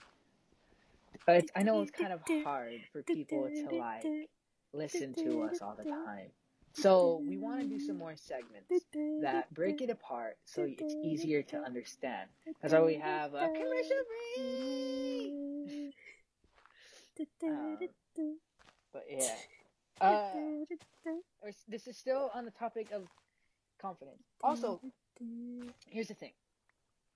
But 1.25 1.45
I 1.55 1.63
know 1.63 1.81
it's 1.83 1.93
kind 1.93 2.13
of 2.13 2.21
hard 2.43 2.81
for 2.93 3.05
people 3.05 3.49
to 3.49 3.77
like 3.77 4.05
listen 4.73 5.15
to 5.15 5.43
us 5.45 5.63
all 5.63 5.77
the 5.79 5.89
time. 5.89 6.27
So 6.73 7.23
we 7.25 7.39
want 7.39 7.61
to 7.61 7.69
do 7.69 7.79
some 7.79 7.97
more 7.97 8.17
segments 8.17 8.69
that 9.23 9.55
break 9.55 9.81
it 9.81 9.91
apart 9.91 10.39
so 10.45 10.67
it's 10.69 10.97
easier 11.05 11.43
to 11.43 11.59
understand. 11.59 12.29
That's 12.61 12.75
why 12.75 12.81
we 12.81 12.97
have 12.97 13.35
a 13.35 13.47
commercial 13.47 14.03
break. 14.35 15.33
Um, 17.45 17.79
but 18.93 19.05
yeah, 19.09 19.37
uh, 20.01 20.31
this 21.69 21.87
is 21.87 21.97
still 21.97 22.33
on 22.35 22.45
the 22.45 22.51
topic 22.51 22.91
of 22.93 23.05
confidence. 23.79 24.23
Also, 24.43 24.81
here's 25.89 26.09
the 26.09 26.15
thing. 26.15 26.33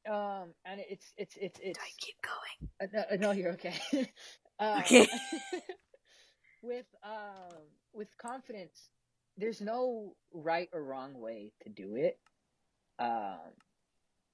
Um, 0.09 0.55
and 0.65 0.81
it's 0.89 1.13
it's 1.17 1.37
it's 1.41 1.61
it's. 1.63 1.79
I 1.79 1.89
keep 1.99 2.17
going. 2.23 2.71
Uh, 2.81 3.05
no, 3.21 3.29
no, 3.29 3.31
you're 3.33 3.53
okay. 3.53 3.75
uh, 4.59 4.81
Okay. 4.81 5.07
with 6.63 6.87
um 7.05 7.59
with 7.93 8.09
confidence, 8.19 8.91
there's 9.37 9.61
no 9.61 10.15
right 10.33 10.69
or 10.73 10.83
wrong 10.83 11.15
way 11.21 11.53
to 11.63 11.71
do 11.71 11.97
it. 11.97 12.19
Um, 12.99 13.39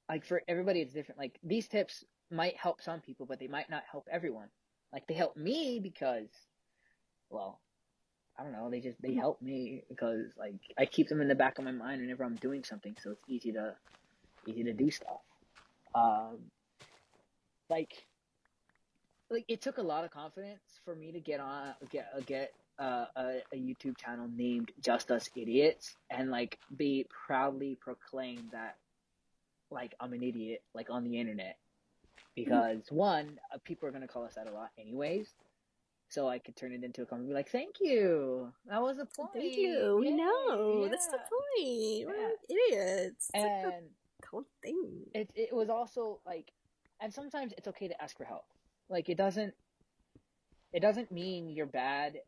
like 0.09 0.25
for 0.25 0.43
everybody, 0.49 0.81
it's 0.81 0.93
different. 0.93 1.19
Like 1.19 1.39
these 1.43 1.69
tips 1.69 2.05
might 2.31 2.57
help 2.57 2.81
some 2.83 3.01
people, 3.01 3.27
but 3.27 3.39
they 3.39 3.49
might 3.49 3.71
not 3.71 3.83
help 3.91 4.07
everyone. 4.11 4.49
Like 4.93 5.07
they 5.07 5.15
help 5.15 5.37
me 5.37 5.81
because, 5.83 6.29
well, 7.31 7.61
I 8.39 8.45
don't 8.45 8.53
know. 8.53 8.71
They 8.71 8.81
just 8.81 9.01
they 9.03 9.15
help 9.15 9.43
me 9.43 9.83
because 9.89 10.27
like 10.39 10.55
I 10.79 10.87
keep 10.87 11.09
them 11.09 11.21
in 11.21 11.29
the 11.29 11.35
back 11.35 11.59
of 11.59 11.65
my 11.65 11.73
mind 11.73 12.01
whenever 12.01 12.25
I'm 12.25 12.37
doing 12.37 12.63
something, 12.63 12.95
so 13.03 13.11
it's 13.11 13.25
easy 13.29 13.53
to 13.53 13.75
easy 14.47 14.63
to 14.65 14.73
do 14.73 14.91
stuff. 14.91 15.21
Um, 15.95 16.39
like 17.69 18.07
like 19.31 19.45
it 19.49 19.61
took 19.61 19.79
a 19.79 19.83
lot 19.83 20.05
of 20.05 20.11
confidence 20.11 20.81
for 20.85 20.95
me 20.95 21.13
to 21.13 21.21
get 21.21 21.41
on 21.41 21.75
get 21.91 22.07
get 22.27 22.53
uh, 22.79 23.07
a, 23.17 23.43
a 23.53 23.57
YouTube 23.57 23.97
channel 23.99 24.29
named 24.35 24.71
Just 24.81 25.11
Us 25.11 25.29
Idiots 25.35 25.97
and 26.11 26.31
like 26.31 26.59
be 26.77 27.07
proudly 27.27 27.77
proclaim 27.81 28.49
that 28.53 28.77
like 29.71 29.95
I'm 30.01 30.13
an 30.13 30.23
idiot 30.23 30.63
like 30.75 30.89
on 30.91 31.05
the 31.05 31.19
internet 31.19 31.57
because 32.37 32.83
one 32.91 33.39
uh, 33.53 33.59
people 33.65 33.89
are 33.89 33.93
gonna 33.93 34.09
call 34.09 34.25
us 34.25 34.35
that 34.37 34.49
a 34.49 34.53
lot 34.53 34.71
anyways. 34.79 35.35
So 36.11 36.27
I 36.29 36.39
could 36.39 36.57
turn 36.57 36.73
it 36.73 36.83
into 36.85 37.03
a 37.03 37.07
comment 37.07 37.25
and 37.27 37.31
be 37.31 37.35
like, 37.35 37.51
"Thank 37.51 37.81
you, 37.81 38.53
that 38.67 38.81
was 38.81 38.97
the 38.97 39.05
point." 39.07 39.31
Thank 39.35 39.57
you. 39.57 39.99
We 40.01 40.09
Yay, 40.09 40.17
know. 40.17 40.89
That's 40.89 41.07
the 41.09 41.19
yeah." 41.19 41.29
point. 41.29 42.07
We're 42.09 42.29
Yeah. 42.31 42.35
idiots. 42.49 43.31
It's 43.35 43.65
like 43.65 43.75
a 43.75 43.83
cool 44.23 44.45
thing. 44.63 45.07
it 45.15 45.31
it 45.35 45.53
was 45.55 45.69
also 45.71 46.21
like 46.27 46.51
and 47.01 47.13
sometimes 47.15 47.53
it's 47.57 47.69
okay 47.69 47.89
to 47.89 48.03
ask 48.03 48.17
for 48.17 48.25
help 48.25 48.45
like 48.89 49.09
it 49.09 49.17
doesn't 49.17 49.55
it 50.73 50.81
doesn't 50.81 51.11
mean 51.13 51.49
you're 51.49 51.67
bad 51.67 52.21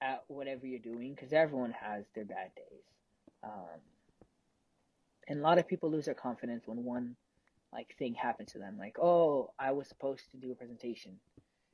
at 0.00 0.24
whatever 0.28 0.66
you're 0.66 0.78
doing 0.78 1.12
because 1.14 1.32
everyone 1.32 1.72
has 1.72 2.04
their 2.14 2.24
bad 2.24 2.50
days 2.54 2.84
um 3.44 3.80
and 5.28 5.40
a 5.40 5.42
lot 5.42 5.58
of 5.58 5.66
people 5.68 5.90
lose 5.90 6.06
their 6.06 6.14
confidence 6.14 6.62
when 6.66 6.84
one 6.84 7.16
like 7.72 7.94
thing 7.98 8.14
happens 8.14 8.52
to 8.52 8.58
them 8.58 8.76
like 8.78 8.96
oh 8.98 9.50
i 9.58 9.72
was 9.72 9.88
supposed 9.88 10.30
to 10.30 10.36
do 10.38 10.52
a 10.52 10.54
presentation 10.54 11.18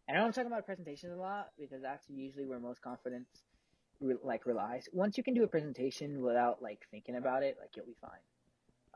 and 0.08 0.16
i 0.16 0.20
don't 0.20 0.34
talk 0.34 0.46
about 0.46 0.66
presentations 0.66 1.12
a 1.12 1.16
lot 1.16 1.48
because 1.58 1.82
that's 1.82 2.08
usually 2.08 2.46
where 2.46 2.58
most 2.60 2.80
confidence 2.82 3.28
re- 4.00 4.16
like 4.22 4.46
relies 4.46 4.88
once 4.92 5.16
you 5.16 5.24
can 5.24 5.34
do 5.34 5.44
a 5.44 5.48
presentation 5.48 6.22
without 6.22 6.62
like 6.62 6.86
thinking 6.90 7.16
about 7.16 7.42
it 7.42 7.56
like 7.60 7.70
you'll 7.76 7.86
be 7.86 7.96
fine 8.00 8.20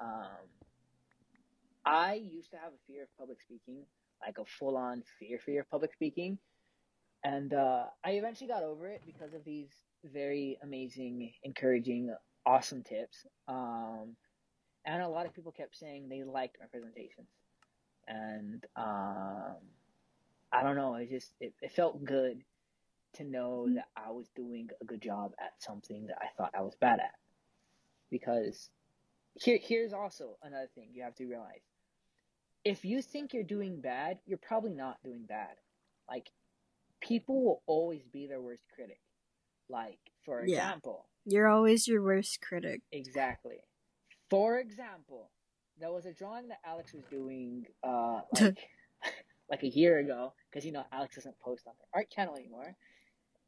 um 0.01 0.27
I 1.85 2.15
used 2.15 2.51
to 2.51 2.57
have 2.57 2.73
a 2.73 2.87
fear 2.87 3.05
of 3.05 3.09
public 3.19 3.41
speaking, 3.41 3.85
like 4.25 4.39
a 4.39 4.45
full 4.45 4.77
on 4.77 5.03
fear 5.19 5.39
fear 5.39 5.63
of 5.63 5.71
public 5.71 5.93
speaking. 5.93 6.39
And 7.25 7.53
uh, 7.53 7.85
I 8.05 8.13
eventually 8.13 8.49
got 8.49 8.63
over 8.63 8.87
it 8.89 9.03
because 9.05 9.35
of 9.35 9.45
these 9.45 9.71
very 10.05 10.59
amazing, 10.63 11.33
encouraging, 11.43 12.15
awesome 12.47 12.83
tips. 12.83 13.27
Um, 13.49 14.17
and 14.87 15.03
a 15.03 15.09
lot 15.09 15.27
of 15.27 15.35
people 15.35 15.53
kept 15.53 15.77
saying 15.77 16.09
they 16.09 16.23
liked 16.23 16.57
my 16.61 16.67
presentations. 16.67 17.29
And 18.09 18.65
um, 18.77 19.57
I 20.53 20.63
don't 20.63 20.77
know, 20.77 20.95
it 20.97 21.11
just 21.11 21.33
it, 21.41 21.55
it 21.63 21.73
felt 21.73 22.05
good 22.05 22.43
to 23.15 23.25
know 23.25 23.69
that 23.75 23.89
I 23.97 24.11
was 24.11 24.29
doing 24.37 24.69
a 24.81 24.85
good 24.85 25.03
job 25.03 25.33
at 25.41 25.53
something 25.59 26.07
that 26.07 26.19
I 26.21 26.27
thought 26.37 26.53
I 26.57 26.63
was 26.63 26.75
bad 26.81 27.01
at. 27.01 27.15
Because 28.11 28.71
here 29.35 29.59
here's 29.61 29.93
also 29.93 30.37
another 30.43 30.69
thing 30.75 30.89
you 30.93 31.03
have 31.03 31.15
to 31.17 31.27
realize. 31.27 31.63
If 32.65 32.85
you 32.85 33.01
think 33.03 33.33
you're 33.33 33.43
doing 33.43 33.81
bad, 33.81 34.19
you're 34.27 34.39
probably 34.39 34.73
not 34.73 35.03
doing 35.03 35.25
bad. 35.29 35.57
Like 36.09 36.31
people 37.01 37.43
will 37.45 37.63
always 37.67 38.03
be 38.13 38.27
their 38.27 38.41
worst 38.41 38.65
critic. 38.75 39.01
Like 39.69 39.99
for 40.25 40.45
Yeah. 40.45 40.63
example, 40.69 41.07
You're 41.25 41.49
always 41.49 41.87
your 41.87 42.03
worst 42.03 42.41
critic. 42.41 42.83
exactly. 42.93 43.59
For 44.29 44.59
example, 44.59 45.31
there 45.79 45.93
was 45.93 46.07
a 46.07 46.13
drawing 46.13 46.49
that 46.49 46.59
Alex 46.65 46.93
was 46.93 47.05
doing 47.11 47.67
uh 47.83 48.21
like 48.41 48.59
like 49.51 49.63
a 49.63 49.69
year 49.69 49.99
ago 49.99 50.33
because 50.51 50.65
you 50.65 50.73
know 50.73 50.85
Alex 50.93 51.15
doesn't 51.17 51.39
post 51.41 51.67
on 51.67 51.75
her 51.79 51.87
art 52.01 52.11
channel 52.11 52.35
anymore. 52.37 52.75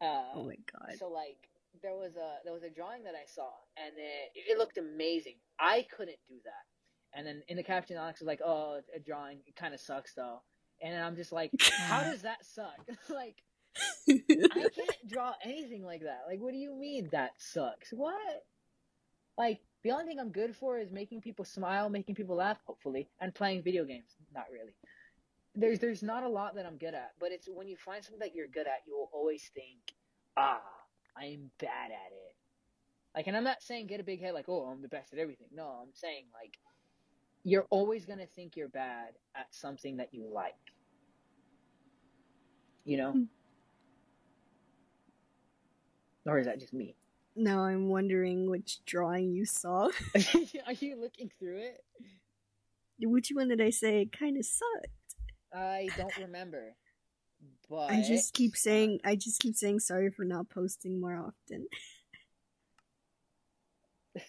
Uh, 0.00 0.22
Oh 0.34 0.44
my 0.44 0.56
god. 0.72 0.96
so 0.98 1.08
like 1.08 1.36
there 1.82 1.94
was 1.94 2.16
a 2.16 2.36
there 2.44 2.52
was 2.52 2.62
a 2.62 2.70
drawing 2.70 3.04
that 3.04 3.14
I 3.14 3.24
saw 3.26 3.48
and 3.76 3.92
it, 3.96 4.32
it 4.52 4.58
looked 4.58 4.78
amazing. 4.78 5.36
I 5.58 5.86
couldn't 5.96 6.18
do 6.28 6.36
that. 6.44 6.64
And 7.18 7.26
then 7.26 7.42
in 7.48 7.56
the 7.56 7.62
caption, 7.62 7.96
Alex 7.96 8.20
was 8.20 8.26
like, 8.26 8.40
"Oh, 8.44 8.80
a 8.94 8.98
drawing. 8.98 9.40
It 9.46 9.54
kind 9.56 9.74
of 9.74 9.80
sucks 9.80 10.14
though." 10.14 10.40
And 10.80 10.96
I'm 10.96 11.14
just 11.16 11.30
like, 11.32 11.50
"How 11.60 12.02
does 12.10 12.22
that 12.22 12.44
suck? 12.44 12.78
like 13.10 13.36
I 14.08 14.68
can't 14.74 15.08
draw 15.08 15.32
anything 15.44 15.84
like 15.84 16.02
that. 16.02 16.22
Like, 16.28 16.40
what 16.40 16.52
do 16.52 16.58
you 16.58 16.74
mean 16.74 17.08
that 17.12 17.32
sucks? 17.38 17.90
What? 17.92 18.44
Like 19.38 19.60
the 19.82 19.90
only 19.92 20.04
thing 20.06 20.18
I'm 20.20 20.30
good 20.30 20.54
for 20.56 20.78
is 20.78 20.90
making 20.90 21.20
people 21.22 21.44
smile, 21.44 21.88
making 21.88 22.14
people 22.14 22.36
laugh, 22.36 22.58
hopefully, 22.66 23.08
and 23.20 23.34
playing 23.34 23.62
video 23.62 23.84
games. 23.84 24.16
Not 24.34 24.46
really. 24.52 24.74
There's 25.54 25.78
there's 25.78 26.02
not 26.02 26.22
a 26.22 26.28
lot 26.28 26.54
that 26.54 26.66
I'm 26.66 26.76
good 26.78 26.94
at, 26.94 27.12
but 27.20 27.30
it's 27.32 27.48
when 27.48 27.68
you 27.68 27.76
find 27.76 28.02
something 28.02 28.20
that 28.20 28.34
you're 28.34 28.48
good 28.48 28.66
at, 28.66 28.82
you 28.86 28.96
will 28.96 29.10
always 29.12 29.50
think, 29.54 29.80
ah, 30.36 30.62
I'm 31.16 31.50
bad 31.58 31.90
at 31.90 32.12
it. 32.12 32.36
Like, 33.14 33.26
and 33.26 33.36
I'm 33.36 33.44
not 33.44 33.62
saying 33.62 33.86
get 33.86 34.00
a 34.00 34.04
big 34.04 34.22
head 34.22 34.32
like, 34.32 34.48
oh, 34.48 34.62
I'm 34.64 34.80
the 34.80 34.88
best 34.88 35.12
at 35.12 35.18
everything. 35.18 35.48
No, 35.54 35.80
I'm 35.82 35.92
saying 35.92 36.24
like, 36.32 36.56
you're 37.44 37.66
always 37.70 38.06
gonna 38.06 38.26
think 38.26 38.56
you're 38.56 38.68
bad 38.68 39.10
at 39.36 39.46
something 39.50 39.98
that 39.98 40.14
you 40.14 40.30
like. 40.32 40.54
You 42.84 42.96
know? 42.96 43.12
Hmm. 43.12 43.24
Or 46.24 46.38
is 46.38 46.46
that 46.46 46.60
just 46.60 46.72
me? 46.72 46.96
now 47.36 47.64
I'm 47.64 47.88
wondering 47.88 48.50
which 48.50 48.84
drawing 48.84 49.32
you 49.32 49.44
saw. 49.44 49.88
Are 50.66 50.72
you 50.72 51.00
looking 51.00 51.30
through 51.38 51.58
it? 51.58 51.84
Which 53.00 53.30
one 53.32 53.48
did 53.48 53.60
I 53.60 53.70
say 53.70 54.06
kind 54.06 54.36
of 54.36 54.44
sucked? 54.44 54.86
I 55.54 55.88
don't 55.96 56.16
remember. 56.16 56.74
But 57.68 57.90
I 57.90 58.02
just 58.02 58.34
keep 58.34 58.56
saying 58.56 59.00
I 59.04 59.16
just 59.16 59.40
keep 59.40 59.54
saying 59.56 59.80
sorry 59.80 60.10
for 60.10 60.24
not 60.24 60.48
posting 60.48 61.00
more 61.00 61.16
often. 61.16 61.66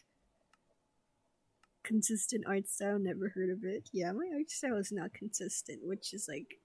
consistent 1.84 2.46
art 2.48 2.68
style, 2.68 2.98
never 3.00 3.30
heard 3.30 3.50
of 3.50 3.64
it. 3.64 3.90
Yeah, 3.92 4.12
my 4.14 4.30
art 4.36 4.50
style 4.50 4.78
is 4.78 4.92
not 4.92 5.14
consistent, 5.14 5.82
which 5.84 6.14
is 6.14 6.28
like 6.28 6.60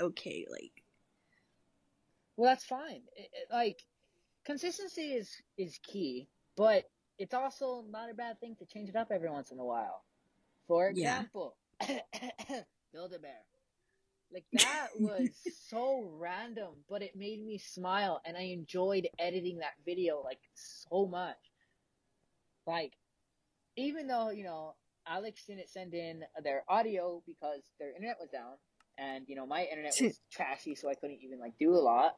okay, 0.00 0.46
like 0.50 0.84
Well, 2.36 2.50
that's 2.50 2.64
fine. 2.64 3.02
It, 3.16 3.30
it- 3.32 3.48
like 3.52 3.82
consistency 4.44 5.12
is 5.14 5.30
is 5.56 5.78
key, 5.82 6.28
but 6.56 6.84
it's 7.18 7.34
also 7.34 7.84
not 7.90 8.10
a 8.10 8.14
bad 8.14 8.38
thing 8.38 8.54
to 8.60 8.64
change 8.66 8.88
it 8.88 8.96
up 8.96 9.10
every 9.10 9.28
once 9.30 9.50
in 9.50 9.58
a 9.58 9.64
while. 9.64 10.04
For 10.68 10.92
Yeah. 10.94 11.18
example, 11.22 11.56
Build 12.92 13.12
a 13.12 13.18
Bear. 13.18 13.42
Like 14.32 14.44
that 14.52 14.88
was 14.98 15.30
so 15.68 16.10
random, 16.18 16.74
but 16.88 17.02
it 17.02 17.16
made 17.16 17.44
me 17.44 17.58
smile, 17.58 18.20
and 18.26 18.36
I 18.36 18.42
enjoyed 18.42 19.08
editing 19.18 19.58
that 19.58 19.72
video 19.86 20.22
like 20.22 20.40
so 20.54 21.06
much. 21.06 21.36
Like, 22.66 22.92
even 23.76 24.06
though 24.06 24.30
you 24.30 24.44
know 24.44 24.74
Alex 25.06 25.44
didn't 25.46 25.70
send 25.70 25.94
in 25.94 26.24
their 26.42 26.64
audio 26.68 27.22
because 27.26 27.62
their 27.78 27.94
internet 27.94 28.18
was 28.20 28.28
down, 28.28 28.56
and 28.98 29.24
you 29.28 29.34
know 29.34 29.46
my 29.46 29.64
internet 29.64 29.94
was 30.00 30.20
trashy, 30.32 30.74
so 30.74 30.90
I 30.90 30.94
couldn't 30.94 31.20
even 31.22 31.40
like 31.40 31.54
do 31.58 31.72
a 31.72 31.80
lot. 31.80 32.16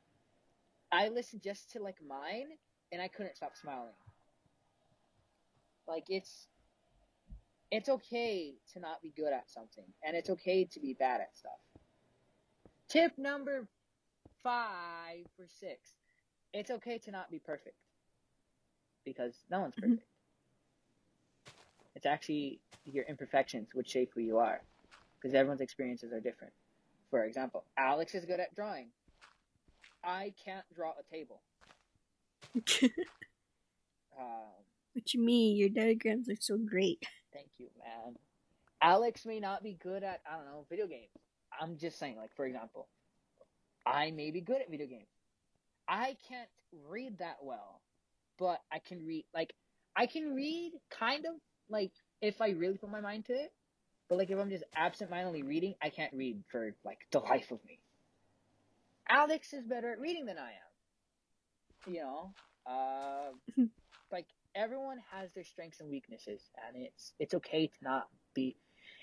I 0.90 1.08
listened 1.08 1.42
just 1.42 1.70
to 1.72 1.82
like 1.82 1.98
mine, 2.06 2.48
and 2.90 3.00
I 3.00 3.06
couldn't 3.06 3.36
stop 3.36 3.56
smiling. 3.56 3.94
Like 5.86 6.04
it's 6.08 6.48
it's 7.70 7.88
okay 7.88 8.54
to 8.72 8.80
not 8.80 9.00
be 9.00 9.12
good 9.16 9.32
at 9.32 9.48
something, 9.48 9.84
and 10.04 10.16
it's 10.16 10.30
okay 10.30 10.64
to 10.72 10.80
be 10.80 10.94
bad 10.94 11.20
at 11.20 11.36
stuff. 11.36 11.79
Tip 12.90 13.16
number 13.16 13.68
five 14.42 15.24
for 15.36 15.46
six. 15.46 15.94
It's 16.52 16.70
okay 16.70 16.98
to 16.98 17.10
not 17.12 17.30
be 17.30 17.38
perfect. 17.38 17.76
Because 19.04 19.44
no 19.48 19.60
one's 19.60 19.76
Mhm. 19.76 19.82
perfect. 19.82 20.06
It's 21.94 22.06
actually 22.06 22.60
your 22.84 23.04
imperfections 23.04 23.72
which 23.74 23.88
shape 23.88 24.12
who 24.12 24.20
you 24.20 24.38
are. 24.38 24.60
Because 25.14 25.34
everyone's 25.34 25.60
experiences 25.60 26.12
are 26.12 26.20
different. 26.20 26.52
For 27.10 27.24
example, 27.24 27.64
Alex 27.76 28.14
is 28.14 28.24
good 28.24 28.40
at 28.40 28.54
drawing. 28.54 28.90
I 30.02 30.30
can't 30.30 30.66
draw 30.74 30.94
a 30.98 31.02
table. 31.04 31.42
Um, 34.18 34.52
what 34.92 35.14
you 35.14 35.20
mean? 35.20 35.56
Your 35.56 35.70
diagrams 35.70 36.28
are 36.28 36.36
so 36.36 36.58
great. 36.58 37.02
Thank 37.32 37.48
you, 37.58 37.70
man. 37.78 38.18
Alex 38.82 39.24
may 39.24 39.40
not 39.40 39.62
be 39.62 39.74
good 39.74 40.02
at, 40.02 40.20
I 40.26 40.36
don't 40.36 40.44
know, 40.44 40.66
video 40.68 40.86
games. 40.86 41.16
I'm 41.60 41.76
just 41.76 41.98
saying, 41.98 42.16
like, 42.16 42.34
for 42.34 42.46
example, 42.46 42.88
I 43.86 44.10
may 44.10 44.30
be 44.30 44.40
good 44.40 44.60
at 44.60 44.70
video 44.70 44.86
games. 44.86 45.08
I 45.88 46.16
can't 46.28 46.48
read 46.88 47.18
that 47.18 47.38
well, 47.42 47.80
but 48.38 48.60
I 48.72 48.78
can 48.78 49.04
read, 49.04 49.24
like, 49.34 49.52
I 49.96 50.06
can 50.06 50.34
read 50.34 50.72
kind 50.90 51.26
of, 51.26 51.34
like, 51.68 51.92
if 52.22 52.40
I 52.40 52.50
really 52.50 52.78
put 52.78 52.90
my 52.90 53.00
mind 53.00 53.26
to 53.26 53.32
it. 53.34 53.52
But, 54.08 54.18
like, 54.18 54.30
if 54.30 54.38
I'm 54.38 54.50
just 54.50 54.64
absent 54.74 55.10
mindedly 55.10 55.42
reading, 55.42 55.74
I 55.82 55.90
can't 55.90 56.12
read 56.12 56.42
for, 56.50 56.74
like, 56.84 56.98
the 57.12 57.20
life 57.20 57.50
of 57.50 57.64
me. 57.64 57.78
Alex 59.08 59.52
is 59.52 59.64
better 59.64 59.92
at 59.92 60.00
reading 60.00 60.26
than 60.26 60.36
I 60.38 60.50
am. 60.50 61.92
You 61.92 62.00
know? 62.00 62.30
Uh, 62.66 63.62
like, 64.12 64.26
everyone 64.54 64.98
has 65.12 65.32
their 65.32 65.44
strengths 65.44 65.80
and 65.80 65.90
weaknesses, 65.90 66.40
and 66.66 66.84
it's 66.84 67.12
it's 67.18 67.34
okay 67.34 67.66
to 67.66 67.76
not 67.82 68.08
be. 68.34 68.56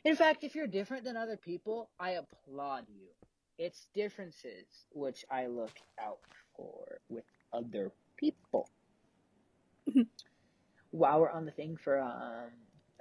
In 0.04 0.16
fact, 0.16 0.44
if 0.44 0.56
you're 0.56 0.68
different 0.68 1.04
than 1.04 1.18
other 1.18 1.38
people, 1.38 1.90
I 2.00 2.12
applaud 2.12 2.86
you. 2.90 3.08
It's 3.58 3.88
differences 3.94 4.86
which 4.92 5.26
I 5.32 5.48
look 5.48 5.76
out 6.00 6.20
for 6.56 7.00
with 7.10 7.26
other 7.52 7.92
people. 8.18 8.70
While 10.92 11.22
we're 11.22 11.32
on 11.32 11.46
the 11.46 11.52
thing 11.52 11.76
for 11.78 12.00
um 12.00 12.52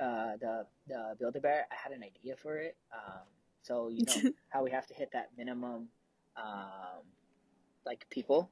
uh 0.01 0.37
the 0.41 0.67
the 0.89 1.15
Build 1.19 1.37
a 1.37 1.41
Bear, 1.41 1.67
I 1.71 1.75
had 1.75 1.93
an 1.93 2.03
idea 2.03 2.37
for 2.37 2.57
it. 2.59 2.77
Um, 2.93 3.23
so 3.63 3.89
you 3.89 4.05
know 4.07 4.31
how 4.49 4.65
we 4.65 4.71
have 4.71 4.87
to 4.87 4.95
hit 4.95 5.11
that 5.13 5.31
minimum 5.37 5.89
um 6.37 7.03
like 7.85 8.07
people. 8.11 8.51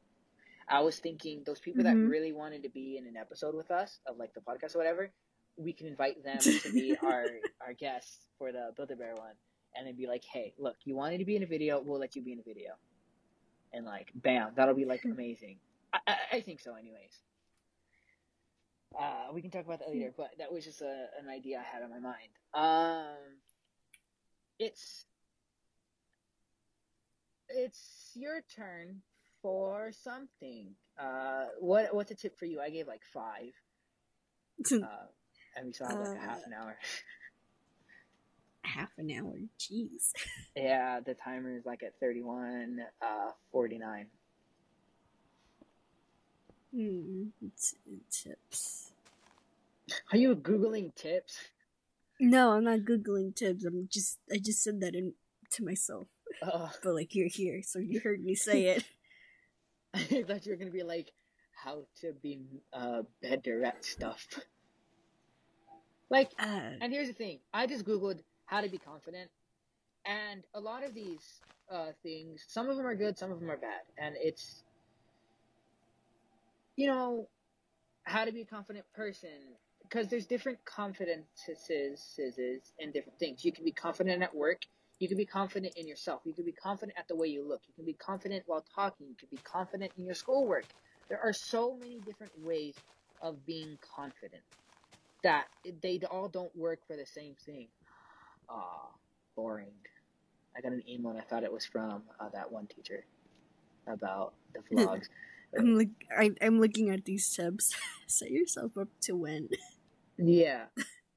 I 0.69 0.81
was 0.81 0.99
thinking 0.99 1.43
those 1.45 1.61
people 1.61 1.85
that 1.85 1.97
Mhm. 1.97 2.09
really 2.09 2.33
wanted 2.33 2.63
to 2.63 2.71
be 2.71 2.97
in 2.97 3.07
an 3.07 3.17
episode 3.17 3.55
with 3.55 3.71
us 3.71 3.99
of 4.07 4.17
like 4.19 4.33
the 4.35 4.41
podcast 4.41 4.75
or 4.75 4.79
whatever, 4.79 5.11
we 5.57 5.73
can 5.73 5.87
invite 5.87 6.23
them 6.25 6.39
to 6.39 6.73
be 6.73 6.97
our 7.03 7.25
our 7.65 7.73
guests 7.73 8.27
for 8.39 8.53
the 8.53 8.73
Build 8.77 8.91
a 8.91 8.97
Bear 8.97 9.15
one, 9.15 9.35
and 9.77 9.87
then 9.87 9.97
be 9.97 10.07
like, 10.07 10.25
hey, 10.25 10.55
look, 10.59 10.77
you 10.85 10.95
wanted 10.97 11.19
to 11.19 11.25
be 11.25 11.37
in 11.37 11.43
a 11.43 11.47
video, 11.47 11.81
we'll 11.81 12.01
let 12.01 12.17
you 12.17 12.23
be 12.23 12.33
in 12.33 12.39
a 12.39 12.43
video, 12.43 12.73
and 13.73 13.85
like, 13.85 14.13
bam, 14.15 14.53
that'll 14.57 14.75
be 14.75 14.85
like 14.85 15.05
amazing. 15.05 15.59
I 15.93 15.99
I, 16.07 16.17
I 16.33 16.41
think 16.41 16.61
so, 16.61 16.75
anyways. 16.75 17.21
Uh, 18.99 19.33
we 19.33 19.43
can 19.43 19.51
talk 19.51 19.65
about 19.65 19.81
that 19.81 19.91
later, 19.91 20.13
but 20.17 20.31
that 20.39 20.53
was 20.53 20.65
just 20.65 20.81
a, 20.81 21.07
an 21.21 21.29
idea 21.29 21.59
I 21.59 21.63
had 21.63 21.83
on 21.83 21.91
my 21.91 21.99
mind. 21.99 22.29
Um, 22.55 23.17
it's 24.59 25.07
it's 27.49 28.11
your 28.15 28.41
turn 28.55 29.03
for 29.43 29.91
something. 29.93 30.75
Uh, 30.99 31.47
what 31.59 31.95
what's 31.95 32.11
a 32.11 32.15
tip 32.15 32.39
for 32.39 32.47
you? 32.47 32.61
I 32.61 32.71
gave 32.71 32.87
like 32.87 33.03
five, 33.13 33.53
uh, 34.73 35.07
and 35.57 35.67
we 35.67 35.73
still 35.73 35.89
have 35.89 35.99
like 35.99 36.17
a 36.17 36.21
half 36.21 36.39
Uh, 36.39 36.47
an 36.47 36.53
hour. 36.53 36.77
Half 38.67 38.93
an 38.99 39.11
hour. 39.11 39.35
Jeez. 39.59 40.13
yeah, 40.57 40.99
the 41.01 41.13
timer 41.15 41.55
is 41.57 41.67
like 41.67 41.83
at 41.83 42.01
thirty 42.01 42.23
one 42.23 42.81
uh, 43.03 43.31
forty 43.53 43.79
nine. 43.79 44.07
Hmm. 46.75 47.25
T- 47.41 48.01
tips. 48.11 48.91
Are 50.11 50.17
you 50.19 50.35
googling 50.35 50.95
tips? 50.95 51.39
No, 52.19 52.53
I'm 52.53 52.65
not 52.65 52.81
googling 52.81 53.35
tips. 53.37 53.65
I'm 53.65 53.87
just. 53.93 54.19
I 54.33 54.39
just 54.39 54.63
said 54.63 54.81
that 54.81 54.95
in 54.95 55.13
to 55.53 55.65
myself. 55.65 56.09
Uh, 56.43 56.69
But 56.83 56.95
like 56.95 57.15
you're 57.15 57.29
here, 57.29 57.61
so 57.63 57.79
you 57.79 58.01
heard 58.01 58.25
me 58.25 58.35
say 58.35 58.65
it. 58.69 58.85
I 59.95 60.25
thought 60.27 60.47
you 60.47 60.53
were 60.53 60.57
gonna 60.59 60.71
be 60.71 60.83
like 60.83 61.13
how 61.53 61.85
to 62.01 62.13
be 62.23 62.41
uh, 62.73 63.03
better 63.23 63.63
at 63.65 63.85
stuff. 63.85 64.27
Like 66.15 66.31
Uh, 66.39 66.79
And 66.81 66.93
here's 66.93 67.09
the 67.09 67.15
thing: 67.15 67.41
I 67.53 67.67
just 67.67 67.85
googled 67.85 68.21
how 68.47 68.61
to 68.61 68.69
be 68.69 68.79
confident, 68.79 69.31
and 70.07 70.45
a 70.55 70.61
lot 70.61 70.85
of 70.85 70.95
these 70.95 71.43
uh, 71.69 71.91
things, 72.05 72.45
some 72.47 72.71
of 72.71 72.77
them 72.77 72.87
are 72.87 72.95
good, 72.95 73.19
some 73.19 73.33
of 73.33 73.41
them 73.41 73.51
are 73.51 73.57
bad, 73.57 73.83
and 73.99 74.15
it's, 74.21 74.63
you 76.77 76.87
know, 76.87 77.29
how 78.05 78.25
to 78.25 78.31
be 78.31 78.43
a 78.43 78.45
confident 78.45 78.85
person 78.95 79.57
because 79.83 80.09
there's 80.09 80.27
different 80.27 80.59
confidences 80.65 82.19
in 82.79 82.93
different 82.93 83.19
things. 83.19 83.45
You 83.45 83.51
can 83.51 83.65
be 83.65 83.73
confident 83.73 84.23
at 84.23 84.35
work. 84.35 84.63
You 85.01 85.09
can 85.09 85.17
be 85.17 85.27
confident 85.27 85.75
in 85.77 85.89
yourself. 85.89 86.23
You 86.25 86.33
can 86.33 86.45
be 86.45 86.53
confident 86.53 86.97
at 86.97 87.09
the 87.09 87.17
way 87.17 87.27
you 87.27 87.47
look. 87.47 87.63
You 87.67 87.75
can 87.75 87.85
be 87.85 87.95
confident 87.95 88.45
while 88.47 88.65
talking. 88.73 89.09
You 89.09 89.17
can 89.17 89.29
be 89.33 89.43
confident 89.43 89.91
in 89.99 90.05
your 90.07 90.15
schoolwork. 90.15 90.67
There 91.09 91.21
are 91.21 91.33
so 91.33 91.77
many 91.77 91.99
different 91.99 92.33
ways 92.39 92.77
of 93.21 93.45
being 93.45 93.79
confident 93.97 94.43
that 95.25 95.47
they 95.83 95.99
all 96.11 96.29
don't 96.29 96.55
work 96.55 96.87
for 96.87 96.97
the 96.97 97.07
same 97.07 97.35
thing. 97.45 97.67
Ah, 98.49 98.89
boring. 99.35 99.73
I 100.57 100.61
got 100.61 100.71
an 100.73 100.83
email 100.89 101.11
and 101.11 101.19
I 101.19 101.25
thought 101.25 101.43
it 101.43 101.53
was 101.53 101.67
from 101.67 102.05
uh, 102.21 102.29
that 102.29 102.53
one 102.53 102.69
teacher 102.69 103.05
about 103.89 104.35
the 104.53 104.61
vlogs. 104.77 105.09
I'm 105.59 105.77
like 105.77 105.89
I, 106.17 106.31
I'm 106.41 106.61
looking 106.61 106.91
at 106.91 107.05
these 107.05 107.29
tips. 107.35 107.75
Set 108.07 108.31
yourself 108.31 108.79
up 108.79 108.89
to 109.03 109.17
win. 109.17 109.49
yeah, 110.19 110.67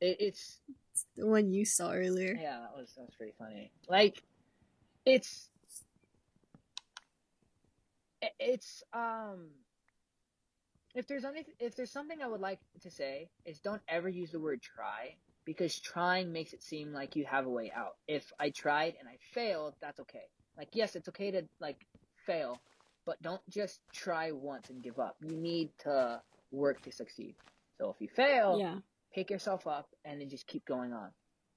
it, 0.01 0.17
it's 0.19 0.59
It's 0.93 1.05
the 1.15 1.27
one 1.27 1.51
you 1.53 1.65
saw 1.65 1.91
earlier. 1.91 2.35
yeah, 2.41 2.59
that 2.61 2.75
was 2.75 2.93
that 2.95 3.05
was 3.05 3.15
pretty 3.15 3.33
funny. 3.37 3.71
Like, 3.87 4.23
it's 5.05 5.49
it's 8.39 8.83
um. 8.93 9.49
If 10.97 11.07
there's 11.07 11.25
any, 11.25 11.45
if 11.59 11.75
there's 11.75 11.91
something 11.91 12.23
I 12.23 12.27
would 12.27 12.41
like 12.41 12.59
to 12.81 12.89
say 12.89 13.29
is 13.45 13.59
don't 13.59 13.83
ever 13.87 14.09
use 14.09 14.31
the 14.31 14.39
word 14.39 14.63
try 14.63 15.15
because 15.45 15.79
trying 15.79 16.33
makes 16.33 16.53
it 16.53 16.63
seem 16.63 16.91
like 16.91 17.15
you 17.15 17.23
have 17.25 17.45
a 17.45 17.51
way 17.51 17.71
out. 17.75 17.97
If 18.07 18.33
I 18.39 18.49
tried 18.49 18.95
and 18.99 19.07
I 19.07 19.17
failed, 19.33 19.75
that's 19.79 19.99
okay. 19.99 20.25
Like 20.57 20.69
yes, 20.73 20.95
it's 20.95 21.07
okay 21.09 21.29
to 21.31 21.43
like 21.61 21.77
fail, 22.25 22.59
but 23.05 23.21
don't 23.21 23.47
just 23.47 23.81
try 23.93 24.31
once 24.31 24.71
and 24.71 24.81
give 24.83 24.97
up. 24.99 25.17
You 25.21 25.37
need 25.37 25.69
to 25.83 26.21
work 26.51 26.81
to 26.81 26.91
succeed. 26.91 27.35
So 27.79 27.91
if 27.91 28.01
you 28.01 28.09
fail, 28.09 28.57
Yeah. 28.57 28.79
pick 29.13 29.29
yourself 29.29 29.67
up 29.67 29.87
and 30.03 30.19
then 30.19 30.29
just 30.29 30.47
keep 30.47 30.65
going 30.65 30.93
on. 30.93 31.11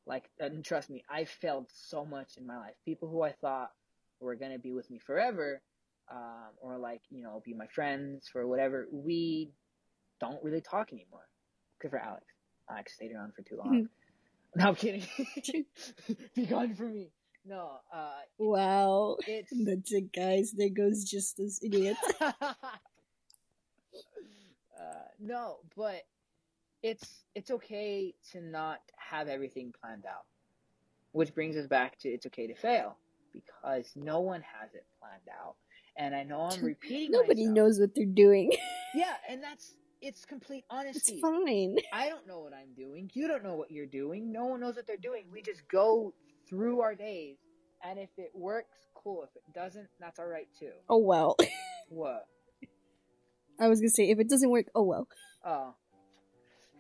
Like, 0.07 0.29
and 0.39 0.63
trust 0.63 0.91
me, 0.91 1.03
I 1.09 1.25
failed 1.25 1.71
so 1.73 2.05
much 2.05 2.37
in 2.37 2.47
my 2.47 2.59
life. 2.59 2.75
People 2.85 3.09
who 3.09 3.23
I 3.23 3.33
thought 3.33 3.71
were 4.21 4.35
gonna 4.37 4.59
be 4.59 4.73
with 4.73 4.91
me 4.91 4.99
forever, 4.99 5.63
um, 6.11 6.51
or 6.61 6.79
like, 6.79 7.03
you 7.11 7.23
know, 7.23 7.43
be 7.45 7.55
my 7.55 7.67
friends 7.69 8.29
for 8.29 8.47
whatever, 8.47 8.89
we 8.93 9.51
don't 10.21 10.43
really 10.43 10.61
talk 10.61 10.93
anymore. 10.93 11.27
Except 11.77 11.93
for 11.93 11.99
Alex. 12.01 12.25
Alex 12.71 12.95
stayed 12.95 13.13
around 13.13 13.33
for 13.35 13.43
too 13.43 13.57
long. 13.57 13.89
no, 14.57 14.69
I'm 14.69 14.75
kidding. 14.75 15.05
be 16.35 16.47
gone 16.47 16.75
from 16.75 16.95
me. 16.95 17.11
No, 17.45 17.79
uh, 17.93 18.11
Wow. 18.39 19.17
it's. 19.27 19.51
That's 19.65 19.93
it, 19.93 20.13
guys. 20.13 20.53
There 20.53 20.69
goes 20.69 21.05
just 21.05 21.37
this 21.37 21.61
idiot. 21.63 21.97
uh, 22.21 22.33
no, 25.19 25.59
but 25.77 26.03
it's 26.83 27.25
it's 27.35 27.51
okay 27.51 28.15
to 28.33 28.41
not 28.41 28.81
have 28.97 29.29
everything 29.29 29.73
planned 29.81 30.05
out. 30.07 30.27
Which 31.13 31.35
brings 31.35 31.57
us 31.57 31.67
back 31.67 31.99
to 32.01 32.09
it's 32.09 32.27
okay 32.27 32.47
to 32.47 32.55
fail 32.55 32.97
because 33.33 33.91
no 33.97 34.21
one 34.21 34.43
has 34.43 34.75
it 34.75 34.85
planned 35.01 35.29
out. 35.43 35.57
And 36.01 36.15
I 36.17 36.23
know 36.23 36.49
I'm 36.51 36.65
repeating 36.65 37.11
Nobody 37.11 37.43
myself. 37.43 37.57
knows 37.57 37.79
what 37.81 37.95
they're 37.95 38.07
doing. 38.07 38.51
Yeah, 38.93 39.15
and 39.29 39.41
that's 39.41 39.77
it's 40.03 40.25
complete 40.25 40.65
honesty. 40.69 41.13
It's 41.13 41.21
fine. 41.21 41.77
I 41.93 42.09
don't 42.09 42.27
know 42.27 42.41
what 42.41 42.53
I'm 42.53 42.75
doing. 42.75 43.09
You 43.15 43.29
don't 43.29 43.45
know 43.45 43.55
what 43.55 43.71
you're 43.71 43.87
doing. 43.87 44.33
No 44.33 44.47
one 44.47 44.59
knows 44.59 44.75
what 44.75 44.89
they're 44.89 44.97
doing. 44.97 45.27
We 45.33 45.43
just 45.43 45.63
go 45.69 46.13
through 46.49 46.81
our 46.81 46.97
days, 46.97 47.37
and 47.85 48.01
if 48.01 48.09
it 48.17 48.33
works, 48.35 48.77
cool. 48.97 49.23
If 49.23 49.37
it 49.37 49.45
doesn't, 49.55 49.87
that's 50.01 50.19
all 50.19 50.27
right 50.27 50.49
too. 50.59 50.73
Oh 50.89 50.99
well. 50.99 51.37
What? 51.89 52.27
I 53.61 53.69
was 53.69 53.81
gonna 53.81 53.91
say 53.91 54.11
if 54.11 54.19
it 54.19 54.29
doesn't 54.29 54.51
work, 54.51 54.67
oh 54.75 54.83
well. 54.83 55.07
Oh, 55.45 55.75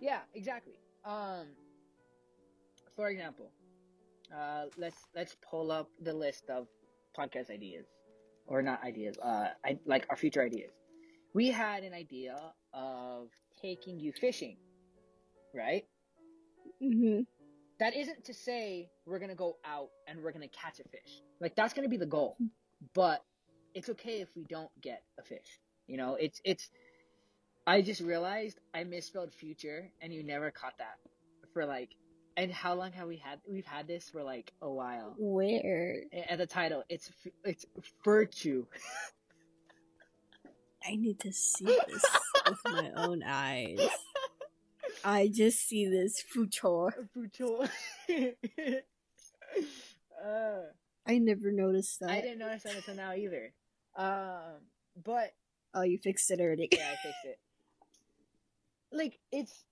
yeah, 0.00 0.20
exactly. 0.34 0.80
Um, 1.04 1.46
for 2.96 3.08
example, 3.10 3.50
uh, 4.36 4.64
let's 4.78 4.96
let's 5.14 5.36
pull 5.48 5.70
up 5.70 5.88
the 6.00 6.12
list 6.12 6.48
of 6.48 6.66
podcast 7.16 7.50
ideas, 7.50 7.86
or 8.46 8.62
not 8.62 8.82
ideas. 8.84 9.16
Uh, 9.18 9.48
I 9.64 9.78
like 9.86 10.06
our 10.10 10.16
future 10.16 10.42
ideas. 10.42 10.70
We 11.34 11.48
had 11.48 11.84
an 11.84 11.94
idea 11.94 12.36
of 12.72 13.28
taking 13.60 13.98
you 13.98 14.12
fishing, 14.12 14.56
right? 15.54 15.84
Mm-hmm. 16.82 17.22
That 17.78 17.96
isn't 17.96 18.24
to 18.24 18.34
say 18.34 18.90
we're 19.06 19.18
gonna 19.18 19.34
go 19.34 19.56
out 19.64 19.88
and 20.06 20.22
we're 20.22 20.32
gonna 20.32 20.48
catch 20.48 20.80
a 20.80 20.88
fish. 20.88 21.22
Like 21.40 21.54
that's 21.56 21.72
gonna 21.72 21.88
be 21.88 21.96
the 21.96 22.06
goal. 22.06 22.36
but 22.94 23.22
it's 23.74 23.88
okay 23.88 24.20
if 24.20 24.28
we 24.36 24.44
don't 24.44 24.70
get 24.80 25.02
a 25.18 25.22
fish. 25.22 25.60
You 25.86 25.96
know, 25.96 26.14
it's 26.14 26.40
it's. 26.44 26.70
I 27.66 27.82
just 27.82 28.00
realized 28.00 28.58
I 28.74 28.84
misspelled 28.84 29.32
future, 29.32 29.90
and 30.00 30.12
you 30.12 30.22
never 30.24 30.50
caught 30.50 30.78
that 30.78 30.98
for 31.52 31.64
like. 31.66 31.90
And 32.36 32.52
how 32.52 32.74
long 32.74 32.92
have 32.92 33.08
we 33.08 33.16
had? 33.16 33.40
We've 33.46 33.66
had 33.66 33.86
this 33.86 34.08
for 34.10 34.22
like 34.22 34.52
a 34.62 34.70
while. 34.70 35.14
Where? 35.18 35.96
At 36.28 36.38
the 36.38 36.46
title, 36.46 36.84
it's 36.88 37.10
it's 37.44 37.66
virtue. 38.04 38.66
I 40.86 40.96
need 40.96 41.20
to 41.20 41.32
see 41.32 41.66
this 41.66 42.04
with 42.48 42.58
my 42.64 42.90
own 42.96 43.22
eyes. 43.22 43.80
I 45.04 45.28
just 45.28 45.66
see 45.68 45.86
this 45.86 46.20
future. 46.20 47.08
Future. 47.12 47.68
uh, 50.24 50.60
I 51.06 51.18
never 51.18 51.52
noticed 51.52 52.00
that. 52.00 52.10
I 52.10 52.20
didn't 52.20 52.38
notice 52.38 52.62
that 52.64 52.76
until 52.76 52.96
now 52.96 53.14
either. 53.14 53.52
Um, 53.96 54.60
but 55.02 55.32
oh, 55.74 55.82
you 55.82 55.98
fixed 55.98 56.30
it 56.30 56.40
already. 56.40 56.68
yeah, 56.72 56.88
I 56.92 56.96
fixed 56.96 57.24
it. 57.24 57.38
Like 58.92 59.18
it's, 59.30 59.64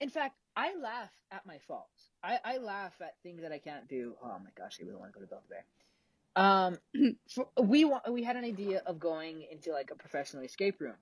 in 0.00 0.08
fact, 0.08 0.36
I 0.56 0.74
laugh 0.76 1.10
at 1.30 1.46
my 1.46 1.58
faults. 1.66 2.10
I, 2.22 2.38
I 2.44 2.58
laugh 2.58 2.94
at 3.00 3.14
things 3.22 3.42
that 3.42 3.52
I 3.52 3.58
can't 3.58 3.88
do. 3.88 4.14
Oh 4.22 4.36
my 4.42 4.50
gosh, 4.56 4.78
I 4.80 4.84
really 4.84 4.98
want 4.98 5.12
to 5.12 5.18
go 5.18 5.24
to 5.24 5.28
Build 5.28 5.42
Bear. 5.48 5.64
Um, 6.36 6.78
for, 7.28 7.48
we 7.60 7.84
want 7.84 8.10
we 8.12 8.22
had 8.22 8.36
an 8.36 8.44
idea 8.44 8.82
of 8.86 8.98
going 8.98 9.44
into 9.50 9.72
like 9.72 9.90
a 9.90 9.96
professional 9.96 10.42
escape 10.42 10.80
room. 10.80 10.96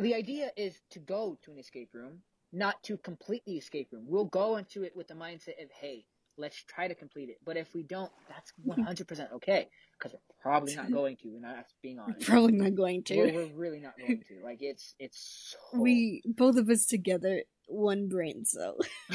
The 0.00 0.14
idea 0.14 0.50
is 0.56 0.80
to 0.90 1.00
go 1.00 1.38
to 1.42 1.50
an 1.50 1.58
escape 1.58 1.90
room, 1.92 2.22
not 2.52 2.82
to 2.84 2.96
complete 2.96 3.42
the 3.46 3.56
escape 3.56 3.88
room. 3.92 4.04
We'll 4.06 4.26
go 4.26 4.56
into 4.56 4.84
it 4.84 4.96
with 4.96 5.08
the 5.08 5.14
mindset 5.14 5.62
of, 5.62 5.70
hey, 5.72 6.04
let's 6.36 6.62
try 6.62 6.86
to 6.86 6.94
complete 6.94 7.28
it. 7.28 7.38
But 7.44 7.56
if 7.56 7.74
we 7.74 7.82
don't, 7.82 8.12
that's 8.28 8.52
100% 8.66 9.32
okay. 9.32 9.68
Because 9.98 10.12
we're 10.12 10.42
probably 10.42 10.76
not 10.76 10.92
going 10.92 11.16
to, 11.16 11.28
and 11.28 11.44
that's 11.44 11.74
being 11.82 11.98
honest. 11.98 12.26
Probably 12.26 12.52
not 12.52 12.76
going 12.76 13.02
to. 13.04 13.16
We're, 13.16 13.32
we're 13.32 13.54
really 13.54 13.80
not 13.80 13.98
going 13.98 14.22
to. 14.28 14.44
Like, 14.44 14.58
it's, 14.60 14.94
it's 15.00 15.56
so... 15.72 15.80
We, 15.80 16.22
both 16.24 16.56
of 16.56 16.70
us 16.70 16.86
together, 16.86 17.42
one 17.68 18.08
brain 18.08 18.44
cell. 18.44 18.76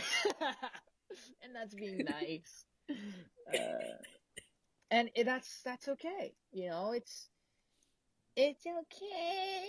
and 1.41 1.56
that's 1.56 1.74
being 1.74 2.06
nice. 2.06 2.66
Uh, 2.89 3.58
and 4.91 5.10
that's, 5.26 5.62
that's 5.64 5.88
okay. 5.89 6.34
You 6.51 6.70
know, 6.70 6.91
it's, 6.91 7.30
it's 8.36 8.66
okay. 8.66 9.64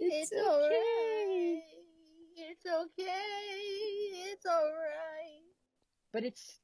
It's, 0.00 0.32
it's 0.32 0.42
alright. 0.42 1.62
It's 2.36 2.66
okay. 2.66 4.32
It's 4.32 4.46
alright. 4.46 5.44
But 6.12 6.24
it's 6.24 6.58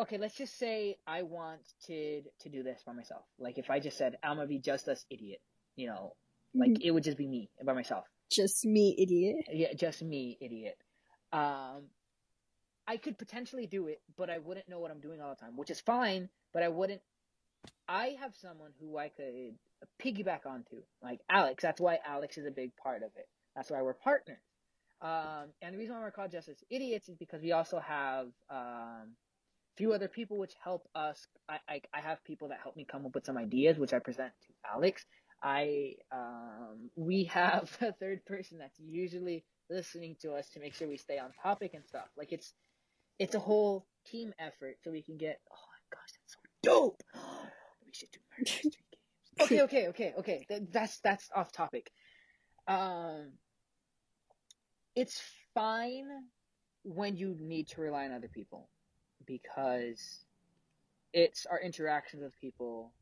okay. 0.00 0.18
Let's 0.18 0.36
just 0.36 0.58
say 0.58 0.98
I 1.06 1.22
wanted 1.22 2.26
to 2.42 2.48
do 2.48 2.62
this 2.62 2.82
by 2.86 2.92
myself. 2.92 3.24
Like 3.38 3.58
if 3.58 3.70
I 3.70 3.80
just 3.80 3.96
said 3.96 4.16
I'm 4.22 4.36
gonna 4.36 4.46
be 4.46 4.58
just 4.58 4.86
this 4.86 5.04
idiot, 5.10 5.40
you 5.76 5.88
know, 5.88 6.14
like 6.54 6.70
mm-hmm. 6.70 6.82
it 6.82 6.90
would 6.90 7.04
just 7.04 7.18
be 7.18 7.26
me 7.26 7.50
by 7.64 7.72
myself. 7.72 8.04
Just 8.30 8.64
me, 8.64 8.94
idiot. 8.98 9.46
Yeah, 9.52 9.72
just 9.74 10.02
me, 10.02 10.36
idiot. 10.40 10.76
Um, 11.32 11.84
I 12.86 12.96
could 12.96 13.18
potentially 13.18 13.66
do 13.66 13.88
it, 13.88 14.00
but 14.16 14.30
I 14.30 14.38
wouldn't 14.38 14.68
know 14.68 14.80
what 14.80 14.90
I'm 14.90 15.00
doing 15.00 15.20
all 15.20 15.30
the 15.30 15.36
time, 15.36 15.56
which 15.56 15.70
is 15.70 15.80
fine. 15.80 16.28
But 16.52 16.62
I 16.62 16.68
wouldn't. 16.68 17.00
I 17.88 18.16
have 18.20 18.34
someone 18.36 18.70
who 18.80 18.96
I 18.96 19.08
could 19.08 19.54
piggyback 20.02 20.46
onto, 20.46 20.82
like 21.02 21.20
Alex. 21.28 21.62
That's 21.62 21.80
why 21.80 21.98
Alex 22.06 22.38
is 22.38 22.46
a 22.46 22.50
big 22.50 22.76
part 22.76 23.02
of 23.02 23.10
it. 23.16 23.28
That's 23.54 23.70
why 23.70 23.82
we're 23.82 23.94
partners. 23.94 24.38
Um, 25.00 25.52
and 25.62 25.74
the 25.74 25.78
reason 25.78 25.94
why 25.94 26.00
we're 26.00 26.10
called 26.10 26.32
Just 26.32 26.48
Us 26.48 26.62
Idiots 26.70 27.08
is 27.08 27.16
because 27.16 27.42
we 27.42 27.52
also 27.52 27.78
have 27.78 28.26
um, 28.50 29.14
a 29.70 29.76
few 29.76 29.92
other 29.92 30.08
people 30.08 30.38
which 30.38 30.54
help 30.62 30.88
us. 30.94 31.26
I, 31.48 31.58
I, 31.68 31.80
I, 31.94 32.00
have 32.00 32.24
people 32.24 32.48
that 32.48 32.58
help 32.62 32.76
me 32.76 32.84
come 32.90 33.06
up 33.06 33.14
with 33.14 33.24
some 33.24 33.38
ideas, 33.38 33.78
which 33.78 33.92
I 33.92 34.00
present 34.00 34.32
to 34.42 34.48
Alex. 34.72 35.04
I 35.42 35.94
um, 36.12 36.90
we 36.96 37.24
have 37.24 37.76
a 37.80 37.92
third 37.92 38.24
person 38.26 38.58
that's 38.58 38.78
usually 38.78 39.44
listening 39.70 40.16
to 40.22 40.32
us 40.34 40.48
to 40.50 40.60
make 40.60 40.74
sure 40.74 40.88
we 40.88 40.96
stay 40.96 41.18
on 41.18 41.32
topic 41.42 41.74
and 41.74 41.84
stuff. 41.86 42.08
Like 42.16 42.32
it's 42.32 42.52
it's 43.18 43.34
a 43.34 43.40
whole 43.40 43.86
team 44.06 44.32
effort, 44.38 44.76
so 44.82 44.90
we 44.90 45.02
can 45.02 45.16
get. 45.16 45.40
Oh 45.50 45.56
my 45.56 45.96
gosh, 45.96 46.12
that's 46.12 46.34
so 46.34 46.40
dope! 46.62 47.02
we 47.86 47.92
should 47.92 48.10
do 48.12 48.18
games. 48.44 48.76
Okay, 49.40 49.62
okay, 49.62 49.88
okay, 49.88 50.14
okay. 50.18 50.46
That's 50.72 50.98
that's 51.00 51.28
off 51.34 51.52
topic. 51.52 51.90
Um, 52.66 53.32
it's 54.96 55.22
fine 55.54 56.08
when 56.82 57.16
you 57.16 57.36
need 57.38 57.68
to 57.68 57.80
rely 57.80 58.04
on 58.04 58.12
other 58.12 58.28
people 58.28 58.68
because 59.26 60.24
it's 61.12 61.46
our 61.46 61.60
interactions 61.60 62.22
with 62.22 62.38
people. 62.40 62.92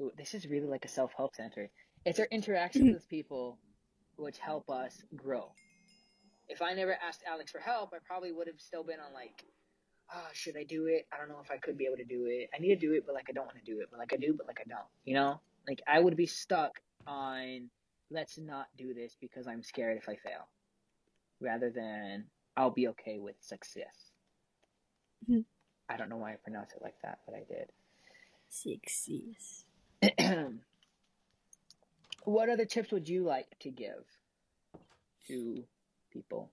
Ooh, 0.00 0.12
this 0.16 0.34
is 0.34 0.46
really 0.46 0.66
like 0.66 0.84
a 0.84 0.88
self 0.88 1.12
help 1.16 1.34
center. 1.34 1.70
It's 2.04 2.18
our 2.18 2.28
interactions 2.30 2.92
with 2.94 3.08
people 3.08 3.58
which 4.16 4.38
help 4.38 4.68
us 4.70 5.02
grow. 5.14 5.52
If 6.48 6.62
I 6.62 6.72
never 6.72 6.96
asked 7.06 7.22
Alex 7.26 7.52
for 7.52 7.60
help, 7.60 7.92
I 7.92 7.98
probably 8.06 8.32
would 8.32 8.46
have 8.46 8.60
still 8.60 8.82
been 8.82 9.00
on 9.00 9.12
like, 9.12 9.44
oh, 10.14 10.28
should 10.32 10.56
I 10.56 10.64
do 10.64 10.86
it? 10.86 11.06
I 11.12 11.18
don't 11.18 11.28
know 11.28 11.40
if 11.42 11.50
I 11.50 11.58
could 11.58 11.76
be 11.76 11.84
able 11.86 11.98
to 11.98 12.04
do 12.04 12.26
it. 12.26 12.48
I 12.54 12.58
need 12.58 12.68
to 12.68 12.76
do 12.76 12.94
it, 12.94 13.04
but 13.06 13.14
like 13.14 13.26
I 13.28 13.32
don't 13.32 13.46
want 13.46 13.58
to 13.58 13.70
do 13.70 13.80
it, 13.80 13.88
but 13.90 13.98
like 13.98 14.12
I 14.12 14.16
do, 14.16 14.34
but 14.36 14.46
like 14.46 14.60
I 14.60 14.68
don't. 14.68 14.86
You 15.04 15.14
know, 15.14 15.40
like 15.66 15.80
I 15.86 16.00
would 16.00 16.16
be 16.16 16.26
stuck 16.26 16.80
on 17.06 17.68
let's 18.10 18.38
not 18.38 18.66
do 18.76 18.94
this 18.94 19.16
because 19.20 19.46
I'm 19.46 19.62
scared 19.62 19.98
if 19.98 20.08
I 20.08 20.16
fail 20.16 20.48
rather 21.40 21.70
than 21.70 22.24
I'll 22.56 22.70
be 22.70 22.88
okay 22.88 23.18
with 23.18 23.36
success. 23.40 24.12
Mm-hmm. 25.28 25.40
I 25.88 25.96
don't 25.96 26.08
know 26.08 26.16
why 26.16 26.32
I 26.32 26.36
pronounced 26.42 26.74
it 26.74 26.82
like 26.82 26.96
that, 27.02 27.20
but 27.26 27.34
I 27.34 27.44
did. 27.48 27.70
Success. 28.48 29.64
what 32.24 32.48
other 32.48 32.64
tips 32.64 32.92
would 32.92 33.08
you 33.08 33.24
like 33.24 33.58
to 33.60 33.70
give 33.70 34.04
to 35.26 35.64
people? 36.12 36.50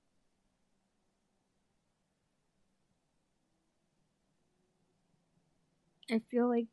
I 6.11 6.19
feel 6.19 6.47
like 6.47 6.67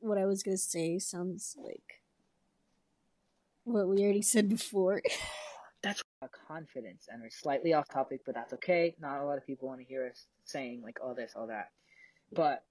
what 0.00 0.18
I 0.18 0.26
was 0.26 0.42
gonna 0.42 0.56
say 0.56 0.98
sounds 0.98 1.56
like 1.58 2.02
what 3.64 3.88
we 3.88 4.02
already 4.02 4.22
said 4.22 4.48
before. 4.48 5.02
that's 5.82 6.02
confidence 6.48 7.06
and 7.10 7.22
we're 7.22 7.30
slightly 7.30 7.72
off 7.72 7.88
topic 7.88 8.20
but 8.24 8.34
that's 8.34 8.52
okay 8.52 8.94
not 9.00 9.20
a 9.20 9.24
lot 9.24 9.36
of 9.36 9.46
people 9.46 9.68
want 9.68 9.80
to 9.80 9.86
hear 9.86 10.06
us 10.06 10.26
saying 10.44 10.80
like 10.82 10.98
all 11.02 11.14
this 11.14 11.32
all 11.36 11.46
that 11.46 11.70
but 12.32 12.64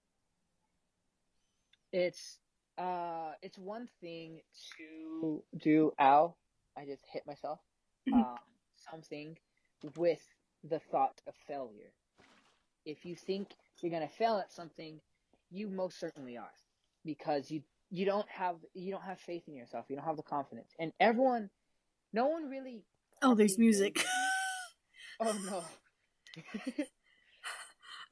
it's 1.91 2.39
uh 2.77 3.31
it's 3.41 3.57
one 3.57 3.87
thing 4.01 4.39
to 4.77 5.43
do 5.57 5.91
ow 5.99 6.35
i 6.77 6.85
just 6.85 7.01
hit 7.11 7.25
myself 7.25 7.59
mm-hmm. 8.07 8.19
um, 8.19 8.35
something 8.91 9.37
with 9.95 10.21
the 10.63 10.79
thought 10.91 11.21
of 11.27 11.33
failure 11.47 11.91
if 12.85 13.05
you 13.05 13.15
think 13.15 13.49
you're 13.81 13.91
going 13.91 14.07
to 14.07 14.13
fail 14.15 14.37
at 14.37 14.51
something 14.51 14.99
you 15.51 15.67
most 15.67 15.99
certainly 15.99 16.37
are 16.37 16.51
because 17.05 17.51
you 17.51 17.61
you 17.91 18.05
don't 18.05 18.27
have 18.29 18.55
you 18.73 18.91
don't 18.91 19.03
have 19.03 19.19
faith 19.19 19.43
in 19.47 19.55
yourself 19.55 19.85
you 19.89 19.95
don't 19.95 20.05
have 20.05 20.17
the 20.17 20.23
confidence 20.23 20.73
and 20.79 20.91
everyone 20.99 21.49
no 22.13 22.27
one 22.27 22.49
really 22.49 22.83
Oh, 23.21 23.33
there's 23.33 23.57
music. 23.57 24.05
oh 25.19 25.35
no. 25.45 25.63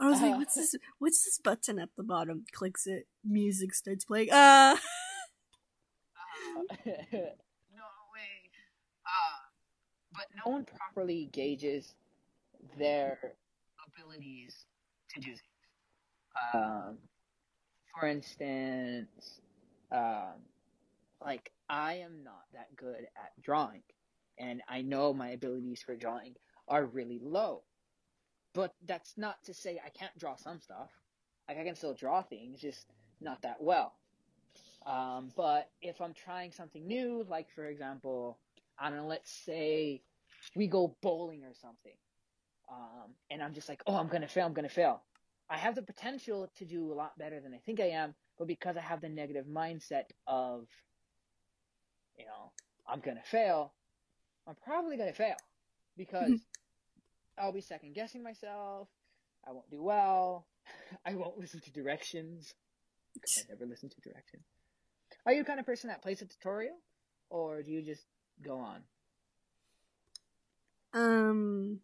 I 0.03 0.09
was 0.09 0.21
like, 0.21 0.35
what's 0.35 0.55
this? 0.55 0.75
What's 0.99 1.23
this 1.23 1.37
button 1.37 1.79
at 1.79 1.89
the 1.95 2.03
bottom? 2.03 2.45
Clicks 2.51 2.87
it, 2.87 3.07
music 3.23 3.73
starts 3.73 4.03
playing. 4.03 4.29
Ah. 4.31 4.73
Uh. 4.73 4.75
uh 6.59 6.79
no 6.85 7.87
way. 8.13 8.51
Uh, 9.05 9.39
but 10.13 10.25
no 10.45 10.51
one 10.51 10.65
properly 10.65 11.29
gauges 11.31 11.95
their 12.77 13.17
abilities 13.87 14.65
to 15.13 15.21
do 15.21 15.27
things. 15.27 16.53
Um, 16.53 16.97
for 17.97 18.07
instance, 18.07 19.39
um, 19.91 20.41
like 21.23 21.51
I 21.69 21.95
am 21.95 22.23
not 22.23 22.43
that 22.53 22.75
good 22.75 23.07
at 23.15 23.41
drawing 23.41 23.83
and 24.37 24.61
I 24.67 24.81
know 24.81 25.13
my 25.13 25.29
abilities 25.29 25.81
for 25.81 25.95
drawing 25.95 26.35
are 26.67 26.85
really 26.85 27.19
low. 27.23 27.61
But 28.53 28.73
that's 28.85 29.17
not 29.17 29.43
to 29.45 29.53
say 29.53 29.79
I 29.83 29.89
can't 29.89 30.17
draw 30.17 30.35
some 30.35 30.59
stuff. 30.59 30.89
Like 31.47 31.57
I 31.57 31.63
can 31.63 31.75
still 31.75 31.93
draw 31.93 32.21
things, 32.21 32.61
just 32.61 32.85
not 33.19 33.41
that 33.41 33.61
well. 33.61 33.93
Um, 34.85 35.31
but 35.35 35.69
if 35.81 36.01
I'm 36.01 36.13
trying 36.13 36.51
something 36.51 36.85
new, 36.85 37.25
like 37.29 37.49
for 37.55 37.65
example, 37.65 38.37
I 38.77 38.89
don't 38.89 38.99
know, 38.99 39.07
let's 39.07 39.31
say 39.31 40.01
we 40.55 40.67
go 40.67 40.95
bowling 41.01 41.43
or 41.43 41.53
something, 41.53 41.95
um, 42.69 43.13
and 43.31 43.41
I'm 43.41 43.53
just 43.53 43.69
like, 43.69 43.81
oh, 43.87 43.95
I'm 43.95 44.07
gonna 44.07 44.27
fail, 44.27 44.45
I'm 44.45 44.53
gonna 44.53 44.69
fail. 44.69 45.01
I 45.49 45.57
have 45.57 45.75
the 45.75 45.81
potential 45.81 46.49
to 46.57 46.65
do 46.65 46.91
a 46.91 46.95
lot 46.95 47.17
better 47.17 47.39
than 47.39 47.53
I 47.53 47.59
think 47.65 47.79
I 47.79 47.89
am, 47.89 48.13
but 48.37 48.47
because 48.47 48.77
I 48.77 48.81
have 48.81 49.01
the 49.01 49.09
negative 49.09 49.45
mindset 49.45 50.05
of, 50.27 50.67
you 52.17 52.25
know, 52.25 52.51
I'm 52.87 52.99
gonna 52.99 53.23
fail, 53.23 53.73
I'm 54.47 54.55
probably 54.63 54.97
to 54.97 55.13
fail 55.13 55.35
because 55.97 56.45
I'll 57.37 57.51
be 57.51 57.61
second 57.61 57.95
guessing 57.95 58.23
myself. 58.23 58.87
I 59.47 59.51
won't 59.51 59.69
do 59.69 59.81
well. 59.81 60.47
I 61.05 61.15
won't 61.15 61.37
listen 61.37 61.59
to 61.61 61.71
directions. 61.71 62.53
I 63.17 63.41
never 63.49 63.65
listen 63.65 63.89
to 63.89 64.01
directions. 64.01 64.43
Are 65.25 65.33
you 65.33 65.43
the 65.43 65.47
kind 65.47 65.59
of 65.59 65.65
person 65.65 65.89
that 65.89 66.01
plays 66.01 66.21
a 66.21 66.25
tutorial, 66.25 66.75
or 67.29 67.61
do 67.61 67.71
you 67.71 67.81
just 67.81 68.05
go 68.43 68.57
on? 68.57 68.81
Um, 70.93 71.79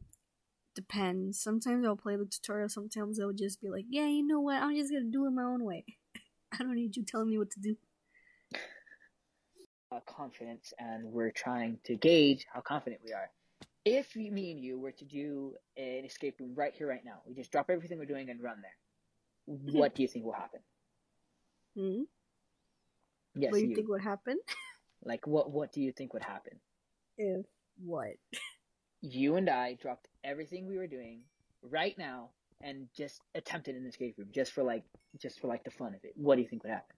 depends. 0.76 1.42
Sometimes 1.42 1.86
I'll 1.86 1.96
play 1.96 2.16
the 2.16 2.26
tutorial. 2.26 2.70
Sometimes 2.70 3.20
I'll 3.20 3.34
just 3.34 3.62
be 3.62 3.70
like, 3.70 3.86
yeah, 3.90 4.08
you 4.08 4.26
know 4.26 4.40
what? 4.40 4.62
I'm 4.62 4.76
just 4.76 4.92
gonna 4.92 5.06
do 5.06 5.26
it 5.26 5.32
my 5.32 5.44
own 5.44 5.64
way. 5.64 5.86
I 6.54 6.58
don't 6.58 6.76
need 6.76 6.96
you 6.96 7.04
telling 7.04 7.30
me 7.30 7.38
what 7.38 7.52
to 7.52 7.60
do. 7.60 7.76
Uh, 9.92 10.00
confidence, 10.06 10.72
and 10.78 11.04
we're 11.12 11.32
trying 11.32 11.80
to 11.84 11.96
gauge 11.96 12.46
how 12.54 12.62
confident 12.62 13.02
we 13.04 13.12
are. 13.12 13.32
If 13.86 14.16
me 14.16 14.52
and 14.52 14.60
you 14.60 14.78
were 14.80 14.92
to 14.92 15.06
do 15.06 15.56
an 15.78 16.06
escape 16.06 16.40
room 16.40 16.54
right 16.56 16.74
here, 16.76 16.88
right 16.88 17.04
now, 17.04 17.22
we 17.26 17.34
just 17.34 17.52
drop 17.52 17.70
everything 17.70 17.98
we're 17.98 18.06
doing 18.06 18.30
and 18.30 18.42
run 18.42 18.62
there. 18.62 18.76
What 19.74 19.96
do 19.96 20.02
you 20.04 20.08
think 20.08 20.26
will 20.26 20.34
happen? 20.34 20.60
Hmm? 21.76 22.02
Yes, 23.36 23.52
what 23.52 23.58
do 23.60 23.64
you 23.64 23.70
you. 23.70 23.76
think 23.76 23.90
would 23.90 24.02
happen 24.04 24.38
Like, 25.04 25.26
what 25.26 25.50
what 25.52 25.72
do 25.72 25.82
you 25.82 25.92
think 25.92 26.14
would 26.14 26.24
happen? 26.24 26.60
if 27.18 27.46
what? 27.84 28.16
You 29.02 29.36
and 29.38 29.50
I 29.50 29.76
dropped 29.76 30.08
everything 30.24 30.68
we 30.68 30.78
were 30.78 30.88
doing 30.88 31.22
right 31.62 31.98
now 31.98 32.30
and 32.62 32.88
just 32.96 33.22
attempted 33.34 33.76
an 33.76 33.86
escape 33.86 34.16
room, 34.18 34.28
just 34.34 34.52
for 34.52 34.64
like, 34.64 34.84
just 35.18 35.40
for 35.40 35.48
like 35.48 35.64
the 35.64 35.72
fun 35.72 35.94
of 35.96 36.04
it. 36.04 36.12
What 36.16 36.36
do 36.36 36.42
you 36.42 36.48
think 36.48 36.64
would 36.64 36.74
happen? 36.74 36.96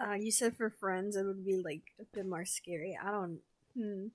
Uh, 0.00 0.14
you 0.14 0.30
said 0.30 0.56
for 0.56 0.68
friends 0.70 1.16
it 1.16 1.24
would 1.24 1.44
be 1.44 1.56
like 1.56 1.82
a 2.00 2.04
bit 2.12 2.26
more 2.26 2.44
scary. 2.44 2.98
I 3.02 3.10
don't. 3.10 3.40
Hmm. 3.76 4.06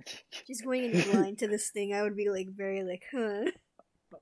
Just 0.46 0.64
going 0.64 0.84
in 0.84 1.10
blind 1.10 1.38
to 1.38 1.48
this 1.48 1.70
thing, 1.70 1.94
I 1.94 2.02
would 2.02 2.16
be 2.16 2.28
like 2.30 2.48
very 2.50 2.82
like, 2.82 3.04
huh. 3.10 3.44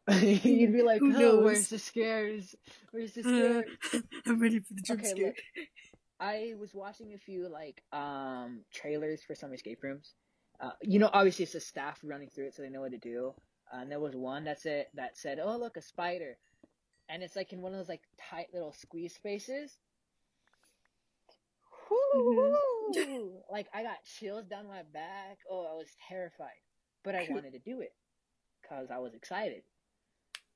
You'd 0.21 0.73
be 0.73 0.83
like, 0.83 1.01
Who 1.01 1.15
oh, 1.15 1.19
knows?" 1.19 1.45
where's 1.45 1.69
the 1.69 1.79
scares? 1.79 2.55
Where's 2.91 3.13
the 3.13 3.23
scares? 3.23 3.65
I'm 4.27 4.41
ready 4.41 4.59
for 4.61 4.75
the 4.75 4.83
jump 4.83 5.01
Okay, 5.01 5.11
scare. 5.11 5.27
look. 5.27 5.37
I 6.21 6.55
was 6.59 6.73
watching 6.75 7.15
a 7.15 7.19
few 7.19 7.49
like 7.49 7.83
um 7.93 8.61
trailers 8.73 9.23
for 9.23 9.35
some 9.35 9.53
escape 9.53 9.83
rooms. 9.83 10.15
Uh, 10.61 10.71
you 10.81 10.99
know, 10.99 11.11
obviously 11.13 11.43
it's 11.43 11.53
the 11.53 11.61
staff 11.61 11.99
running 12.05 12.31
through 12.31 12.47
it, 12.47 12.55
so 12.55 12.63
they 12.63 12.71
know 12.71 12.83
what 12.83 12.93
to 12.93 12.99
do. 12.99 13.35
Uh, 13.73 13.81
and 13.81 13.91
there 13.91 14.01
was 14.01 14.15
one 14.15 14.45
that 14.45 14.61
said 14.61 14.87
that 14.95 15.17
said, 15.17 15.41
"Oh, 15.43 15.57
look, 15.57 15.77
a 15.77 15.83
spider," 15.83 16.37
and 17.09 17.23
it's 17.23 17.35
like 17.37 17.53
in 17.53 17.61
one 17.61 17.73
of 17.73 17.79
those 17.79 17.89
like 17.89 18.03
tight 18.31 18.49
little 18.53 18.73
squeeze 18.73 19.15
spaces. 19.15 19.79
Woo! 21.93 23.43
like 23.51 23.67
I 23.75 23.83
got 23.83 24.05
chills 24.05 24.47
down 24.47 24.69
my 24.69 24.83
back. 24.93 25.39
Oh, 25.51 25.67
I 25.71 25.75
was 25.75 25.89
terrified, 26.09 26.49
but 27.05 27.15
I 27.15 27.27
wanted 27.31 27.53
to 27.53 27.59
do 27.59 27.81
it 27.81 27.93
because 28.61 28.89
I 28.91 28.99
was 28.99 29.15
excited. 29.15 29.63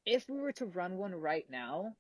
If 0.05 0.29
we 0.29 0.39
were 0.39 0.53
to 0.53 0.67
run 0.67 0.97
one 0.99 1.15
right 1.15 1.47
now, 1.51 1.95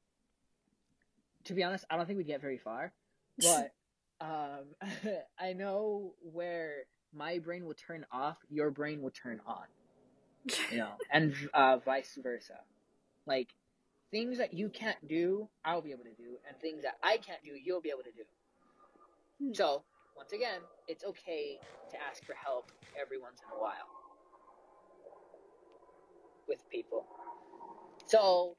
to 1.45 1.55
be 1.55 1.63
honest, 1.63 1.85
I 1.91 1.97
don't 1.97 2.07
think 2.07 2.19
we'd 2.19 2.27
get 2.27 2.41
very 2.41 2.59
far. 2.59 2.93
But 3.39 3.73
um, 4.21 4.65
I 5.39 5.53
know 5.53 6.15
where 6.21 6.85
my 7.15 7.39
brain 7.39 7.65
will 7.65 7.75
turn 7.75 8.07
off, 8.13 8.37
your 8.51 8.71
brain 8.71 9.03
will 9.03 9.11
turn 9.11 9.41
on. 9.47 9.65
You 10.71 10.79
know, 10.79 10.93
and 11.13 11.35
uh, 11.55 11.79
vice 11.79 12.17
versa. 12.23 12.59
Like 13.27 13.49
things 14.11 14.39
that 14.39 14.55
you 14.55 14.69
can't 14.69 15.09
do, 15.09 15.49
I'll 15.65 15.83
be 15.83 15.91
able 15.91 16.05
to 16.05 16.15
do, 16.15 16.39
and 16.49 16.57
things 16.61 16.85
that 16.85 16.95
I 17.03 17.17
can't 17.17 17.43
do, 17.45 17.53
you'll 17.53 17.81
be 17.81 17.91
able 17.91 18.05
to 18.05 18.13
do. 18.13 18.23
So 19.53 19.85
once 20.17 20.33
again, 20.33 20.61
it's 20.89 21.05
okay 21.05 21.59
to 21.91 21.97
ask 22.11 22.25
for 22.25 22.35
help 22.35 22.71
every 23.01 23.21
once 23.21 23.41
in 23.41 23.57
a 23.57 23.61
while 23.61 23.89
with 26.49 26.61
people. 26.71 27.07
So, 28.07 28.57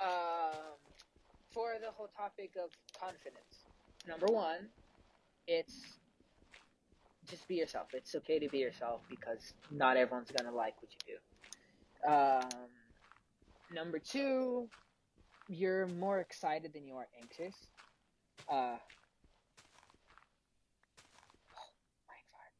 um, 0.00 0.76
for 1.52 1.74
the 1.80 1.90
whole 1.90 2.08
topic 2.16 2.52
of 2.62 2.70
confidence, 3.00 3.66
number 4.06 4.26
one, 4.26 4.68
it's 5.46 5.98
just 7.28 7.48
be 7.48 7.56
yourself. 7.56 7.88
It's 7.92 8.14
okay 8.14 8.38
to 8.38 8.48
be 8.48 8.58
yourself 8.58 9.00
because 9.08 9.54
not 9.70 9.96
everyone's 9.96 10.30
gonna 10.30 10.54
like 10.54 10.74
what 10.82 10.90
you 10.94 11.14
do. 11.14 12.10
Um, 12.12 12.68
number 13.72 13.98
two, 13.98 14.68
you're 15.48 15.86
more 15.86 16.20
excited 16.20 16.72
than 16.72 16.86
you 16.86 16.94
are 16.96 17.08
anxious. 17.20 17.56
Uh, 18.50 18.76
brain 22.06 22.24
fart. 22.32 22.52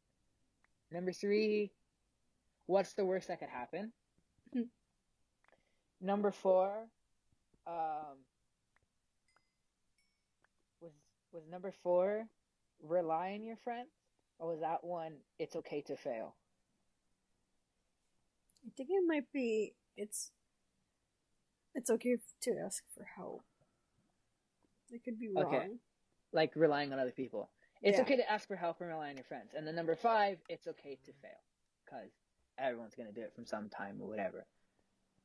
Number 0.91 1.11
three, 1.11 1.71
what's 2.65 2.93
the 2.93 3.05
worst 3.05 3.27
that 3.27 3.39
could 3.39 3.49
happen? 3.49 3.91
Number 6.01 6.31
four, 6.31 6.87
um, 7.65 8.17
was 10.79 10.91
was 11.31 11.43
number 11.49 11.73
four, 11.83 12.27
rely 12.81 13.33
on 13.33 13.43
your 13.43 13.55
friends, 13.57 13.89
or 14.37 14.51
was 14.51 14.61
that 14.61 14.83
one? 14.83 15.13
It's 15.39 15.55
okay 15.55 15.81
to 15.87 15.97
fail. 15.97 16.35
I 18.65 18.69
think 18.77 18.89
it 18.91 19.03
might 19.07 19.31
be. 19.33 19.73
It's. 19.95 20.31
It's 21.73 21.89
okay 21.89 22.17
to 22.43 22.51
ask 22.65 22.83
for 22.95 23.05
help. 23.15 23.43
It 24.89 25.03
could 25.03 25.19
be 25.19 25.29
wrong. 25.29 25.45
Okay. 25.45 25.67
Like 26.31 26.51
relying 26.55 26.93
on 26.93 26.99
other 26.99 27.11
people. 27.11 27.49
It's 27.81 27.97
Yeah. 27.97 28.03
okay 28.03 28.15
to 28.17 28.29
ask 28.29 28.47
for 28.47 28.55
help 28.55 28.81
and 28.81 28.89
rely 28.89 29.09
on 29.09 29.15
your 29.15 29.25
friends. 29.25 29.53
And 29.53 29.65
then 29.67 29.75
number 29.75 29.95
five, 29.95 30.39
it's 30.49 30.67
okay 30.67 30.95
to 30.95 31.13
fail, 31.13 31.39
because 31.85 32.11
everyone's 32.57 32.95
gonna 32.95 33.11
do 33.11 33.21
it 33.21 33.33
from 33.33 33.45
some 33.45 33.69
time 33.69 34.01
or 34.01 34.07
whatever. 34.07 34.45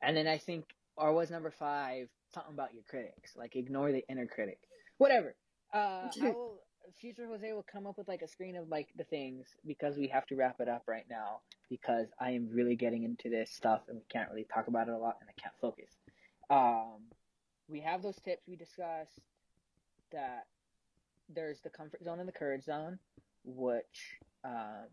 And 0.01 0.17
then 0.17 0.27
I 0.27 0.39
think, 0.39 0.75
or 0.97 1.13
was 1.13 1.31
number 1.31 1.51
five 1.51 2.09
something 2.29 2.53
about 2.53 2.75
your 2.75 2.83
critics? 2.85 3.37
Like 3.37 3.57
ignore 3.57 3.93
the 3.93 4.05
inner 4.09 4.27
critic. 4.27 4.61
Whatever. 4.99 5.35
Uh, 5.73 6.11
will, 6.21 6.63
Future 6.97 7.27
Jose 7.27 7.53
will 7.53 7.63
come 7.63 7.87
up 7.87 7.97
with 7.97 8.09
like 8.09 8.23
a 8.23 8.29
screen 8.29 8.57
of 8.57 8.69
like 8.69 8.89
the 8.97 9.05
things 9.05 9.47
because 9.67 9.97
we 9.97 10.09
have 10.09 10.27
to 10.27 10.37
wrap 10.37 10.61
it 10.61 10.69
up 10.69 10.83
right 10.87 11.07
now 11.09 11.41
because 11.71 12.09
I 12.21 12.33
am 12.33 12.49
really 12.53 12.77
getting 12.77 13.05
into 13.05 13.31
this 13.31 13.51
stuff 13.51 13.83
and 13.89 13.97
we 13.97 14.05
can't 14.09 14.31
really 14.31 14.45
talk 14.45 14.67
about 14.67 14.89
it 14.89 14.95
a 14.95 14.99
lot 14.99 15.17
and 15.21 15.31
I 15.31 15.41
can't 15.41 15.55
focus. 15.61 15.97
Um, 16.51 17.05
we 17.69 17.81
have 17.81 18.03
those 18.03 18.17
tips 18.21 18.47
we 18.47 18.57
discussed 18.57 19.21
that 20.11 20.47
there's 21.35 21.61
the 21.61 21.71
comfort 21.71 22.03
zone 22.05 22.19
and 22.19 22.29
the 22.29 22.33
courage 22.33 22.65
zone, 22.65 22.99
which 23.45 24.19
um, 24.45 24.87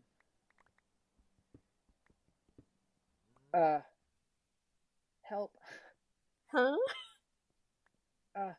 uh, 3.54 3.80
help. 5.22 5.52
Huh? 6.52 6.78
Uh, 8.36 8.52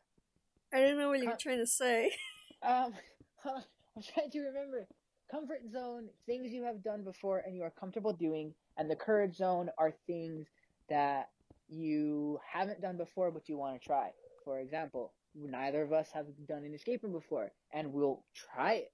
I 0.73 0.79
don't 0.79 0.97
know 0.97 1.09
what 1.09 1.19
you're 1.19 1.37
trying 1.37 1.59
to 1.59 1.67
say. 1.67 2.11
Um, 2.63 2.93
I'm 3.43 4.03
trying 4.13 4.29
to 4.29 4.39
remember. 4.41 4.87
Comfort 5.31 5.61
zone, 5.71 6.09
things 6.27 6.51
you 6.51 6.63
have 6.63 6.83
done 6.83 7.03
before 7.03 7.41
and 7.43 7.55
you 7.55 7.63
are 7.63 7.71
comfortable 7.71 8.13
doing, 8.13 8.53
and 8.77 8.87
the 8.87 8.95
courage 8.95 9.37
zone 9.37 9.71
are 9.79 9.91
things 10.05 10.45
that 10.87 11.29
you 11.67 12.39
haven't 12.47 12.81
done 12.81 12.97
before 12.97 13.31
but 13.31 13.49
you 13.49 13.57
want 13.57 13.81
to 13.81 13.87
try. 13.87 14.11
For 14.45 14.59
example, 14.59 15.11
neither 15.35 15.81
of 15.81 15.93
us 15.93 16.09
have 16.11 16.25
done 16.47 16.63
an 16.65 16.73
escape 16.73 17.03
room 17.03 17.13
before, 17.13 17.51
and 17.71 17.93
we'll 17.93 18.23
try 18.33 18.73
it 18.73 18.91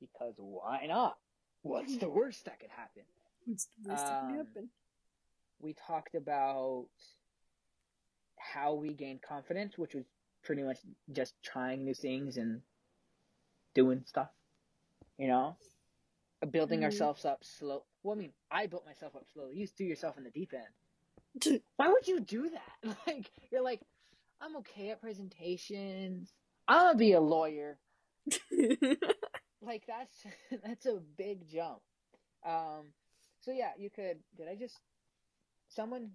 because 0.00 0.34
why 0.36 0.86
not? 0.86 1.16
What's 1.62 1.96
the 1.98 2.08
worst 2.08 2.44
that 2.46 2.58
could 2.60 2.70
happen? 2.70 3.02
What's 3.44 3.66
the 3.66 3.88
worst 3.90 4.06
that 4.06 4.18
Um, 4.20 4.28
can 4.28 4.36
happen? 4.46 4.70
we 5.60 5.74
talked 5.74 6.14
about 6.14 6.88
how 8.38 8.74
we 8.74 8.94
gained 8.94 9.22
confidence, 9.22 9.78
which 9.78 9.94
was 9.94 10.04
pretty 10.42 10.62
much 10.62 10.78
just 11.12 11.34
trying 11.42 11.84
new 11.84 11.94
things 11.94 12.36
and 12.36 12.60
doing 13.74 14.02
stuff, 14.06 14.28
you 15.18 15.28
know, 15.28 15.56
building 16.50 16.80
Mhm. 16.80 16.84
ourselves 16.84 17.24
up 17.24 17.44
slow. 17.44 17.84
Well, 18.02 18.16
I 18.16 18.18
mean, 18.18 18.32
I 18.50 18.66
built 18.66 18.84
myself 18.84 19.14
up 19.14 19.24
slowly. 19.32 19.56
You 19.56 19.68
threw 19.68 19.86
yourself 19.86 20.18
in 20.18 20.24
the 20.24 20.30
deep 20.30 20.52
end. 20.52 21.62
Why 21.76 21.88
would 21.88 22.06
you 22.08 22.20
do 22.20 22.50
that? 22.50 22.72
Like, 23.06 23.30
you're 23.50 23.62
like, 23.62 23.80
I'm 24.42 24.56
okay 24.58 24.90
at 24.90 25.00
presentations. 25.00 26.32
I'm 26.68 26.80
gonna 26.88 26.98
be 26.98 27.12
a 27.12 27.20
lawyer. 27.20 27.78
Like 29.62 29.84
that's 29.86 30.26
that's 30.64 30.86
a 30.86 31.00
big 31.16 31.48
jump. 31.48 31.80
Um, 32.44 32.92
so 33.40 33.52
yeah, 33.52 33.72
you 33.78 33.90
could. 33.90 34.18
Did 34.36 34.48
I 34.48 34.56
just? 34.56 34.78
Someone, 35.68 36.10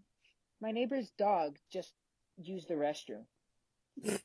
my 0.62 0.72
neighbor's 0.72 1.12
dog 1.18 1.58
just 1.72 1.94
used 2.38 2.68
the 2.68 2.76
restroom 2.76 3.26
because 4.04 4.22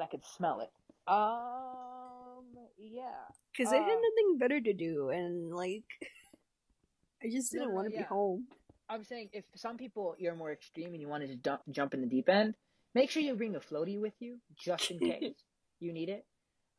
I 0.00 0.06
could 0.06 0.24
smell 0.36 0.60
it. 0.60 0.70
Um, 1.06 2.46
yeah. 2.78 3.26
Because 3.52 3.72
I 3.72 3.76
had 3.76 3.84
Uh, 3.84 4.00
nothing 4.00 4.38
better 4.38 4.60
to 4.60 4.72
do, 4.72 5.10
and 5.10 5.54
like, 5.54 5.84
I 7.22 7.28
just 7.30 7.52
didn't 7.52 7.68
no, 7.68 7.74
want 7.74 7.90
to 7.90 7.96
be 7.96 8.02
home. 8.02 8.48
I'm 8.88 9.04
saying 9.04 9.30
if 9.32 9.44
some 9.56 9.76
people 9.78 10.16
you're 10.18 10.34
more 10.36 10.52
extreme 10.52 10.92
and 10.92 11.00
you 11.00 11.08
want 11.08 11.26
to 11.26 11.36
dump, 11.36 11.62
jump 11.70 11.94
in 11.94 12.00
the 12.00 12.06
deep 12.06 12.28
end, 12.28 12.54
make 12.94 13.10
sure 13.10 13.22
you 13.22 13.34
bring 13.34 13.56
a 13.56 13.60
floaty 13.60 14.00
with 14.00 14.14
you 14.20 14.38
just 14.56 14.90
in 14.90 14.98
case 15.10 15.34
you 15.80 15.92
need 15.92 16.08
it. 16.08 16.24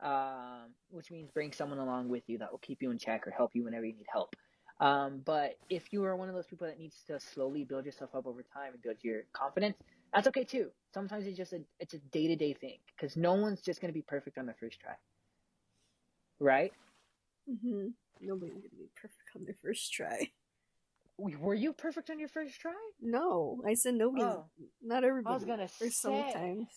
Um, 0.03 0.73
which 0.89 1.09
means 1.11 1.31
bring 1.31 1.53
someone 1.53 1.79
along 1.79 2.09
with 2.09 2.23
you 2.27 2.39
that 2.39 2.51
will 2.51 2.59
keep 2.59 2.81
you 2.81 2.91
in 2.91 2.97
check 2.99 3.25
or 3.27 3.31
help 3.31 3.51
you 3.55 3.63
whenever 3.63 3.85
you 3.85 3.95
need 3.95 4.07
help. 4.11 4.35
Um, 4.81 5.21
but 5.25 5.57
if 5.69 5.93
you 5.93 6.03
are 6.03 6.15
one 6.17 6.27
of 6.29 6.35
those 6.35 6.47
people 6.47 6.67
that 6.67 6.77
needs 6.79 6.97
to 7.07 7.19
slowly 7.19 7.63
build 7.63 7.85
yourself 7.85 8.13
up 8.13 8.27
over 8.27 8.43
time 8.43 8.73
and 8.73 8.81
build 8.81 8.97
your 9.03 9.21
confidence, 9.33 9.77
That's 10.13 10.27
okay 10.29 10.43
too. 10.45 10.71
Sometimes 10.93 11.27
it's 11.27 11.37
just 11.37 11.53
a 11.53 11.61
it's 11.79 11.93
a 11.93 11.99
day 11.99 12.27
to 12.27 12.35
day 12.35 12.53
thing 12.53 12.79
because 12.95 13.17
no 13.17 13.33
one's 13.35 13.61
just 13.61 13.81
gonna 13.81 13.93
be 13.93 14.01
perfect 14.01 14.37
on 14.37 14.45
their 14.45 14.55
first 14.59 14.79
try, 14.79 14.93
right? 16.39 16.73
Mm-hmm. 17.49 17.87
Nobody's 18.21 18.55
gonna 18.55 18.69
be 18.77 18.89
perfect 18.95 19.29
on 19.35 19.45
their 19.45 19.55
first 19.61 19.91
try. 19.93 20.31
Were 21.17 21.53
you 21.53 21.71
perfect 21.73 22.09
on 22.09 22.19
your 22.19 22.27
first 22.27 22.59
try? 22.59 22.73
No, 23.01 23.61
I 23.65 23.73
said 23.75 23.93
nobody's. 23.95 24.25
Oh. 24.25 24.45
Not 24.83 25.03
everybody. 25.03 25.31
I 25.33 25.37
was 25.37 25.45
gonna 25.45 25.63
or 25.63 25.67
say. 25.67 25.89
sometimes. 25.89 26.67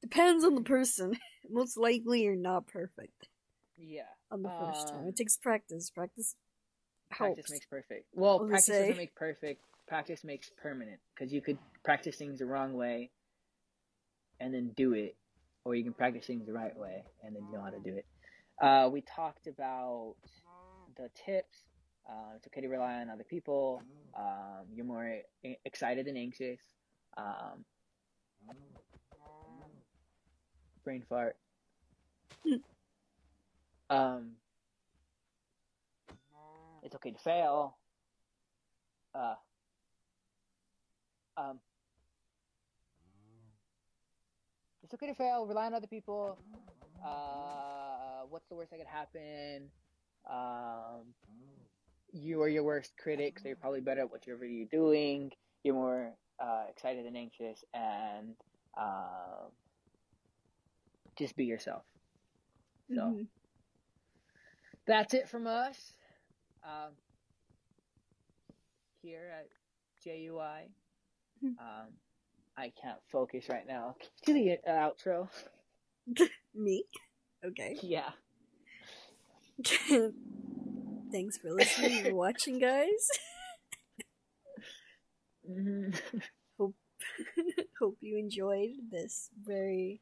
Depends 0.00 0.44
on 0.44 0.54
the 0.54 0.62
person. 0.62 1.16
Most 1.50 1.76
likely, 1.76 2.22
you're 2.22 2.36
not 2.36 2.66
perfect 2.66 3.28
Yeah. 3.76 4.02
on 4.30 4.42
the 4.42 4.48
first 4.48 4.88
time. 4.88 5.00
Um, 5.00 5.08
It 5.08 5.16
takes 5.16 5.36
practice. 5.36 5.90
Practice 5.90 6.36
helps. 7.10 7.34
Practice 7.34 7.50
makes 7.50 7.66
perfect. 7.66 8.06
Well, 8.14 8.38
practice 8.40 8.64
say. 8.66 8.80
doesn't 8.80 8.96
make 8.96 9.14
perfect. 9.14 9.62
Practice 9.86 10.24
makes 10.24 10.50
permanent 10.56 11.00
because 11.14 11.32
you 11.32 11.42
could 11.42 11.58
practice 11.84 12.16
things 12.16 12.38
the 12.38 12.46
wrong 12.46 12.72
way 12.74 13.10
and 14.38 14.54
then 14.54 14.70
do 14.74 14.94
it, 14.94 15.16
or 15.64 15.74
you 15.74 15.84
can 15.84 15.92
practice 15.92 16.26
things 16.26 16.46
the 16.46 16.52
right 16.52 16.74
way 16.78 17.04
and 17.22 17.36
then 17.36 17.42
know 17.52 17.60
how 17.60 17.70
to 17.70 17.80
do 17.80 17.94
it. 17.94 18.06
Uh, 18.62 18.88
we 18.90 19.02
talked 19.02 19.46
about 19.48 20.14
the 20.96 21.10
tips. 21.26 21.58
Uh, 22.08 22.34
it's 22.36 22.46
okay 22.46 22.60
to 22.60 22.68
rely 22.68 22.94
on 23.00 23.10
other 23.10 23.24
people. 23.24 23.82
Um, 24.16 24.66
you're 24.74 24.84
more 24.84 25.20
excited 25.64 26.06
than 26.06 26.16
anxious. 26.16 26.60
Um, 27.16 27.64
brain 30.84 31.04
fart. 31.08 31.36
um, 33.90 34.32
it's 36.82 36.94
okay 36.94 37.10
to 37.10 37.18
fail. 37.18 37.76
Uh, 39.14 39.34
um, 41.36 41.58
it's 44.82 44.94
okay 44.94 45.06
to 45.06 45.14
fail. 45.14 45.46
Rely 45.46 45.66
on 45.66 45.74
other 45.74 45.86
people. 45.86 46.38
Uh, 47.04 48.22
what's 48.28 48.48
the 48.48 48.54
worst 48.54 48.70
that 48.70 48.78
could 48.78 48.86
happen? 48.86 49.70
Um, 50.28 51.14
you 52.12 52.42
are 52.42 52.48
your 52.48 52.62
worst 52.64 52.92
critic, 52.98 53.38
so 53.38 53.48
you're 53.48 53.56
probably 53.56 53.80
better 53.80 54.02
at 54.02 54.10
whatever 54.10 54.44
you're 54.44 54.66
doing. 54.66 55.30
You're 55.62 55.74
more 55.74 56.12
uh, 56.42 56.64
excited 56.70 57.06
than 57.06 57.16
anxious, 57.16 57.64
and 57.74 58.34
um, 58.78 59.50
just 61.16 61.36
be 61.36 61.44
yourself. 61.44 61.84
So 62.94 63.00
Mhm. 63.00 63.28
that's 64.86 65.14
it 65.14 65.28
from 65.28 65.46
us. 65.46 65.96
Um, 66.64 66.96
here 69.02 69.30
at 69.30 69.48
JUI. 70.02 70.68
Mhm. 71.42 71.58
Um, 71.58 71.98
I 72.56 72.70
can't 72.70 73.00
focus 73.10 73.48
right 73.48 73.66
now. 73.66 73.96
Do 74.26 74.34
the 74.34 74.58
uh, 74.66 74.90
outro. 74.90 75.28
Me? 76.54 76.84
Okay. 77.44 77.78
Yeah. 77.82 78.12
Thanks 81.10 81.36
for 81.38 81.50
listening 81.52 82.06
and 82.06 82.16
watching, 82.16 82.58
guys. 82.58 83.08
hmm 85.46 85.90
Hope 87.80 87.96
you 88.00 88.18
enjoyed 88.18 88.70
this 88.90 89.30
very 89.44 90.00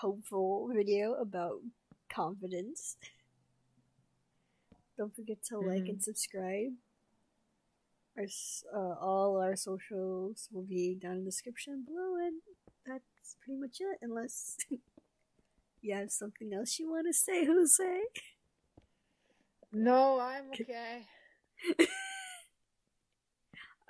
hopeful 0.00 0.70
video 0.74 1.14
about 1.14 1.60
confidence. 2.12 2.96
Don't 4.96 5.14
forget 5.14 5.42
to 5.44 5.58
like 5.58 5.84
Mhm. 5.84 5.88
and 5.90 6.02
subscribe. 6.02 6.76
Our, 8.16 8.26
uh, 8.74 8.94
all 9.00 9.36
our 9.38 9.56
socials 9.56 10.48
will 10.52 10.62
be 10.64 10.94
down 10.94 11.12
in 11.18 11.24
the 11.24 11.30
description 11.30 11.84
below, 11.86 12.16
and 12.16 12.42
that's 12.86 13.36
pretty 13.42 13.58
much 13.58 13.78
it. 13.80 13.98
Unless 14.02 14.56
you 15.82 15.94
have 15.94 16.10
something 16.10 16.52
else 16.52 16.78
you 16.78 16.90
want 16.90 17.06
to 17.08 17.12
say, 17.12 17.44
Jose. 17.46 18.00
No, 19.72 20.20
I'm 20.20 20.50
okay. 20.52 21.06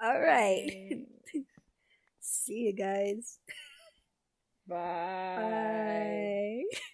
All 0.03 0.21
right. 0.21 1.07
See 2.21 2.55
you 2.55 2.73
guys. 2.73 3.39
Bye. 4.67 5.37
Bye. 5.37 6.65